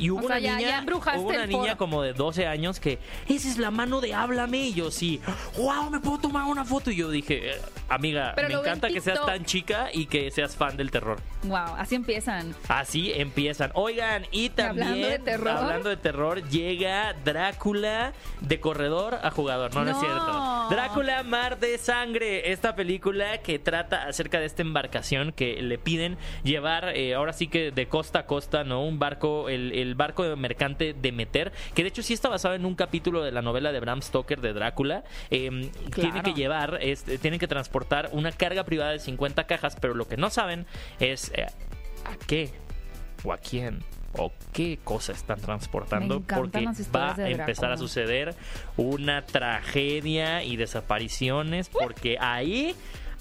Y 0.00 0.10
hubo 0.10 0.24
O 0.24 0.26
sea, 0.26 0.38
una 0.38 0.40
ya- 0.40 0.56
niña, 0.56 0.84
ya 0.86 1.16
hubo 1.18 1.28
una 1.28 1.46
niña 1.46 1.76
como 1.76 2.02
de 2.02 2.12
12 2.14 2.46
años 2.46 2.80
que, 2.80 2.98
esa 3.28 3.48
es 3.48 3.58
la 3.58 3.70
mano 3.70 4.00
de 4.00 4.14
Háblame, 4.14 4.58
y 4.68 4.74
yo 4.74 4.90
sí, 4.90 5.20
wow, 5.56 5.90
me 5.90 6.00
puedo 6.00 6.18
tomar 6.18 6.44
una 6.46 6.64
foto, 6.64 6.90
y 6.90 6.96
yo 6.96 7.10
dije, 7.10 7.50
"Eh, 7.52 7.60
amiga, 7.88 8.32
Pero 8.34 8.48
me 8.48 8.54
encanta 8.54 8.88
que 8.88 9.00
seas 9.00 9.24
tan 9.24 9.44
chica 9.44 9.88
y 9.92 10.06
que 10.06 10.30
seas 10.30 10.56
fan 10.56 10.76
del 10.76 10.90
terror. 10.90 11.20
Wow, 11.44 11.74
así 11.78 11.94
empiezan. 11.94 12.54
Así 12.68 13.12
empiezan. 13.14 13.70
Oigan, 13.74 14.26
y 14.32 14.48
también 14.50 14.88
Hablando 14.88 15.08
de 15.08 15.18
terror. 15.18 15.48
hablando 15.48 15.88
de 15.90 15.96
terror, 15.96 16.48
llega 16.48 17.14
Drácula 17.24 18.12
de 18.40 18.60
corredor 18.60 19.18
a 19.22 19.30
jugador. 19.30 19.74
No, 19.74 19.84
no, 19.84 19.90
es 19.90 19.98
cierto. 19.98 20.66
Drácula 20.70 21.22
Mar 21.22 21.58
de 21.58 21.78
Sangre. 21.78 22.52
Esta 22.52 22.74
película 22.74 23.38
que 23.38 23.58
trata 23.58 24.06
acerca 24.06 24.38
de 24.40 24.46
esta 24.46 24.62
embarcación 24.62 25.32
que 25.32 25.60
le 25.62 25.78
piden 25.78 26.16
llevar, 26.44 26.90
eh, 26.96 27.14
ahora 27.14 27.32
sí 27.32 27.48
que 27.48 27.70
de 27.70 27.86
costa 27.88 28.20
a 28.20 28.26
costa, 28.26 28.64
¿no? 28.64 28.82
Un 28.84 28.98
barco, 28.98 29.48
el, 29.48 29.72
el 29.72 29.89
barco 29.94 30.36
mercante 30.36 30.94
de 30.94 31.12
Meter, 31.12 31.52
que 31.74 31.82
de 31.82 31.88
hecho 31.88 32.02
sí 32.02 32.14
está 32.14 32.28
basado 32.28 32.54
en 32.54 32.64
un 32.64 32.74
capítulo 32.74 33.22
de 33.22 33.32
la 33.32 33.42
novela 33.42 33.72
de 33.72 33.80
Bram 33.80 34.02
Stoker 34.02 34.40
de 34.40 34.52
Drácula. 34.52 35.04
Eh, 35.30 35.70
Tiene 35.94 36.22
que 36.22 36.32
llevar, 36.32 36.78
este, 36.80 37.18
tienen 37.18 37.40
que 37.40 37.48
transportar 37.48 38.10
una 38.12 38.32
carga 38.32 38.64
privada 38.64 38.92
de 38.92 38.98
50 38.98 39.44
cajas, 39.46 39.76
pero 39.80 39.94
lo 39.94 40.06
que 40.08 40.16
no 40.16 40.30
saben 40.30 40.66
es 40.98 41.32
eh, 41.34 41.46
a 42.04 42.16
qué 42.26 42.50
o 43.24 43.32
a 43.32 43.38
quién 43.38 43.80
o 44.12 44.32
qué 44.52 44.78
cosa 44.82 45.12
están 45.12 45.40
transportando 45.40 46.20
porque 46.20 46.66
va 46.94 47.14
a 47.14 47.30
empezar 47.30 47.70
a 47.70 47.76
suceder 47.76 48.34
una 48.76 49.24
tragedia 49.24 50.42
y 50.42 50.56
desapariciones 50.56 51.68
porque 51.68 52.18
ahí 52.18 52.74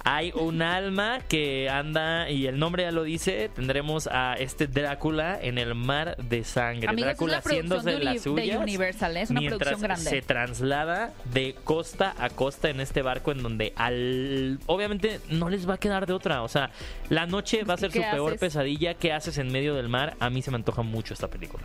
hay 0.03 0.31
un 0.33 0.62
alma 0.62 1.19
que 1.27 1.69
anda, 1.69 2.29
y 2.29 2.47
el 2.47 2.57
nombre 2.59 2.83
ya 2.83 2.91
lo 2.91 3.03
dice, 3.03 3.49
tendremos 3.53 4.07
a 4.12 4.35
este 4.35 4.67
Drácula 4.67 5.39
en 5.41 5.57
el 5.57 5.75
mar 5.75 6.15
de 6.17 6.43
sangre. 6.43 6.88
Amigos, 6.89 7.07
Drácula 7.09 7.38
es 7.39 7.45
la 7.45 7.49
producción 7.49 7.79
haciéndose 7.79 7.97
de, 7.99 8.03
las 8.05 8.25
Uni- 8.25 8.35
de 8.35 8.41
suyas. 8.47 8.62
Universal, 8.63 9.17
¿eh? 9.17 9.21
es 9.21 9.29
una 9.29 9.39
mientras 9.41 9.59
producción 9.59 9.81
grande. 9.81 10.09
se 10.09 10.21
traslada 10.21 11.13
de 11.33 11.55
costa 11.63 12.15
a 12.17 12.29
costa 12.29 12.69
en 12.69 12.79
este 12.81 13.01
barco 13.01 13.31
en 13.31 13.43
donde 13.43 13.73
al 13.75 14.59
obviamente 14.65 15.19
no 15.29 15.49
les 15.49 15.67
va 15.69 15.75
a 15.75 15.77
quedar 15.77 16.05
de 16.05 16.13
otra, 16.13 16.43
o 16.43 16.47
sea, 16.47 16.71
la 17.09 17.25
noche 17.25 17.63
va 17.63 17.73
a 17.73 17.77
ser 17.77 17.91
su 17.91 17.99
¿Qué 17.99 18.05
peor 18.12 18.38
pesadilla, 18.38 18.93
¿qué 18.93 19.13
haces 19.13 19.38
en 19.38 19.51
medio 19.51 19.75
del 19.75 19.89
mar? 19.89 20.15
A 20.19 20.29
mí 20.29 20.41
se 20.41 20.51
me 20.51 20.55
antoja 20.57 20.81
mucho 20.81 21.13
esta 21.13 21.27
película. 21.27 21.63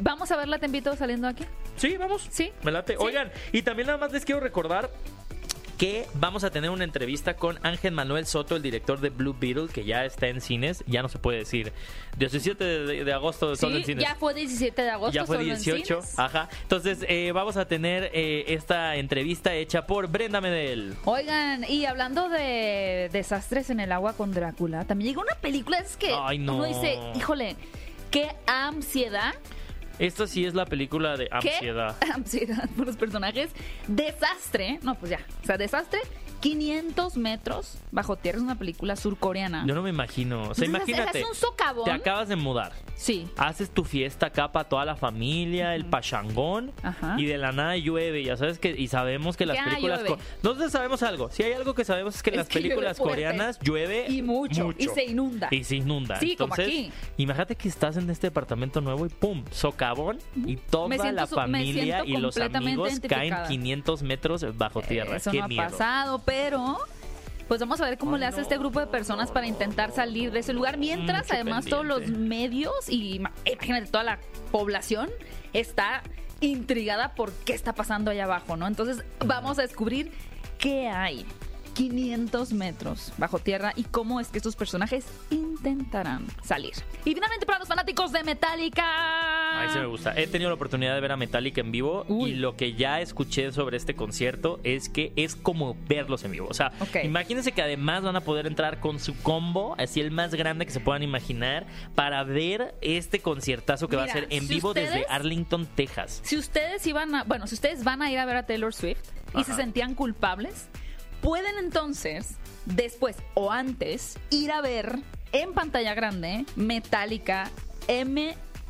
Vamos 0.00 0.30
a 0.30 0.36
verla, 0.36 0.58
te 0.58 0.66
invito 0.66 0.94
saliendo 0.96 1.28
aquí. 1.28 1.44
Sí, 1.76 1.96
vamos. 1.98 2.26
Sí. 2.30 2.50
Me 2.62 2.72
late. 2.72 2.94
Sí. 2.94 2.98
Oigan, 3.02 3.30
y 3.52 3.62
también 3.62 3.86
nada 3.86 3.98
más 3.98 4.12
les 4.12 4.24
quiero 4.24 4.40
recordar 4.40 4.90
que 5.76 6.06
vamos 6.14 6.42
a 6.44 6.50
tener 6.50 6.70
una 6.70 6.84
entrevista 6.84 7.36
con 7.36 7.58
Ángel 7.62 7.92
Manuel 7.92 8.24
Soto, 8.26 8.56
el 8.56 8.62
director 8.62 8.98
de 9.00 9.10
Blue 9.10 9.36
Beetle, 9.38 9.68
que 9.68 9.84
ya 9.84 10.04
está 10.06 10.28
en 10.28 10.40
cines. 10.40 10.82
Ya 10.86 11.02
no 11.02 11.08
se 11.08 11.18
puede 11.18 11.38
decir 11.38 11.72
17 12.18 12.64
de, 12.64 13.04
de 13.04 13.12
agosto 13.12 13.54
solo 13.56 13.72
Sí, 13.76 13.80
en 13.80 13.86
cines. 13.86 14.04
ya 14.04 14.14
fue 14.14 14.32
17 14.32 14.80
de 14.82 14.90
agosto. 14.90 15.12
Ya 15.14 15.26
fue 15.26 15.36
solo 15.36 15.48
en 15.52 15.56
18, 15.56 16.02
cines. 16.02 16.18
ajá. 16.18 16.48
Entonces 16.62 17.04
eh, 17.08 17.30
vamos 17.32 17.56
a 17.58 17.66
tener 17.68 18.10
eh, 18.14 18.44
esta 18.48 18.96
entrevista 18.96 19.54
hecha 19.54 19.86
por 19.86 20.08
Brenda 20.08 20.40
Medel. 20.40 20.94
Oigan, 21.04 21.64
y 21.68 21.84
hablando 21.84 22.28
de 22.30 23.10
desastres 23.12 23.68
en 23.70 23.80
el 23.80 23.92
agua 23.92 24.14
con 24.14 24.32
Drácula, 24.32 24.86
también 24.86 25.10
llegó 25.10 25.22
una 25.22 25.34
película, 25.34 25.78
es 25.78 25.96
que 25.98 26.14
Ay, 26.18 26.38
no. 26.38 26.56
uno 26.56 26.64
dice, 26.64 26.98
híjole, 27.16 27.56
qué 28.10 28.30
ansiedad, 28.46 29.34
Esta 29.98 30.26
sí 30.26 30.44
es 30.44 30.54
la 30.54 30.66
película 30.66 31.16
de 31.16 31.28
qué 31.40 31.50
ansiedad. 31.50 31.96
ansiedad 32.14 32.68
por 32.76 32.86
los 32.86 32.96
personajes, 32.96 33.50
desastre, 33.86 34.78
no, 34.82 34.94
pues 34.94 35.10
ya, 35.10 35.20
o 35.42 35.46
sea, 35.46 35.56
desastre, 35.56 36.00
500 36.40 37.16
metros 37.16 37.78
bajo 37.90 38.16
tierra, 38.16 38.38
es 38.38 38.44
una 38.44 38.58
película 38.58 38.96
surcoreana. 38.96 39.64
Yo 39.66 39.74
no 39.74 39.82
me 39.82 39.90
imagino. 39.90 40.50
O 40.50 40.54
sea, 40.54 40.64
Entonces, 40.66 40.88
imagínate. 40.88 41.20
Es 41.20 41.26
un 41.28 41.34
socavón. 41.34 41.84
Te 41.84 41.92
acabas 41.92 42.28
de 42.28 42.36
mudar. 42.36 42.72
Sí. 42.96 43.28
haces 43.36 43.68
tu 43.70 43.84
fiesta 43.84 44.26
acá 44.26 44.50
para 44.52 44.68
toda 44.70 44.86
la 44.86 44.96
familia, 44.96 45.74
el 45.74 45.84
pachangón, 45.84 46.72
Ajá. 46.82 47.16
y 47.18 47.26
de 47.26 47.36
la 47.36 47.52
nada 47.52 47.76
llueve, 47.76 48.24
ya 48.24 48.38
sabes 48.38 48.58
que, 48.58 48.70
y 48.70 48.88
sabemos 48.88 49.36
que 49.36 49.44
las 49.44 49.56
Ya 49.58 49.64
películas... 49.66 50.00
Nosotros 50.42 50.72
sabemos 50.72 51.02
algo, 51.02 51.30
si 51.30 51.42
hay 51.42 51.52
algo 51.52 51.74
que 51.74 51.84
sabemos 51.84 52.16
es 52.16 52.22
que 52.22 52.30
en 52.30 52.36
las 52.36 52.48
que 52.48 52.54
películas 52.58 52.96
coreanas 52.98 53.58
llueve 53.60 54.06
Y 54.08 54.22
mucho, 54.22 54.72
y 54.78 54.88
se 54.88 55.04
inunda. 55.04 55.48
Y 55.50 55.62
se 55.64 55.76
inunda. 55.76 56.18
Sí, 56.20 56.36
como 56.36 56.54
Entonces, 56.54 56.66
aquí. 56.88 56.92
imagínate 57.18 57.54
que 57.54 57.68
estás 57.68 57.98
en 57.98 58.08
este 58.08 58.28
departamento 58.28 58.80
nuevo 58.80 59.04
y 59.04 59.10
pum, 59.10 59.44
socavón, 59.50 60.16
y 60.34 60.56
toda 60.56 60.88
siento 60.96 61.12
la 61.12 61.26
familia 61.26 62.02
y 62.02 62.16
los 62.16 62.38
amigos 62.38 62.98
caen 63.06 63.26
identificada. 63.26 63.48
500 63.48 64.02
metros 64.04 64.56
bajo 64.56 64.80
tierra. 64.80 65.16
Eso 65.18 65.30
Qué 65.30 65.38
no 65.40 65.44
ha 65.44 65.48
miedo. 65.48 65.62
pasado, 65.64 66.22
pero 66.24 66.35
pues 67.48 67.60
vamos 67.60 67.80
a 67.80 67.84
ver 67.84 67.98
cómo 67.98 68.16
le 68.16 68.26
hace 68.26 68.38
no. 68.38 68.42
este 68.42 68.58
grupo 68.58 68.80
de 68.80 68.86
personas 68.86 69.30
para 69.30 69.46
intentar 69.46 69.92
salir 69.92 70.32
de 70.32 70.40
ese 70.40 70.52
lugar. 70.52 70.78
Mientras, 70.78 71.24
Mucho 71.24 71.34
además, 71.34 71.64
todos 71.66 71.86
los 71.86 72.08
medios 72.08 72.88
y 72.88 73.14
imagínate 73.16 73.86
toda 73.86 74.04
la 74.04 74.18
población 74.50 75.10
está 75.52 76.02
intrigada 76.40 77.14
por 77.14 77.32
qué 77.32 77.54
está 77.54 77.74
pasando 77.74 78.10
allá 78.10 78.24
abajo, 78.24 78.56
¿no? 78.56 78.66
Entonces, 78.66 79.04
vamos 79.24 79.58
a 79.58 79.62
descubrir 79.62 80.12
qué 80.58 80.88
hay. 80.88 81.24
500 81.74 82.54
metros 82.54 83.12
bajo 83.18 83.38
tierra 83.38 83.74
y 83.76 83.84
cómo 83.84 84.18
es 84.18 84.28
que 84.28 84.38
estos 84.38 84.56
personajes 84.56 85.04
intentarán 85.28 86.26
salir. 86.42 86.72
Y 87.04 87.12
finalmente 87.12 87.44
para 87.44 87.58
los 87.58 87.68
fanáticos 87.68 88.12
de 88.12 88.24
Metallica. 88.24 89.45
Ahí 89.60 89.70
se 89.70 89.80
me 89.80 89.86
gusta. 89.86 90.12
He 90.16 90.26
tenido 90.26 90.50
la 90.50 90.54
oportunidad 90.54 90.94
de 90.94 91.00
ver 91.00 91.12
a 91.12 91.16
Metallica 91.16 91.60
en 91.60 91.72
vivo 91.72 92.04
Uy. 92.08 92.30
y 92.30 92.34
lo 92.34 92.56
que 92.56 92.74
ya 92.74 93.00
escuché 93.00 93.52
sobre 93.52 93.76
este 93.76 93.94
concierto 93.94 94.60
es 94.64 94.88
que 94.88 95.12
es 95.16 95.34
como 95.34 95.76
verlos 95.88 96.24
en 96.24 96.32
vivo. 96.32 96.46
O 96.48 96.54
sea, 96.54 96.72
imagínense 97.02 97.52
que 97.52 97.62
además 97.62 98.02
van 98.02 98.16
a 98.16 98.20
poder 98.20 98.46
entrar 98.46 98.80
con 98.80 99.00
su 99.00 99.16
combo, 99.22 99.74
así 99.78 100.00
el 100.00 100.10
más 100.10 100.34
grande 100.34 100.66
que 100.66 100.72
se 100.72 100.80
puedan 100.80 101.02
imaginar, 101.02 101.66
para 101.94 102.22
ver 102.24 102.74
este 102.80 103.20
conciertazo 103.20 103.88
que 103.88 103.96
va 103.96 104.04
a 104.04 104.08
ser 104.08 104.26
en 104.30 104.46
si 104.46 104.54
vivo 104.54 104.74
desde 104.74 105.06
Arlington, 105.08 105.66
Texas. 105.66 106.20
Si 106.24 106.36
ustedes 106.36 106.86
iban 106.86 107.14
a, 107.14 107.24
bueno, 107.24 107.46
si 107.46 107.54
ustedes 107.54 107.84
van 107.84 108.02
a 108.02 108.10
ir 108.10 108.18
a 108.18 108.26
ver 108.26 108.36
a 108.36 108.46
Taylor 108.46 108.74
Swift 108.74 109.00
y 109.34 109.44
se 109.44 109.54
sentían 109.54 109.94
culpables, 109.94 110.68
pueden 111.20 111.58
entonces, 111.58 112.36
después 112.66 113.16
o 113.34 113.50
antes, 113.50 114.18
ir 114.30 114.52
a 114.52 114.60
ver 114.60 114.98
en 115.32 115.52
pantalla 115.52 115.94
grande 115.94 116.44
Metallica 116.56 117.50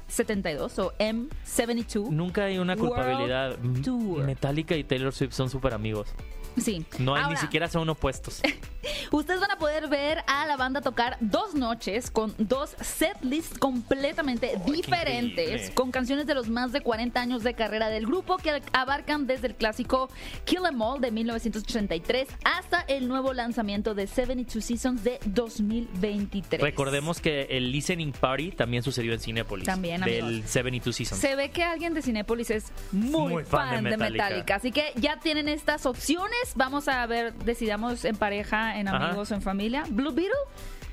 M72 0.09 0.79
o 0.79 0.93
M72. 0.99 2.11
Nunca 2.11 2.45
hay 2.45 2.59
una 2.59 2.77
culpabilidad. 2.77 3.59
Metallica 3.59 4.77
y 4.77 4.85
Taylor 4.85 5.13
Swift 5.13 5.33
son 5.33 5.51
súper 5.51 5.75
amigos. 5.75 6.09
Sí. 6.57 6.85
No 6.99 7.15
hay, 7.15 7.27
ni 7.31 7.37
siquiera 7.37 7.69
son 7.69 7.89
opuestos. 7.89 8.41
Ustedes 9.11 9.41
van 9.41 9.51
a 9.51 9.59
poder 9.59 9.89
ver 9.89 10.23
a 10.27 10.47
la 10.47 10.57
banda 10.57 10.81
tocar 10.81 11.17
dos 11.21 11.55
noches 11.55 12.11
con 12.11 12.35
dos 12.39 12.77
setlists 12.81 13.59
completamente 13.59 14.61
diferentes, 14.67 15.71
con 15.71 15.91
canciones 15.91 16.27
de 16.27 16.35
los 16.35 16.49
más 16.49 16.73
de 16.73 16.81
40 16.81 17.21
años 17.21 17.43
de 17.43 17.55
carrera 17.55 17.89
del 17.89 18.07
grupo 18.07 18.37
que 18.37 18.63
abarcan 18.73 19.27
desde 19.27 19.49
el 19.49 19.55
clásico 19.55 20.09
Kill 20.45 20.65
'Em 20.67 20.81
All 20.81 21.01
de 21.01 21.11
1983 21.11 22.29
hasta 22.45 22.81
el 22.83 23.09
nuevo 23.09 23.33
lanzamiento 23.33 23.95
de 23.95 24.07
72 24.07 24.65
Seasons 24.65 25.03
de 25.05 25.19
2023. 25.27 26.61
Recordemos 26.63 27.21
que 27.21 27.43
el 27.51 27.71
Listening 27.73 28.13
Party 28.13 28.53
también 28.53 28.83
sucedió 28.83 29.13
en 29.13 29.21
Cinépolis. 29.21 29.67
También, 29.67 30.01
Del 30.03 30.25
amigos. 30.25 30.51
72 30.51 30.97
Seasons. 30.97 31.21
Se 31.21 31.35
ve 31.37 31.51
que 31.51 31.63
alguien 31.65 31.95
de 31.95 32.03
Cinépolis 32.03 32.51
es 32.51 32.73
muy, 32.93 33.33
Muy 33.35 33.45
fan 33.45 33.83
de, 33.85 33.91
Metallica. 33.97 34.25
Metallica. 34.25 34.55
Así 34.57 34.73
que 34.73 34.93
ya 34.97 35.19
tienen 35.19 35.49
estas 35.49 35.87
opciones. 35.87 36.46
Vamos 36.55 36.89
a 36.89 37.05
ver, 37.07 37.33
decidamos 37.35 38.05
en 38.05 38.17
pareja, 38.17 38.79
en 38.79 38.89
Ajá. 38.89 39.09
amigos 39.09 39.31
o 39.31 39.35
en 39.35 39.43
familia. 39.43 39.85
Blue 39.89 40.13
Beetle. 40.13 40.33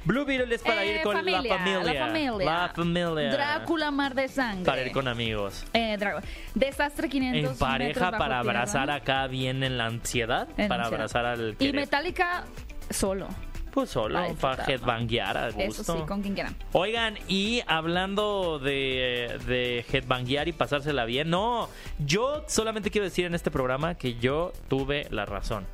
Blue 0.06 0.26
Beetle 0.26 0.54
es 0.56 0.62
para 0.62 0.84
Eh, 0.84 0.96
ir 0.96 1.02
con 1.02 1.13
familia, 1.16 1.42
la 1.42 1.58
familia. 1.58 1.94
La 1.94 2.06
familia. 2.08 2.46
La 2.46 2.70
familia. 2.76 3.32
Drácula, 3.32 3.92
Mar 3.92 4.13
de 4.16 4.28
Sangre. 4.28 4.66
Para 4.66 4.82
ir 4.82 4.92
con 4.92 5.08
amigos. 5.08 5.66
Eh, 5.74 5.98
Desastre 6.56 7.08
500 7.08 7.52
En 7.54 7.58
pareja 7.58 8.12
para 8.12 8.20
tierra. 8.20 8.39
abrazar 8.39 8.92
acá 8.92 9.28
bien 9.28 9.63
en 9.63 9.78
la 9.78 9.86
ansiedad. 9.86 10.50
En 10.58 10.68
para 10.68 10.84
ansiedad. 10.84 11.02
abrazar 11.02 11.26
al 11.26 11.52
Y 11.52 11.56
querer. 11.56 11.76
Metallica 11.76 12.44
solo. 12.89 13.28
Pues 13.74 13.90
solo, 13.90 14.20
Para 14.40 14.66
headbanguear 14.66 15.36
a 15.36 15.50
gusto. 15.50 15.82
Eso 15.82 15.98
sí, 15.98 16.04
con 16.08 16.22
quien 16.22 16.36
quieran. 16.36 16.56
Oigan, 16.74 17.18
y 17.28 17.64
hablando 17.66 18.60
de, 18.60 19.40
de 19.48 19.84
headbanguear 19.92 20.48
y 20.48 20.52
pasársela 20.52 21.06
bien, 21.06 21.32
no, 21.32 21.70
yo 21.98 22.44
solamente 22.48 22.92
quiero 22.92 23.06
decir 23.06 23.26
en 23.26 23.34
este 23.34 23.50
programa 23.50 23.96
que 23.96 24.16
yo 24.20 24.54
tuve 24.68 25.08
la 25.10 25.26
razón. 25.26 25.66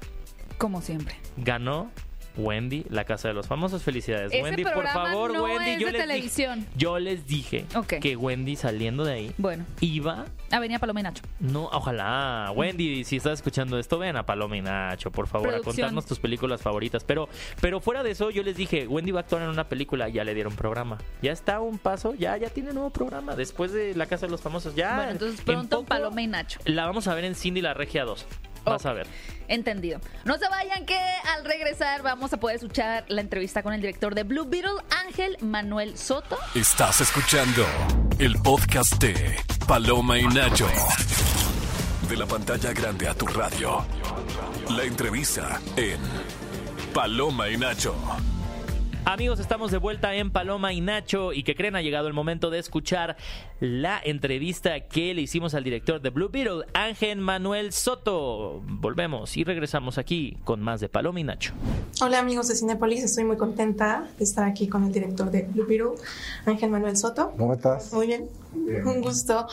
Como 0.58 0.82
siempre. 0.82 1.16
Ganó 1.36 1.92
Wendy, 2.38 2.86
la 2.90 3.04
casa 3.04 3.28
de 3.28 3.34
los 3.34 3.48
famosos. 3.48 3.84
Felicidades, 3.84 4.32
Ese 4.32 4.42
Wendy. 4.44 4.64
Por 4.64 4.88
favor, 4.88 5.34
no 5.34 5.44
Wendy. 5.44 5.72
es 5.72 5.80
yo 5.80 5.86
de 5.88 5.92
les 5.94 6.02
televisión. 6.02 6.60
Dije, 6.60 6.72
yo 6.78 7.00
les 7.00 7.28
dije 7.28 7.66
Ok. 7.76 7.94
que 8.02 8.16
Wendy 8.16 8.56
saliendo 8.56 9.04
de 9.04 9.14
ahí 9.14 9.32
Bueno, 9.38 9.66
iba 9.82 10.26
Avenida 10.52 10.80
Paloma 10.80 11.00
y 11.00 11.04
Nacho. 11.04 11.24
No, 11.40 11.66
ojalá. 11.66 12.52
Wendy, 12.56 13.04
si 13.04 13.18
estás 13.18 13.34
escuchando 13.34 13.78
esto, 13.78 14.00
ven 14.00 14.16
a 14.16 14.26
Paloma 14.26 14.58
y 14.58 14.62
Nacho, 14.62 15.12
por 15.12 15.28
favor, 15.28 15.54
a 15.54 15.60
contarnos 15.62 16.06
tus 16.06 16.20
películas 16.20 16.62
favoritas. 16.62 17.04
Pero, 17.04 17.30
pero 17.62 17.80
fuera 17.82 18.04
de 18.04 18.12
eso, 18.12 18.30
yo 18.32 18.42
les 18.44 18.56
dije, 18.56 18.88
Wendy 18.88 19.12
va 19.12 19.20
a 19.20 19.24
actuar 19.24 19.44
en 19.44 19.50
una 19.50 19.68
película, 19.70 20.10
ya 20.10 20.24
le 20.24 20.34
dieron 20.34 20.54
programa. 20.56 20.98
Ya 21.22 21.32
está 21.32 21.58
a 21.58 21.62
un 21.62 21.78
paso, 21.78 22.14
ya, 22.16 22.36
ya 22.38 22.50
tiene 22.50 22.74
nuevo 22.74 22.90
programa 22.90 23.36
después 23.36 23.72
de 23.72 23.94
La 23.96 24.06
Casa 24.08 24.26
de 24.26 24.32
los 24.32 24.42
Famosos. 24.42 24.76
Ya. 24.76 24.96
bueno, 24.96 25.12
entonces 25.12 25.40
en 25.40 25.46
pronto 25.46 25.78
poco 25.78 25.88
Paloma 25.90 26.22
y 26.22 26.28
Nacho. 26.28 26.60
La 26.66 26.86
vamos 26.86 27.08
a 27.08 27.14
ver 27.16 27.26
en 27.26 27.36
Cindy 27.36 27.62
la 27.62 27.74
Regia 27.74 28.04
2. 28.06 28.26
Vas 28.66 28.86
a 28.86 28.94
ver. 28.94 29.08
Entendido. 29.48 30.00
No 30.26 30.38
se 30.38 30.48
vayan 30.48 30.86
que 30.86 31.00
al 31.36 31.44
regresar 31.44 32.04
vamos 32.04 32.34
a 32.34 32.38
poder 32.38 32.58
escuchar 32.58 33.06
la 33.08 33.22
entrevista 33.22 33.64
con 33.64 33.74
el 33.74 33.82
director 33.82 34.14
de 34.14 34.24
Blue 34.24 34.46
Beetle, 34.46 34.72
Ángel 35.06 35.38
Manuel 35.42 35.98
Soto. 35.98 36.38
Estás 36.54 37.02
escuchando 37.02 37.66
el 38.20 38.36
podcast 38.42 39.02
de 39.02 39.36
Paloma 39.68 40.20
y 40.20 40.28
Nacho. 40.28 40.68
De 42.08 42.16
la 42.16 42.26
pantalla 42.26 42.74
grande 42.74 43.08
a 43.08 43.14
tu 43.14 43.26
radio. 43.28 43.86
La 44.70 44.84
entrevista 44.84 45.60
en 45.76 46.00
Paloma 46.94 47.50
y 47.50 47.58
Nacho. 47.58 47.96
Amigos, 49.06 49.40
estamos 49.40 49.72
de 49.72 49.78
vuelta 49.78 50.14
en 50.14 50.30
Paloma 50.30 50.74
y 50.74 50.82
Nacho 50.82 51.34
y 51.34 51.44
que 51.44 51.56
creen 51.56 51.76
ha 51.76 51.82
llegado 51.82 52.08
el 52.08 52.14
momento 52.14 52.50
de 52.50 52.60
escuchar 52.60 53.18
la 53.60 54.00
entrevista 54.04 54.82
que 54.82 55.14
le 55.14 55.22
hicimos 55.22 55.56
al 55.56 55.64
director 55.64 56.02
de 56.02 56.10
Blue 56.10 56.30
Beetle, 56.30 56.66
Ángel 56.74 57.20
Manuel 57.20 57.72
Soto. 57.72 58.62
Volvemos 58.66 59.36
y 59.38 59.44
regresamos 59.44 59.98
aquí 59.98 60.38
con 60.44 60.62
más 60.62 60.82
de 60.82 60.90
Paloma 60.90 61.20
y 61.22 61.24
Nacho. 61.24 61.54
Hola 62.02 62.20
amigos 62.20 62.50
de 62.50 62.56
Cinepolis, 62.56 63.04
estoy 63.04 63.24
muy 63.24 63.38
contenta 63.38 64.08
de 64.18 64.24
estar 64.24 64.48
aquí 64.48 64.68
con 64.68 64.84
el 64.84 64.92
director 64.92 65.32
de 65.32 65.44
Blue 65.44 65.66
Beetle, 65.66 65.96
Ángel 66.46 66.70
Manuel 66.70 66.98
Soto. 66.98 67.34
¿Cómo 67.38 67.54
estás? 67.54 67.92
Muy 67.94 68.08
bien, 68.08 68.30
un 68.54 69.02
gusto. 69.02 69.48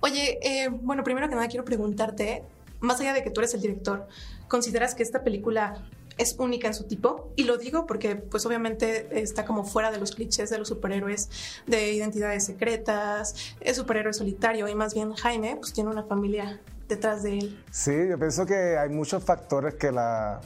Oye, 0.00 0.38
eh, 0.42 0.68
bueno, 0.68 1.02
primero 1.04 1.28
que 1.28 1.34
nada 1.34 1.48
quiero 1.48 1.64
preguntarte, 1.64 2.42
más 2.80 3.00
allá 3.00 3.14
de 3.14 3.22
que 3.22 3.30
tú 3.30 3.40
eres 3.40 3.54
el 3.54 3.62
director, 3.62 4.06
¿consideras 4.48 4.94
que 4.94 5.02
esta 5.02 5.22
película 5.22 5.82
es 6.18 6.36
única 6.38 6.68
en 6.68 6.74
su 6.74 6.84
tipo? 6.84 7.32
Y 7.36 7.44
lo 7.44 7.56
digo 7.56 7.86
porque 7.86 8.16
pues 8.16 8.44
obviamente 8.44 9.20
está 9.20 9.44
como 9.44 9.64
fuera 9.64 9.90
de 9.90 9.98
los 9.98 10.14
clichés 10.14 10.50
de 10.50 10.58
los 10.58 10.68
superhéroes, 10.68 11.30
de 11.66 11.92
identidades 11.92 12.44
secretas, 12.44 13.54
es 13.60 13.76
superhéroe 13.76 14.12
solitario 14.12 14.68
y 14.68 14.74
más 14.74 14.94
bien 14.94 15.14
Jaime 15.14 15.56
pues 15.56 15.72
tiene 15.72 15.90
una 15.90 16.02
familia 16.02 16.60
detrás 16.88 17.22
de 17.22 17.38
él. 17.38 17.64
Sí, 17.70 17.92
yo 18.08 18.18
pienso 18.18 18.44
que 18.46 18.76
hay 18.76 18.88
muchos 18.88 19.22
factores 19.22 19.74
que 19.74 19.92
la, 19.92 20.40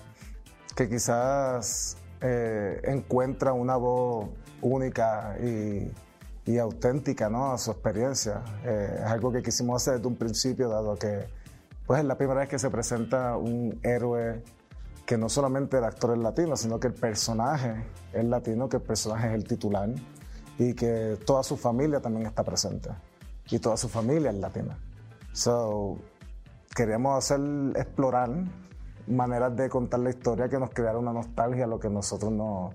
que 0.77 0.89
quizás 0.89 1.97
eh, 2.21 2.81
encuentra 2.85 3.53
una 3.53 3.77
voz 3.77 4.29
única 4.61 5.37
y, 5.41 5.91
auténtica 6.59 7.31
¿no? 7.31 7.53
a 7.53 7.59
su 7.59 7.71
experiencia. 7.71 8.43
Eh, 8.65 8.97
es 8.99 9.07
algo 9.07 9.33
que 9.33 9.43
quisimos 9.43 9.81
hacer 9.81 9.95
desde 9.95 10.09
un 10.09 10.17
principio, 10.17 10.69
dado 10.69 10.97
que 10.97 11.27
pues, 11.87 12.01
es 12.01 12.07
la 12.07 12.19
primera 12.19 12.41
vez 12.41 12.49
que 12.49 12.59
se 12.59 12.69
presenta 12.69 13.37
un 13.37 13.79
héroe 13.83 14.43
que 15.07 15.19
no 15.19 15.29
solamente 15.29 15.79
el 15.79 15.85
actor 15.85 16.13
es 16.13 16.19
latino, 16.19 16.57
sino 16.57 16.79
que 16.79 16.89
el 16.89 16.95
personaje 16.95 17.85
es 18.13 18.25
latino, 18.25 18.69
que 18.69 18.77
el 18.77 18.83
personaje 18.83 19.29
es 19.29 19.35
el 19.35 19.45
titular 19.45 19.89
y 20.59 20.75
que 20.75 21.19
toda 21.27 21.43
su 21.43 21.57
familia 21.57 22.01
también 22.01 22.27
está 22.27 22.45
presente 22.45 22.91
y 23.51 23.59
toda 23.59 23.77
su 23.77 23.89
familia 23.89 24.31
es 24.31 24.37
latina. 24.37 24.79
So, 25.33 25.99
queríamos 26.75 27.19
hacer, 27.19 27.41
explorar 27.77 28.31
maneras 29.07 29.57
de 29.57 29.69
contar 29.69 30.01
la 30.01 30.11
historia 30.11 30.49
que 30.49 30.59
nos 30.59 30.71
creara 30.71 30.99
una 30.99 31.13
nostalgia 31.13 31.65
a 31.65 31.67
lo 31.67 31.81
que 31.81 31.89
nosotros 31.89 32.31
nos, 32.31 32.75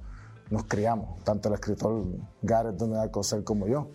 nos 0.50 0.64
criamos, 0.66 1.24
tanto 1.24 1.50
el 1.50 1.56
escritor 1.56 2.06
Gareth 2.42 2.76
Donald 2.76 3.12
Coser 3.12 3.44
como 3.44 3.68
yo. 3.68 3.90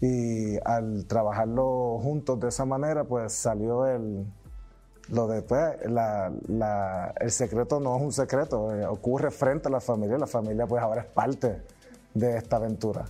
Y 0.00 0.58
al 0.64 1.06
trabajarlo 1.06 1.98
juntos 2.00 2.38
de 2.40 2.48
esa 2.48 2.64
manera, 2.64 3.04
pues 3.04 3.32
salió 3.32 3.86
el, 3.86 4.26
lo 5.10 5.28
de 5.28 5.42
pues, 5.42 5.76
la, 5.88 6.32
la, 6.48 7.14
el 7.20 7.30
secreto 7.30 7.80
no 7.80 7.96
es 7.96 8.02
un 8.02 8.12
secreto, 8.12 8.74
eh, 8.74 8.86
ocurre 8.86 9.30
frente 9.30 9.68
a 9.68 9.70
la 9.70 9.80
familia, 9.80 10.18
la 10.18 10.26
familia 10.26 10.66
pues 10.66 10.82
ahora 10.82 11.02
es 11.02 11.06
parte 11.06 11.62
de 12.14 12.36
esta 12.36 12.56
aventura. 12.56 13.04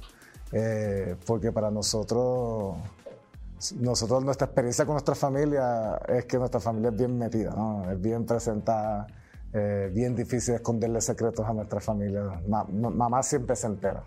Eh, 0.53 1.17
porque 1.27 1.53
para 1.53 1.71
nosotros, 1.71 2.77
nosotros 3.77 4.25
nuestra 4.25 4.47
experiencia 4.47 4.85
con 4.85 4.95
nuestra 4.95 5.15
familia 5.15 6.01
es 6.09 6.25
que 6.27 6.39
nuestra 6.39 6.61
familia 6.61 6.91
es 6.91 6.97
bien 6.97 7.19
metida, 7.19 7.51
¿no? 7.51 7.91
es 7.91 8.01
bien 8.01 8.27
presentada, 8.27 9.07
eh, 9.53 9.91
bien 9.93 10.15
difícil 10.15 10.55
esconderle 10.55 11.01
secretos 11.01 11.47
a 11.47 11.53
nuestra 11.53 11.81
familia. 11.81 12.41
mamá 12.47 13.23
siempre 13.23 13.57
se 13.57 13.67
entera. 13.67 14.05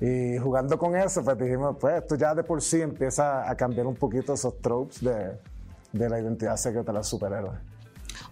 Y 0.00 0.38
jugando 0.38 0.78
con 0.78 0.94
eso, 0.94 1.24
pues 1.24 1.36
dijimos, 1.38 1.76
pues 1.80 2.02
esto 2.02 2.14
ya 2.14 2.34
de 2.34 2.44
por 2.44 2.62
sí 2.62 2.80
empieza 2.80 3.50
a 3.50 3.56
cambiar 3.56 3.86
un 3.86 3.96
poquito 3.96 4.34
esos 4.34 4.60
tropes 4.60 5.00
de, 5.00 5.36
de 5.92 6.08
la 6.08 6.20
identidad 6.20 6.56
secreta 6.56 6.92
de 6.92 6.98
los 6.98 7.08
superhéroes. 7.08 7.58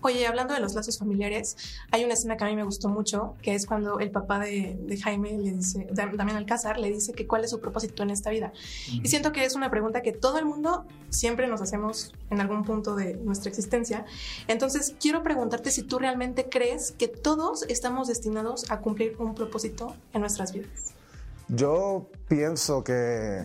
Oye, 0.03 0.27
hablando 0.27 0.55
de 0.55 0.61
los 0.61 0.75
lazos 0.75 0.99
familiares, 0.99 1.57
hay 1.91 2.05
una 2.05 2.15
escena 2.15 2.37
que 2.37 2.45
a 2.45 2.47
mí 2.49 2.57
me 2.57 2.65
gustó 2.65 2.89
mucho, 2.89 3.35
que 3.43 3.55
es 3.55 3.67
cuando 3.67 3.99
el 3.99 4.11
papá 4.11 4.39
de, 4.39 4.99
Jaime 5.03 5.39
le 5.39 5.53
dice, 5.53 5.89
también 5.95 6.37
Alcázar, 6.37 6.79
le 6.79 6.91
dice 6.91 7.13
que 7.13 7.27
cuál 7.27 7.45
es 7.45 7.51
su 7.51 7.61
propósito 7.61 8.03
en 8.03 8.11
esta 8.11 8.31
vida. 8.31 8.53
Y 8.89 9.09
siento 9.09 9.33
que 9.33 9.45
es 9.45 9.55
una 9.55 9.71
pregunta 9.71 10.03
que 10.03 10.13
todo 10.13 10.39
el 10.39 10.45
mundo 10.45 10.85
siempre 11.09 11.49
nos 11.49 11.61
hacemos 11.61 12.15
en 12.31 12.41
algún 12.41 12.65
punto 12.65 12.95
de 12.95 13.15
nuestra 13.17 13.49
existencia. 13.49 14.05
Entonces, 14.49 14.95
quiero 15.01 15.23
preguntarte 15.23 15.71
si 15.71 15.83
tú 15.83 15.99
realmente 15.99 16.49
crees 16.49 16.93
que 16.93 17.09
todos 17.09 17.65
estamos 17.69 18.09
destinados 18.09 18.71
a 18.71 18.81
cumplir 18.81 19.17
un 19.19 19.35
propósito 19.35 19.95
en 20.13 20.21
nuestras 20.21 20.53
vidas. 20.53 20.95
Yo 21.49 22.09
pienso 22.29 22.83
que 22.83 23.45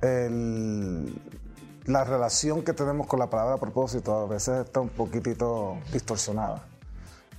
el, 0.00 1.12
la 1.86 2.04
relación 2.04 2.62
que 2.62 2.72
tenemos 2.72 3.06
con 3.06 3.18
la 3.18 3.28
palabra 3.28 3.58
propósito 3.58 4.14
a 4.14 4.26
veces 4.26 4.64
está 4.64 4.80
un 4.80 4.88
poquitito 4.88 5.78
distorsionada. 5.92 6.64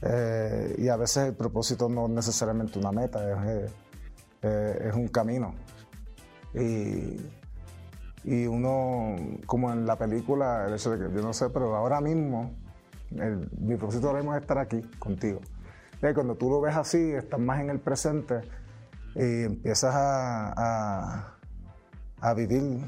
Eh, 0.02 0.76
y 0.78 0.88
a 0.90 0.98
veces 0.98 1.30
el 1.30 1.34
propósito 1.34 1.90
no 1.90 2.06
es 2.06 2.12
necesariamente 2.12 2.78
una 2.78 2.92
meta, 2.92 3.32
es, 3.32 3.72
eh, 4.44 4.88
es 4.90 4.94
un 4.94 5.08
camino. 5.08 5.56
Y, 6.54 7.18
y, 8.24 8.46
uno, 8.46 9.16
como 9.46 9.72
en 9.72 9.86
la 9.86 9.98
película, 9.98 10.68
el 10.68 10.76
hecho 10.76 10.92
de 10.92 11.08
que 11.08 11.16
yo 11.16 11.22
no 11.22 11.34
sé, 11.34 11.50
pero 11.50 11.76
ahora 11.76 12.00
mismo, 12.00 12.54
mi 13.12 13.76
propósito 13.78 14.08
ahora 14.08 14.20
mismo 14.20 14.36
es 14.36 14.42
estar 14.42 14.60
aquí 14.60 14.82
contigo. 15.00 15.42
Y 16.02 16.14
cuando 16.14 16.36
tú 16.36 16.50
lo 16.50 16.62
ves 16.62 16.76
así, 16.76 17.12
estás 17.12 17.40
más 17.40 17.62
en 17.62 17.72
el 17.72 17.80
presente 17.80 18.42
y 19.16 19.44
empiezas 19.44 19.96
a, 19.96 20.54
a, 20.56 21.38
a 22.22 22.34
vivir 22.34 22.84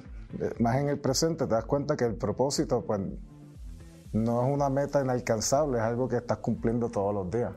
más 0.59 0.78
en 0.78 0.89
el 0.89 0.99
presente, 0.99 1.45
te 1.45 1.53
das 1.53 1.65
cuenta 1.65 1.95
que 1.95 2.05
el 2.05 2.15
propósito, 2.15 2.84
pues, 2.86 3.01
no 4.13 4.45
es 4.45 4.53
una 4.53 4.69
meta 4.69 5.01
inalcanzable, 5.01 5.78
es 5.78 5.84
algo 5.84 6.07
que 6.07 6.17
estás 6.17 6.38
cumpliendo 6.39 6.89
todos 6.89 7.13
los 7.13 7.32
días. 7.32 7.53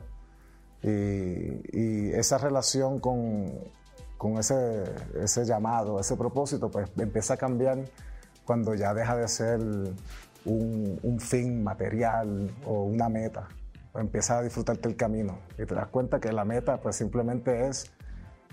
Y, 0.83 2.11
esa 2.11 2.37
relación 2.37 2.99
con, 2.99 3.51
con 4.17 4.37
ese, 4.37 4.83
ese, 5.15 5.45
llamado, 5.45 5.99
ese 5.99 6.15
propósito, 6.15 6.69
pues 6.69 6.89
empieza 6.97 7.35
a 7.35 7.37
cambiar 7.37 7.79
cuando 8.45 8.73
ya 8.73 8.93
deja 8.93 9.15
de 9.15 9.27
ser 9.27 9.59
un, 9.59 10.99
un 11.03 11.19
fin 11.19 11.63
material 11.63 12.51
o 12.65 12.83
una 12.83 13.09
meta. 13.09 13.47
Empiezas 13.93 14.39
a 14.39 14.41
disfrutarte 14.41 14.87
el 14.87 14.95
camino 14.95 15.37
y 15.57 15.65
te 15.65 15.75
das 15.75 15.87
cuenta 15.87 16.19
que 16.19 16.31
la 16.31 16.45
meta 16.45 16.77
pues 16.81 16.95
simplemente 16.95 17.67
es 17.67 17.91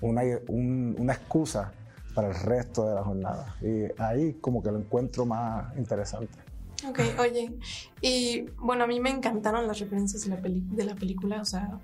una, 0.01 0.23
una 0.49 1.13
excusa 1.13 1.73
para 2.19 2.31
el 2.31 2.35
resto 2.35 2.89
de 2.89 2.97
la 2.97 3.05
jornada. 3.05 3.55
Y 3.63 3.85
ahí 4.03 4.33
como 4.41 4.61
que 4.61 4.73
lo 4.73 4.79
encuentro 4.81 5.25
más 5.25 5.77
interesante. 5.77 6.37
Ok, 6.89 6.99
oye, 7.21 7.53
y 8.01 8.41
bueno, 8.57 8.83
a 8.83 8.87
mí 8.89 8.99
me 8.99 9.11
encantaron 9.11 9.69
las 9.69 9.79
referencias 9.79 10.25
de 10.25 10.31
la, 10.31 10.41
de 10.43 10.85
la 10.85 10.97
película, 10.97 11.41
o 11.41 11.45
sea, 11.45 11.79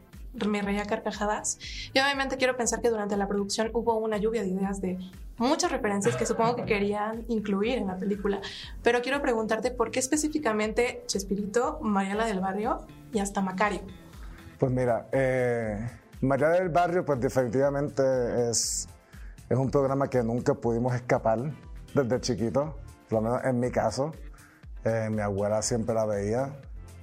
me 0.45 0.61
reía 0.61 0.87
carcajadas. 0.87 1.61
Y 1.93 2.01
obviamente 2.01 2.37
quiero 2.37 2.57
pensar 2.57 2.81
que 2.81 2.91
durante 2.91 3.17
la 3.17 3.29
producción 3.29 3.71
hubo 3.75 3.97
una 3.99 4.17
lluvia 4.17 4.43
de 4.43 4.49
ideas 4.49 4.81
de 4.81 4.99
muchas 5.39 5.71
referencias 5.71 6.17
que 6.17 6.27
supongo 6.27 6.57
que 6.57 6.65
querían 6.65 7.25
incluir 7.29 7.79
en 7.79 7.87
la 7.87 7.97
película. 7.97 8.41
Pero 8.83 9.03
quiero 9.03 9.23
preguntarte 9.23 9.71
por 9.71 9.93
qué 9.93 10.01
específicamente 10.01 11.05
Chespirito, 11.07 11.79
Mariela 11.81 12.27
del 12.27 12.41
Barrio 12.41 12.81
y 13.13 13.21
hasta 13.21 13.41
Macario. 13.41 13.83
Pues 14.59 14.73
mira, 14.73 15.07
eh, 15.13 15.79
Mariela 16.23 16.55
del 16.55 16.71
Barrio 16.71 17.05
pues 17.05 17.21
definitivamente 17.21 18.03
es 18.51 18.89
es 19.49 19.59
un 19.59 19.71
programa 19.71 20.09
que 20.09 20.23
nunca 20.23 20.55
pudimos 20.55 20.95
escapar 20.95 21.39
desde 21.95 22.21
chiquito, 22.21 22.75
por 23.09 23.23
lo 23.23 23.31
menos 23.31 23.45
en 23.45 23.61
mi 23.61 23.71
caso. 23.71 24.13
Eh, 24.85 25.09
mi 25.11 25.21
abuela 25.21 25.63
siempre 25.63 25.95
la 25.95 26.07
veía 26.07 26.57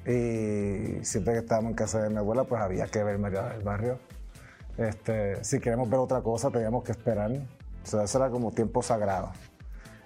y 0.06 1.04
siempre 1.04 1.34
que 1.34 1.40
estábamos 1.40 1.72
en 1.72 1.76
casa 1.76 2.02
de 2.02 2.10
mi 2.10 2.18
abuela, 2.18 2.44
pues 2.44 2.62
había 2.62 2.88
que 2.88 3.04
ver 3.04 3.20
María 3.20 3.44
del 3.44 3.64
Barrio. 3.64 4.00
Este, 4.78 5.44
si 5.44 5.60
queremos 5.60 5.90
ver 5.90 6.00
otra 6.00 6.22
cosa, 6.22 6.50
teníamos 6.50 6.84
que 6.84 6.92
esperar. 6.92 7.32
O 7.32 7.88
sea, 7.88 8.04
eso 8.04 8.18
era 8.18 8.30
como 8.30 8.52
tiempo 8.52 8.82
sagrado. 8.82 9.32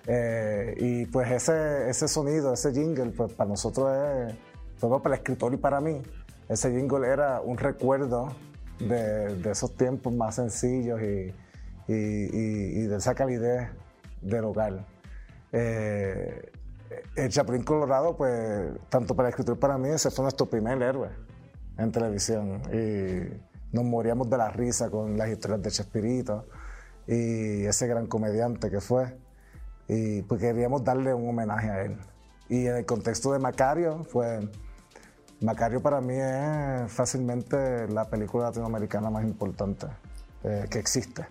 Eh, 0.08 0.76
y 0.78 1.06
pues 1.08 1.32
ese, 1.32 1.90
ese 1.90 2.08
sonido, 2.08 2.54
ese 2.54 2.74
jingle, 2.74 3.12
pues 3.12 3.34
para 3.34 3.50
nosotros 3.50 3.92
es, 3.94 4.36
todo 4.80 5.02
para 5.02 5.16
el 5.16 5.20
escritor 5.22 5.54
y 5.54 5.58
para 5.58 5.80
mí, 5.82 6.02
ese 6.48 6.70
jingle 6.72 7.08
era 7.08 7.42
un 7.42 7.58
recuerdo 7.58 8.36
de, 8.80 9.36
de 9.36 9.52
esos 9.52 9.76
tiempos 9.76 10.14
más 10.14 10.36
sencillos 10.36 11.02
y, 11.02 11.34
y, 11.88 12.88
de 12.88 12.96
esa 12.96 13.16
calidez 13.16 13.70
del 14.22 14.46
hogar. 14.46 14.86
Eh, 15.52 16.52
el 17.16 17.30
Chapulín 17.30 17.64
Colorado, 17.64 18.16
pues, 18.16 18.72
tanto 18.90 19.16
para 19.16 19.30
el 19.30 19.32
escritor 19.32 19.60
para 19.60 19.78
mí, 19.78 19.90
ese 19.90 20.12
fue 20.12 20.24
nuestro 20.24 20.48
primer 20.48 20.82
héroe 20.82 21.10
en 21.78 21.92
televisión. 21.92 22.62
Y 22.74 23.76
nos 23.76 23.84
moríamos 23.84 24.30
de 24.30 24.38
la 24.38 24.50
risa 24.50 24.90
con 24.90 25.18
las 25.18 25.30
historias 25.30 25.62
de 25.62 25.72
Chespirito 25.72 26.46
y 27.08 27.66
ese 27.66 27.88
gran 27.88 28.08
comediante 28.08 28.70
que 28.70 28.82
fue. 28.82 29.18
Y 29.88 30.22
pues 30.24 30.42
queríamos 30.42 30.84
darle 30.84 31.14
un 31.14 31.30
homenaje 31.30 31.70
a 31.70 31.84
él. 31.84 31.98
Y 32.50 32.68
en 32.68 32.78
el 32.78 32.86
contexto 32.86 33.34
de 33.34 33.40
Macario, 33.40 34.06
pues 34.12 34.46
Macario 35.42 35.82
para 35.82 36.02
mí 36.02 36.16
es 36.16 36.92
fácilmente 36.92 37.88
la 37.88 38.06
película 38.06 38.46
latinoamericana 38.46 39.10
más 39.10 39.24
importante 39.24 39.88
eh, 40.44 40.66
que 40.70 40.80
existe 40.80 41.26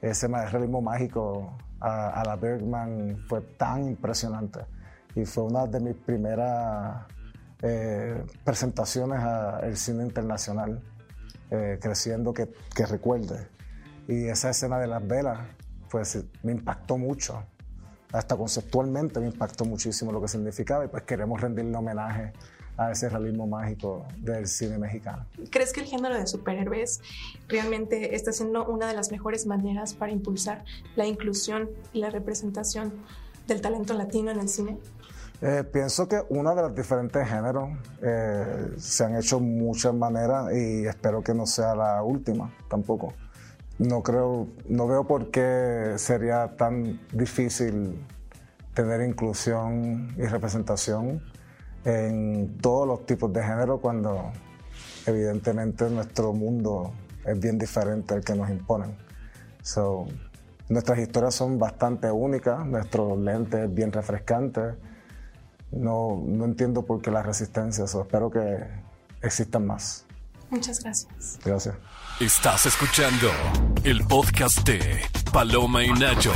ese 0.00 0.28
realismo 0.28 0.80
mágico 0.80 1.56
a, 1.80 2.22
la 2.24 2.36
Bergman 2.36 3.24
fue 3.28 3.40
tan 3.40 3.86
impresionante 3.86 4.60
y 5.14 5.24
fue 5.24 5.44
una 5.44 5.66
de 5.66 5.80
mis 5.80 5.94
primeras 5.94 7.06
eh, 7.62 8.22
presentaciones 8.44 9.20
al 9.20 9.76
cine 9.76 10.04
internacional, 10.04 10.82
eh, 11.50 11.78
creciendo 11.80 12.32
que, 12.32 12.48
que, 12.74 12.86
recuerde. 12.86 13.48
Y 14.06 14.26
esa 14.26 14.50
escena 14.50 14.78
de 14.78 14.86
las 14.86 15.06
velas, 15.06 15.38
pues 15.90 16.24
me 16.42 16.52
impactó 16.52 16.96
mucho, 16.96 17.42
hasta 18.12 18.36
conceptualmente 18.36 19.20
me 19.20 19.26
impactó 19.26 19.64
muchísimo 19.64 20.12
lo 20.12 20.20
que 20.20 20.28
significaba 20.28 20.84
y 20.84 20.88
pues 20.88 21.04
queremos 21.04 21.40
rendirle 21.40 21.76
homenaje 21.76 22.32
a 22.80 22.92
ese 22.92 23.10
realismo 23.10 23.46
mágico 23.46 24.06
del 24.16 24.46
cine 24.46 24.78
mexicano. 24.78 25.26
¿Crees 25.50 25.74
que 25.74 25.80
el 25.80 25.86
género 25.86 26.14
de 26.14 26.26
superhéroes 26.26 27.02
realmente 27.46 28.14
está 28.14 28.32
siendo 28.32 28.66
una 28.66 28.88
de 28.88 28.94
las 28.94 29.10
mejores 29.10 29.46
maneras 29.46 29.92
para 29.92 30.12
impulsar 30.12 30.64
la 30.96 31.04
inclusión 31.04 31.68
y 31.92 32.00
la 32.00 32.08
representación 32.08 32.94
del 33.46 33.60
talento 33.60 33.92
latino 33.92 34.30
en 34.30 34.40
el 34.40 34.48
cine? 34.48 34.78
Eh, 35.42 35.62
pienso 35.70 36.08
que 36.08 36.22
uno 36.30 36.54
de 36.54 36.62
los 36.62 36.74
diferentes 36.74 37.28
géneros 37.28 37.68
eh, 38.00 38.72
se 38.78 39.04
han 39.04 39.14
hecho 39.14 39.40
muchas 39.40 39.92
maneras 39.92 40.50
y 40.54 40.86
espero 40.86 41.22
que 41.22 41.34
no 41.34 41.44
sea 41.44 41.74
la 41.74 42.02
última 42.02 42.50
tampoco. 42.70 43.12
No 43.78 44.02
creo, 44.02 44.48
no 44.66 44.86
veo 44.86 45.06
por 45.06 45.30
qué 45.30 45.94
sería 45.96 46.56
tan 46.56 46.98
difícil 47.12 48.02
tener 48.72 49.02
inclusión 49.02 50.14
y 50.16 50.22
representación 50.22 51.22
en 51.84 52.58
todos 52.58 52.86
los 52.86 53.06
tipos 53.06 53.32
de 53.32 53.42
género 53.42 53.80
cuando 53.80 54.32
evidentemente 55.06 55.88
nuestro 55.90 56.32
mundo 56.32 56.92
es 57.24 57.38
bien 57.38 57.58
diferente 57.58 58.14
al 58.14 58.24
que 58.24 58.34
nos 58.34 58.50
imponen. 58.50 58.96
So, 59.62 60.06
nuestras 60.68 60.98
historias 60.98 61.34
son 61.34 61.58
bastante 61.58 62.10
únicas, 62.10 62.64
nuestro 62.66 63.16
lente 63.16 63.64
es 63.64 63.74
bien 63.74 63.92
refrescante. 63.92 64.60
No, 65.72 66.22
no 66.26 66.44
entiendo 66.44 66.84
por 66.84 67.00
qué 67.00 67.10
la 67.10 67.22
resistencia, 67.22 67.86
so, 67.86 68.02
espero 68.02 68.30
que 68.30 68.58
existan 69.22 69.66
más. 69.66 70.06
Muchas 70.50 70.80
gracias. 70.80 71.38
Gracias. 71.44 71.76
Estás 72.20 72.66
escuchando 72.66 73.28
el 73.84 74.04
podcast 74.04 74.66
de 74.66 75.00
Paloma 75.32 75.84
y 75.84 75.90
Nacho. 75.92 76.32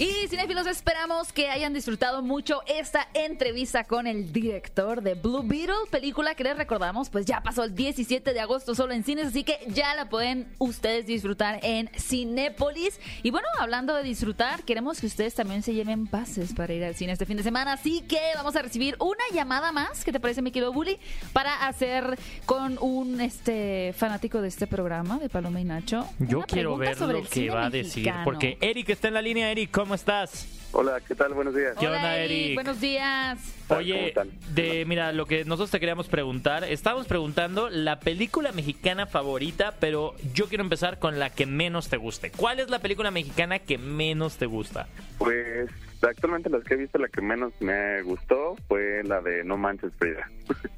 Y 0.00 0.28
cinéfilos, 0.28 0.66
esperamos 0.66 1.30
que 1.30 1.50
hayan 1.50 1.74
disfrutado 1.74 2.22
mucho 2.22 2.62
esta 2.66 3.06
entrevista 3.12 3.84
con 3.84 4.06
el 4.06 4.32
director 4.32 5.02
de 5.02 5.12
Blue 5.12 5.42
Beetle, 5.44 5.74
película 5.90 6.34
que 6.34 6.42
les 6.42 6.56
recordamos, 6.56 7.10
pues 7.10 7.26
ya 7.26 7.42
pasó 7.42 7.64
el 7.64 7.74
17 7.74 8.32
de 8.32 8.40
agosto 8.40 8.74
solo 8.74 8.94
en 8.94 9.04
cines, 9.04 9.26
así 9.26 9.44
que 9.44 9.58
ya 9.66 9.94
la 9.94 10.08
pueden 10.08 10.48
ustedes 10.56 11.04
disfrutar 11.04 11.60
en 11.62 11.90
Cinépolis. 11.98 12.98
Y 13.22 13.30
bueno, 13.30 13.46
hablando 13.58 13.94
de 13.94 14.02
disfrutar, 14.02 14.62
queremos 14.62 15.02
que 15.02 15.06
ustedes 15.06 15.34
también 15.34 15.62
se 15.62 15.74
lleven 15.74 16.06
pases 16.06 16.54
para 16.54 16.72
ir 16.72 16.82
al 16.82 16.94
cine 16.94 17.12
este 17.12 17.26
fin 17.26 17.36
de 17.36 17.42
semana, 17.42 17.74
así 17.74 18.00
que 18.00 18.20
vamos 18.36 18.56
a 18.56 18.62
recibir 18.62 18.96
una 19.00 19.24
llamada 19.34 19.70
más, 19.70 20.02
¿qué 20.02 20.12
te 20.12 20.18
parece, 20.18 20.40
mi 20.40 20.50
querido 20.50 20.72
Bully? 20.72 20.98
Para 21.34 21.66
hacer 21.66 22.18
con 22.46 22.78
un 22.80 23.20
este 23.20 23.92
fanático 23.94 24.40
de 24.40 24.48
este 24.48 24.66
programa, 24.66 25.18
de 25.18 25.28
Paloma 25.28 25.60
y 25.60 25.64
Nacho. 25.64 26.08
Yo 26.20 26.40
quiero 26.40 26.78
ver 26.78 26.98
lo 26.98 27.22
que 27.22 27.50
va 27.50 27.66
a 27.66 27.70
decir, 27.70 28.10
porque 28.24 28.56
Eric 28.62 28.88
está 28.88 29.08
en 29.08 29.14
la 29.14 29.20
línea. 29.20 29.50
Eric, 29.50 29.70
¿cómo 29.70 29.89
estás? 29.94 30.46
Hola, 30.72 31.00
¿qué 31.00 31.14
tal? 31.16 31.34
Buenos 31.34 31.54
días. 31.54 31.74
¿Qué 31.78 31.88
Hola, 31.88 31.96
onda, 31.96 32.16
Eric? 32.18 32.30
Eric? 32.44 32.54
Buenos 32.54 32.80
días. 32.80 33.38
¿Cómo 33.66 33.80
Oye, 33.80 34.14
de 34.54 34.84
mira, 34.86 35.12
lo 35.12 35.26
que 35.26 35.44
nosotros 35.44 35.70
te 35.70 35.80
queríamos 35.80 36.06
preguntar, 36.08 36.62
estábamos 36.64 37.06
preguntando 37.08 37.68
la 37.70 37.98
película 37.98 38.52
mexicana 38.52 39.06
favorita, 39.06 39.74
pero 39.80 40.14
yo 40.32 40.46
quiero 40.48 40.62
empezar 40.62 40.98
con 40.98 41.18
la 41.18 41.30
que 41.30 41.46
menos 41.46 41.88
te 41.88 41.96
guste. 41.96 42.30
¿Cuál 42.30 42.60
es 42.60 42.70
la 42.70 42.78
película 42.78 43.10
mexicana 43.10 43.58
que 43.58 43.78
menos 43.78 44.36
te 44.36 44.46
gusta? 44.46 44.86
Pues 45.18 45.68
actualmente 46.02 46.48
las 46.50 46.62
que 46.64 46.74
he 46.74 46.76
visto, 46.76 46.98
la 46.98 47.08
que 47.08 47.20
menos 47.20 47.52
me 47.60 48.02
gustó 48.02 48.56
fue 48.68 49.02
la 49.04 49.20
de 49.20 49.42
No 49.44 49.56
Manches 49.56 49.92
Frida. 49.98 50.28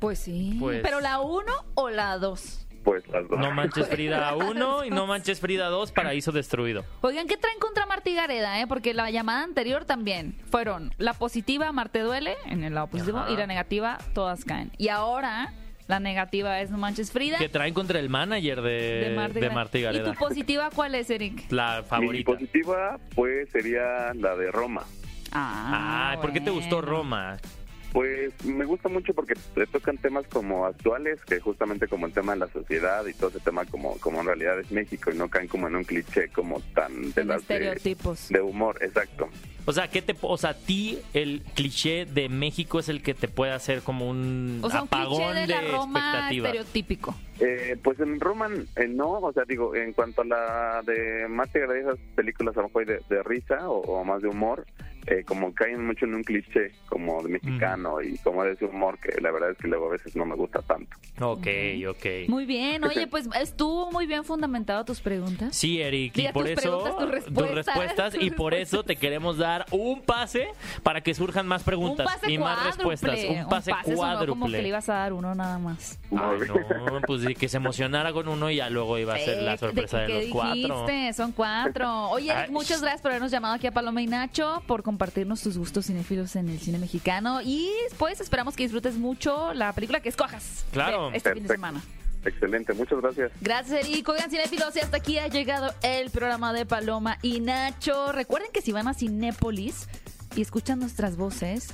Pues 0.00 0.20
sí. 0.20 0.56
Pues- 0.60 0.80
¿Pero 0.82 1.00
la 1.00 1.20
1 1.20 1.52
o 1.74 1.90
la 1.90 2.18
2? 2.18 2.67
Pues 2.88 3.06
las 3.08 3.28
dos. 3.28 3.38
No 3.38 3.50
manches 3.50 3.86
Frida 3.90 4.34
1 4.34 4.84
y 4.86 4.90
No 4.90 5.06
manches 5.06 5.40
Frida 5.40 5.66
2, 5.68 5.92
Paraíso 5.92 6.32
Destruido. 6.32 6.86
Oigan, 7.02 7.26
¿qué 7.26 7.36
traen 7.36 7.58
contra 7.58 7.84
Marta 7.84 8.08
y 8.08 8.14
Gareda? 8.14 8.62
Eh? 8.62 8.66
Porque 8.66 8.94
la 8.94 9.10
llamada 9.10 9.42
anterior 9.44 9.84
también 9.84 10.38
fueron 10.50 10.94
la 10.96 11.12
positiva, 11.12 11.70
Marte 11.70 11.98
duele, 12.00 12.36
en 12.46 12.64
el 12.64 12.74
lado 12.74 12.86
positivo, 12.86 13.18
Ajá. 13.18 13.30
y 13.30 13.36
la 13.36 13.46
negativa, 13.46 13.98
todas 14.14 14.42
caen. 14.46 14.72
Y 14.78 14.88
ahora 14.88 15.52
la 15.86 16.00
negativa 16.00 16.60
es 16.62 16.70
No 16.70 16.78
Manches 16.78 17.12
Frida. 17.12 17.36
Que 17.36 17.50
traen 17.50 17.74
contra 17.74 17.98
el 18.00 18.08
manager 18.08 18.62
de, 18.62 18.70
de 18.70 19.16
Marta 19.16 19.32
y 19.32 19.34
de 19.34 19.40
Gareda. 19.48 19.54
Marta 19.54 19.76
y 19.76 19.80
¿Y 19.80 19.84
Gareda. 19.84 20.12
tu 20.12 20.18
positiva 20.18 20.70
cuál 20.74 20.94
es, 20.94 21.10
Eric? 21.10 21.44
La 21.52 21.82
Mi 21.82 21.88
favorita. 21.88 22.32
positiva, 22.32 22.98
pues 23.14 23.50
sería 23.50 24.14
la 24.14 24.34
de 24.34 24.50
Roma. 24.50 24.84
Ah, 25.30 26.12
Ah, 26.14 26.20
¿por 26.22 26.32
qué 26.32 26.40
te 26.40 26.48
gustó. 26.48 26.80
Roma? 26.80 27.36
Pues 27.92 28.32
me 28.44 28.64
gusta 28.66 28.88
mucho 28.88 29.14
porque 29.14 29.34
te 29.54 29.66
tocan 29.66 29.96
temas 29.96 30.26
como 30.28 30.66
actuales, 30.66 31.20
que 31.24 31.40
justamente 31.40 31.88
como 31.88 32.06
el 32.06 32.12
tema 32.12 32.32
de 32.34 32.40
la 32.40 32.48
sociedad 32.48 33.06
y 33.06 33.14
todo 33.14 33.30
ese 33.30 33.40
tema 33.40 33.64
como, 33.64 33.96
como 33.98 34.20
en 34.20 34.26
realidad 34.26 34.60
es 34.60 34.70
México 34.70 35.10
y 35.10 35.16
no 35.16 35.28
caen 35.28 35.48
como 35.48 35.68
en 35.68 35.76
un 35.76 35.84
cliché 35.84 36.28
como 36.28 36.60
tan 36.74 37.12
de 37.12 37.22
En 37.22 37.28
las 37.28 37.48
de, 37.48 37.54
estereotipos. 37.54 38.28
de 38.28 38.40
humor, 38.42 38.78
exacto. 38.82 39.28
O 39.64 39.72
sea, 39.72 39.88
¿qué 39.88 40.00
te, 40.02 40.14
o 40.22 40.36
sea, 40.38 40.50
a 40.50 40.54
ti 40.54 40.98
el 41.12 41.42
cliché 41.54 42.06
de 42.06 42.28
México 42.28 42.78
es 42.78 42.88
el 42.88 43.02
que 43.02 43.14
te 43.14 43.28
puede 43.28 43.52
hacer 43.52 43.82
como 43.82 44.08
un 44.08 44.60
O 44.62 44.70
sea, 44.70 44.82
un 44.82 44.86
apagón 44.88 45.32
cliché 45.32 45.40
de 45.40 45.46
la 45.46 45.60
Roma 45.60 45.98
expectativa. 46.00 46.48
estereotípico. 46.48 47.14
Eh, 47.40 47.76
pues 47.82 48.00
en 48.00 48.18
Roman 48.18 48.66
eh, 48.76 48.88
no, 48.88 49.12
o 49.12 49.32
sea, 49.32 49.44
digo, 49.46 49.74
en 49.74 49.92
cuanto 49.92 50.22
a 50.22 50.24
la 50.24 50.82
de 50.86 51.26
más 51.28 51.52
de 51.52 51.80
esas 51.80 51.98
películas 52.14 52.56
a 52.56 52.62
lo 52.62 52.68
mejor 52.68 52.86
de, 52.86 53.00
de 53.08 53.22
risa 53.22 53.68
o, 53.68 53.80
o 53.80 54.04
más 54.04 54.22
de 54.22 54.28
humor, 54.28 54.66
eh, 55.10 55.24
como 55.24 55.52
caen 55.54 55.86
mucho 55.86 56.04
en 56.04 56.14
un 56.14 56.22
cliché 56.22 56.72
como 56.88 57.22
de 57.22 57.28
mexicano 57.30 58.02
y 58.02 58.18
como 58.18 58.44
de 58.44 58.52
ese 58.52 58.66
humor 58.66 58.98
que 58.98 59.20
la 59.20 59.30
verdad 59.30 59.50
es 59.50 59.58
que 59.58 59.68
luego 59.68 59.86
a 59.86 59.92
veces 59.92 60.14
no 60.16 60.24
me 60.26 60.34
gusta 60.34 60.60
tanto. 60.62 60.96
Ok, 61.20 61.46
ok. 61.88 62.06
Muy 62.28 62.44
bien. 62.44 62.84
Oye, 62.84 63.06
pues 63.06 63.28
estuvo 63.40 63.90
muy 63.90 64.06
bien 64.06 64.24
fundamentado 64.24 64.84
tus 64.84 65.00
preguntas. 65.00 65.56
Sí, 65.56 65.80
Eric, 65.80 66.16
y 66.18 66.28
por 66.28 66.44
tus 66.44 66.52
eso 66.52 66.60
preguntas, 66.60 66.96
tus 66.98 67.10
respuestas, 67.10 67.54
respuestas, 67.66 68.14
y 68.20 68.30
por 68.30 68.54
eso 68.54 68.82
te 68.84 68.96
queremos 68.96 69.38
dar 69.38 69.66
un 69.70 70.02
pase 70.02 70.48
para 70.82 71.00
que 71.00 71.14
surjan 71.14 71.46
más 71.46 71.62
preguntas 71.62 72.06
un 72.06 72.12
pase 72.20 72.32
y 72.32 72.38
más 72.38 72.76
cuádruple. 72.76 72.90
respuestas. 72.90 73.44
Un 73.44 73.48
pase, 73.48 73.70
sonó 73.70 74.26
como 74.26 74.46
que 74.46 74.52
le 74.52 74.58
cuádruple. 74.58 74.68
ibas 74.68 74.88
a 74.88 74.94
dar 74.94 75.12
uno 75.12 75.34
nada 75.34 75.58
más. 75.58 75.98
Ay, 76.10 76.40
no, 76.48 77.00
pues 77.06 77.24
que 77.38 77.48
se 77.48 77.56
emocionara 77.56 78.12
con 78.12 78.28
uno 78.28 78.50
y 78.50 78.56
ya 78.56 78.68
luego 78.70 78.98
iba 78.98 79.14
a 79.14 79.18
ser 79.18 79.42
la 79.42 79.56
sorpresa 79.56 80.00
de, 80.00 80.06
¿qué 80.06 80.20
los 80.22 80.30
cuatro. 80.32 80.86
dijiste? 80.86 81.12
Son 81.14 81.32
cuatro. 81.32 82.10
Oye, 82.10 82.30
Eric, 82.30 82.44
Ay. 82.46 82.50
muchas 82.50 82.80
gracias 82.80 83.00
por 83.02 83.10
habernos 83.10 83.30
llamado 83.30 83.54
aquí 83.54 83.66
a 83.66 83.72
Paloma 83.72 84.02
y 84.02 84.06
Nacho, 84.06 84.62
por 84.66 84.82
compartirnos 84.98 85.40
tus 85.40 85.56
gustos 85.56 85.86
cinéfilos 85.86 86.34
en 86.34 86.48
el 86.48 86.58
cine 86.58 86.76
mexicano. 86.76 87.40
Y 87.40 87.70
pues 87.98 88.20
esperamos 88.20 88.56
que 88.56 88.64
disfrutes 88.64 88.96
mucho 88.96 89.54
la 89.54 89.72
película 89.72 90.00
que 90.00 90.08
escojas. 90.08 90.64
Claro. 90.72 91.12
Este 91.12 91.34
fin 91.34 91.44
de 91.44 91.48
semana. 91.50 91.80
Excelente, 92.24 92.72
muchas 92.72 93.00
gracias. 93.00 93.30
Gracias, 93.40 93.86
Eric. 93.86 94.08
Oigan, 94.08 94.28
cinéfilos, 94.28 94.74
y 94.74 94.80
hasta 94.80 94.96
aquí 94.96 95.18
ha 95.18 95.28
llegado 95.28 95.72
el 95.82 96.10
programa 96.10 96.52
de 96.52 96.66
Paloma 96.66 97.16
y 97.22 97.38
Nacho. 97.38 98.10
Recuerden 98.10 98.50
que 98.52 98.60
si 98.60 98.72
van 98.72 98.88
a 98.88 98.94
Cinépolis 98.94 99.86
y 100.34 100.42
escuchan 100.42 100.80
nuestras 100.80 101.16
voces 101.16 101.68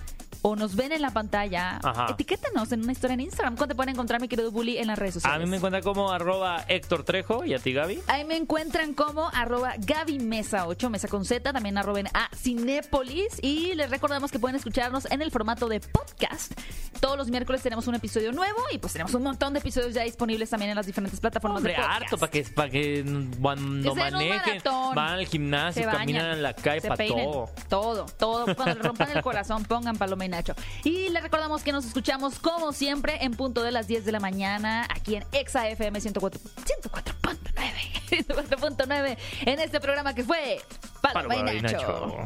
o 0.46 0.56
nos 0.56 0.76
ven 0.76 0.92
en 0.92 1.00
la 1.00 1.10
pantalla, 1.10 1.80
Ajá. 1.82 2.08
etiquétenos 2.10 2.70
en 2.70 2.82
una 2.82 2.92
historia 2.92 3.14
en 3.14 3.20
Instagram. 3.20 3.56
¿Cómo 3.56 3.66
te 3.66 3.74
pueden 3.74 3.94
encontrar, 3.94 4.20
mi 4.20 4.28
querido 4.28 4.50
Bully, 4.50 4.76
en 4.76 4.88
las 4.88 4.98
redes 4.98 5.14
sociales? 5.14 5.40
A 5.40 5.42
mí 5.42 5.50
me 5.50 5.56
encuentra 5.56 5.80
como 5.80 6.12
arroba 6.12 6.66
Héctor 6.68 7.02
Trejo 7.02 7.46
y 7.46 7.54
a 7.54 7.58
ti, 7.58 7.72
Gaby. 7.72 8.02
Ahí 8.08 8.26
me 8.26 8.36
encuentran 8.36 8.92
como 8.92 9.30
arroba 9.30 9.72
Gaby 9.78 10.18
Mesa 10.18 10.66
8, 10.66 10.90
Mesa 10.90 11.08
con 11.08 11.24
Z, 11.24 11.50
también 11.50 11.78
arroben 11.78 12.08
a 12.12 12.28
Cinépolis 12.36 13.38
y 13.42 13.74
les 13.74 13.88
recordamos 13.88 14.30
que 14.30 14.38
pueden 14.38 14.56
escucharnos 14.56 15.10
en 15.10 15.22
el 15.22 15.30
formato 15.30 15.66
de 15.66 15.80
podcast. 15.80 16.52
Todos 17.00 17.16
los 17.16 17.28
miércoles 17.30 17.62
tenemos 17.62 17.86
un 17.86 17.94
episodio 17.94 18.30
nuevo 18.32 18.58
y 18.70 18.76
pues 18.76 18.92
tenemos 18.92 19.14
un 19.14 19.22
montón 19.22 19.54
de 19.54 19.60
episodios 19.60 19.94
ya 19.94 20.02
disponibles 20.02 20.50
también 20.50 20.70
en 20.70 20.76
las 20.76 20.86
diferentes 20.86 21.20
plataformas 21.20 21.58
Hombre, 21.58 21.72
de 21.72 21.78
podcast. 21.78 22.02
harto 22.02 22.18
para 22.18 22.30
que, 22.30 22.42
para 22.44 22.70
que 22.70 23.04
cuando 23.40 23.94
manejen, 23.94 24.62
van 24.94 24.98
al 24.98 25.26
gimnasio, 25.26 25.90
caminan 25.90 26.32
en 26.32 26.42
la 26.42 26.52
calle, 26.52 26.86
para 26.86 27.06
todo. 27.06 27.50
Todo, 27.70 28.06
todo. 28.18 28.54
Cuando 28.54 28.74
le 28.74 28.82
rompan 28.82 29.10
el 29.10 29.22
corazón, 29.22 29.64
pongan 29.68 29.96
Paloma 29.96 30.26
y 30.26 30.33
Nacho. 30.34 30.54
Y 30.82 31.08
les 31.08 31.22
recordamos 31.22 31.62
que 31.62 31.72
nos 31.72 31.84
escuchamos 31.84 32.38
como 32.38 32.72
siempre 32.72 33.24
en 33.24 33.32
punto 33.32 33.62
de 33.62 33.72
las 33.72 33.86
10 33.86 34.04
de 34.04 34.12
la 34.12 34.20
mañana 34.20 34.86
aquí 34.90 35.16
en 35.16 35.24
Exa 35.32 35.68
FM 35.68 36.00
104 36.00 36.40
104.9 36.40 37.94
104.9 38.10 39.16
en 39.46 39.60
este 39.60 39.80
programa 39.80 40.14
que 40.14 40.24
fue 40.24 40.60
Paloma, 41.00 41.28
Paloma 41.28 41.54
y 41.54 41.60
Nacho. 41.62 42.16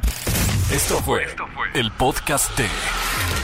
Esto 0.73 0.99
fue 1.03 1.27
el 1.75 1.91
podcast 1.93 2.57
de 2.59 2.67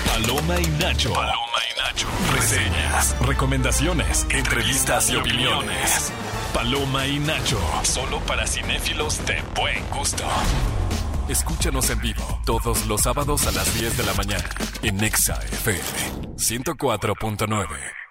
Paloma 0.07 0.61
y 0.61 0.67
Nacho. 0.79 1.13
Paloma 1.13 1.59
y 1.75 1.81
Nacho. 1.81 2.07
Reseñas, 2.35 3.17
recomendaciones, 3.21 4.27
entrevistas 4.31 5.11
y 5.11 5.17
opiniones. 5.17 6.13
Paloma 6.53 7.07
y 7.07 7.19
Nacho. 7.19 7.59
Solo 7.83 8.21
para 8.21 8.47
cinéfilos 8.47 9.25
de 9.27 9.43
buen 9.57 9.89
gusto. 9.91 10.25
Escúchanos 11.29 11.89
en 11.89 12.01
vivo 12.01 12.41
todos 12.45 12.87
los 12.87 13.01
sábados 13.01 13.47
a 13.47 13.53
las 13.53 13.73
10 13.81 13.97
de 13.97 14.05
la 14.05 14.13
mañana 14.13 14.45
en 14.83 14.97
Nexa 14.99 15.41
FM 15.43 15.81
104.9. 16.37 18.04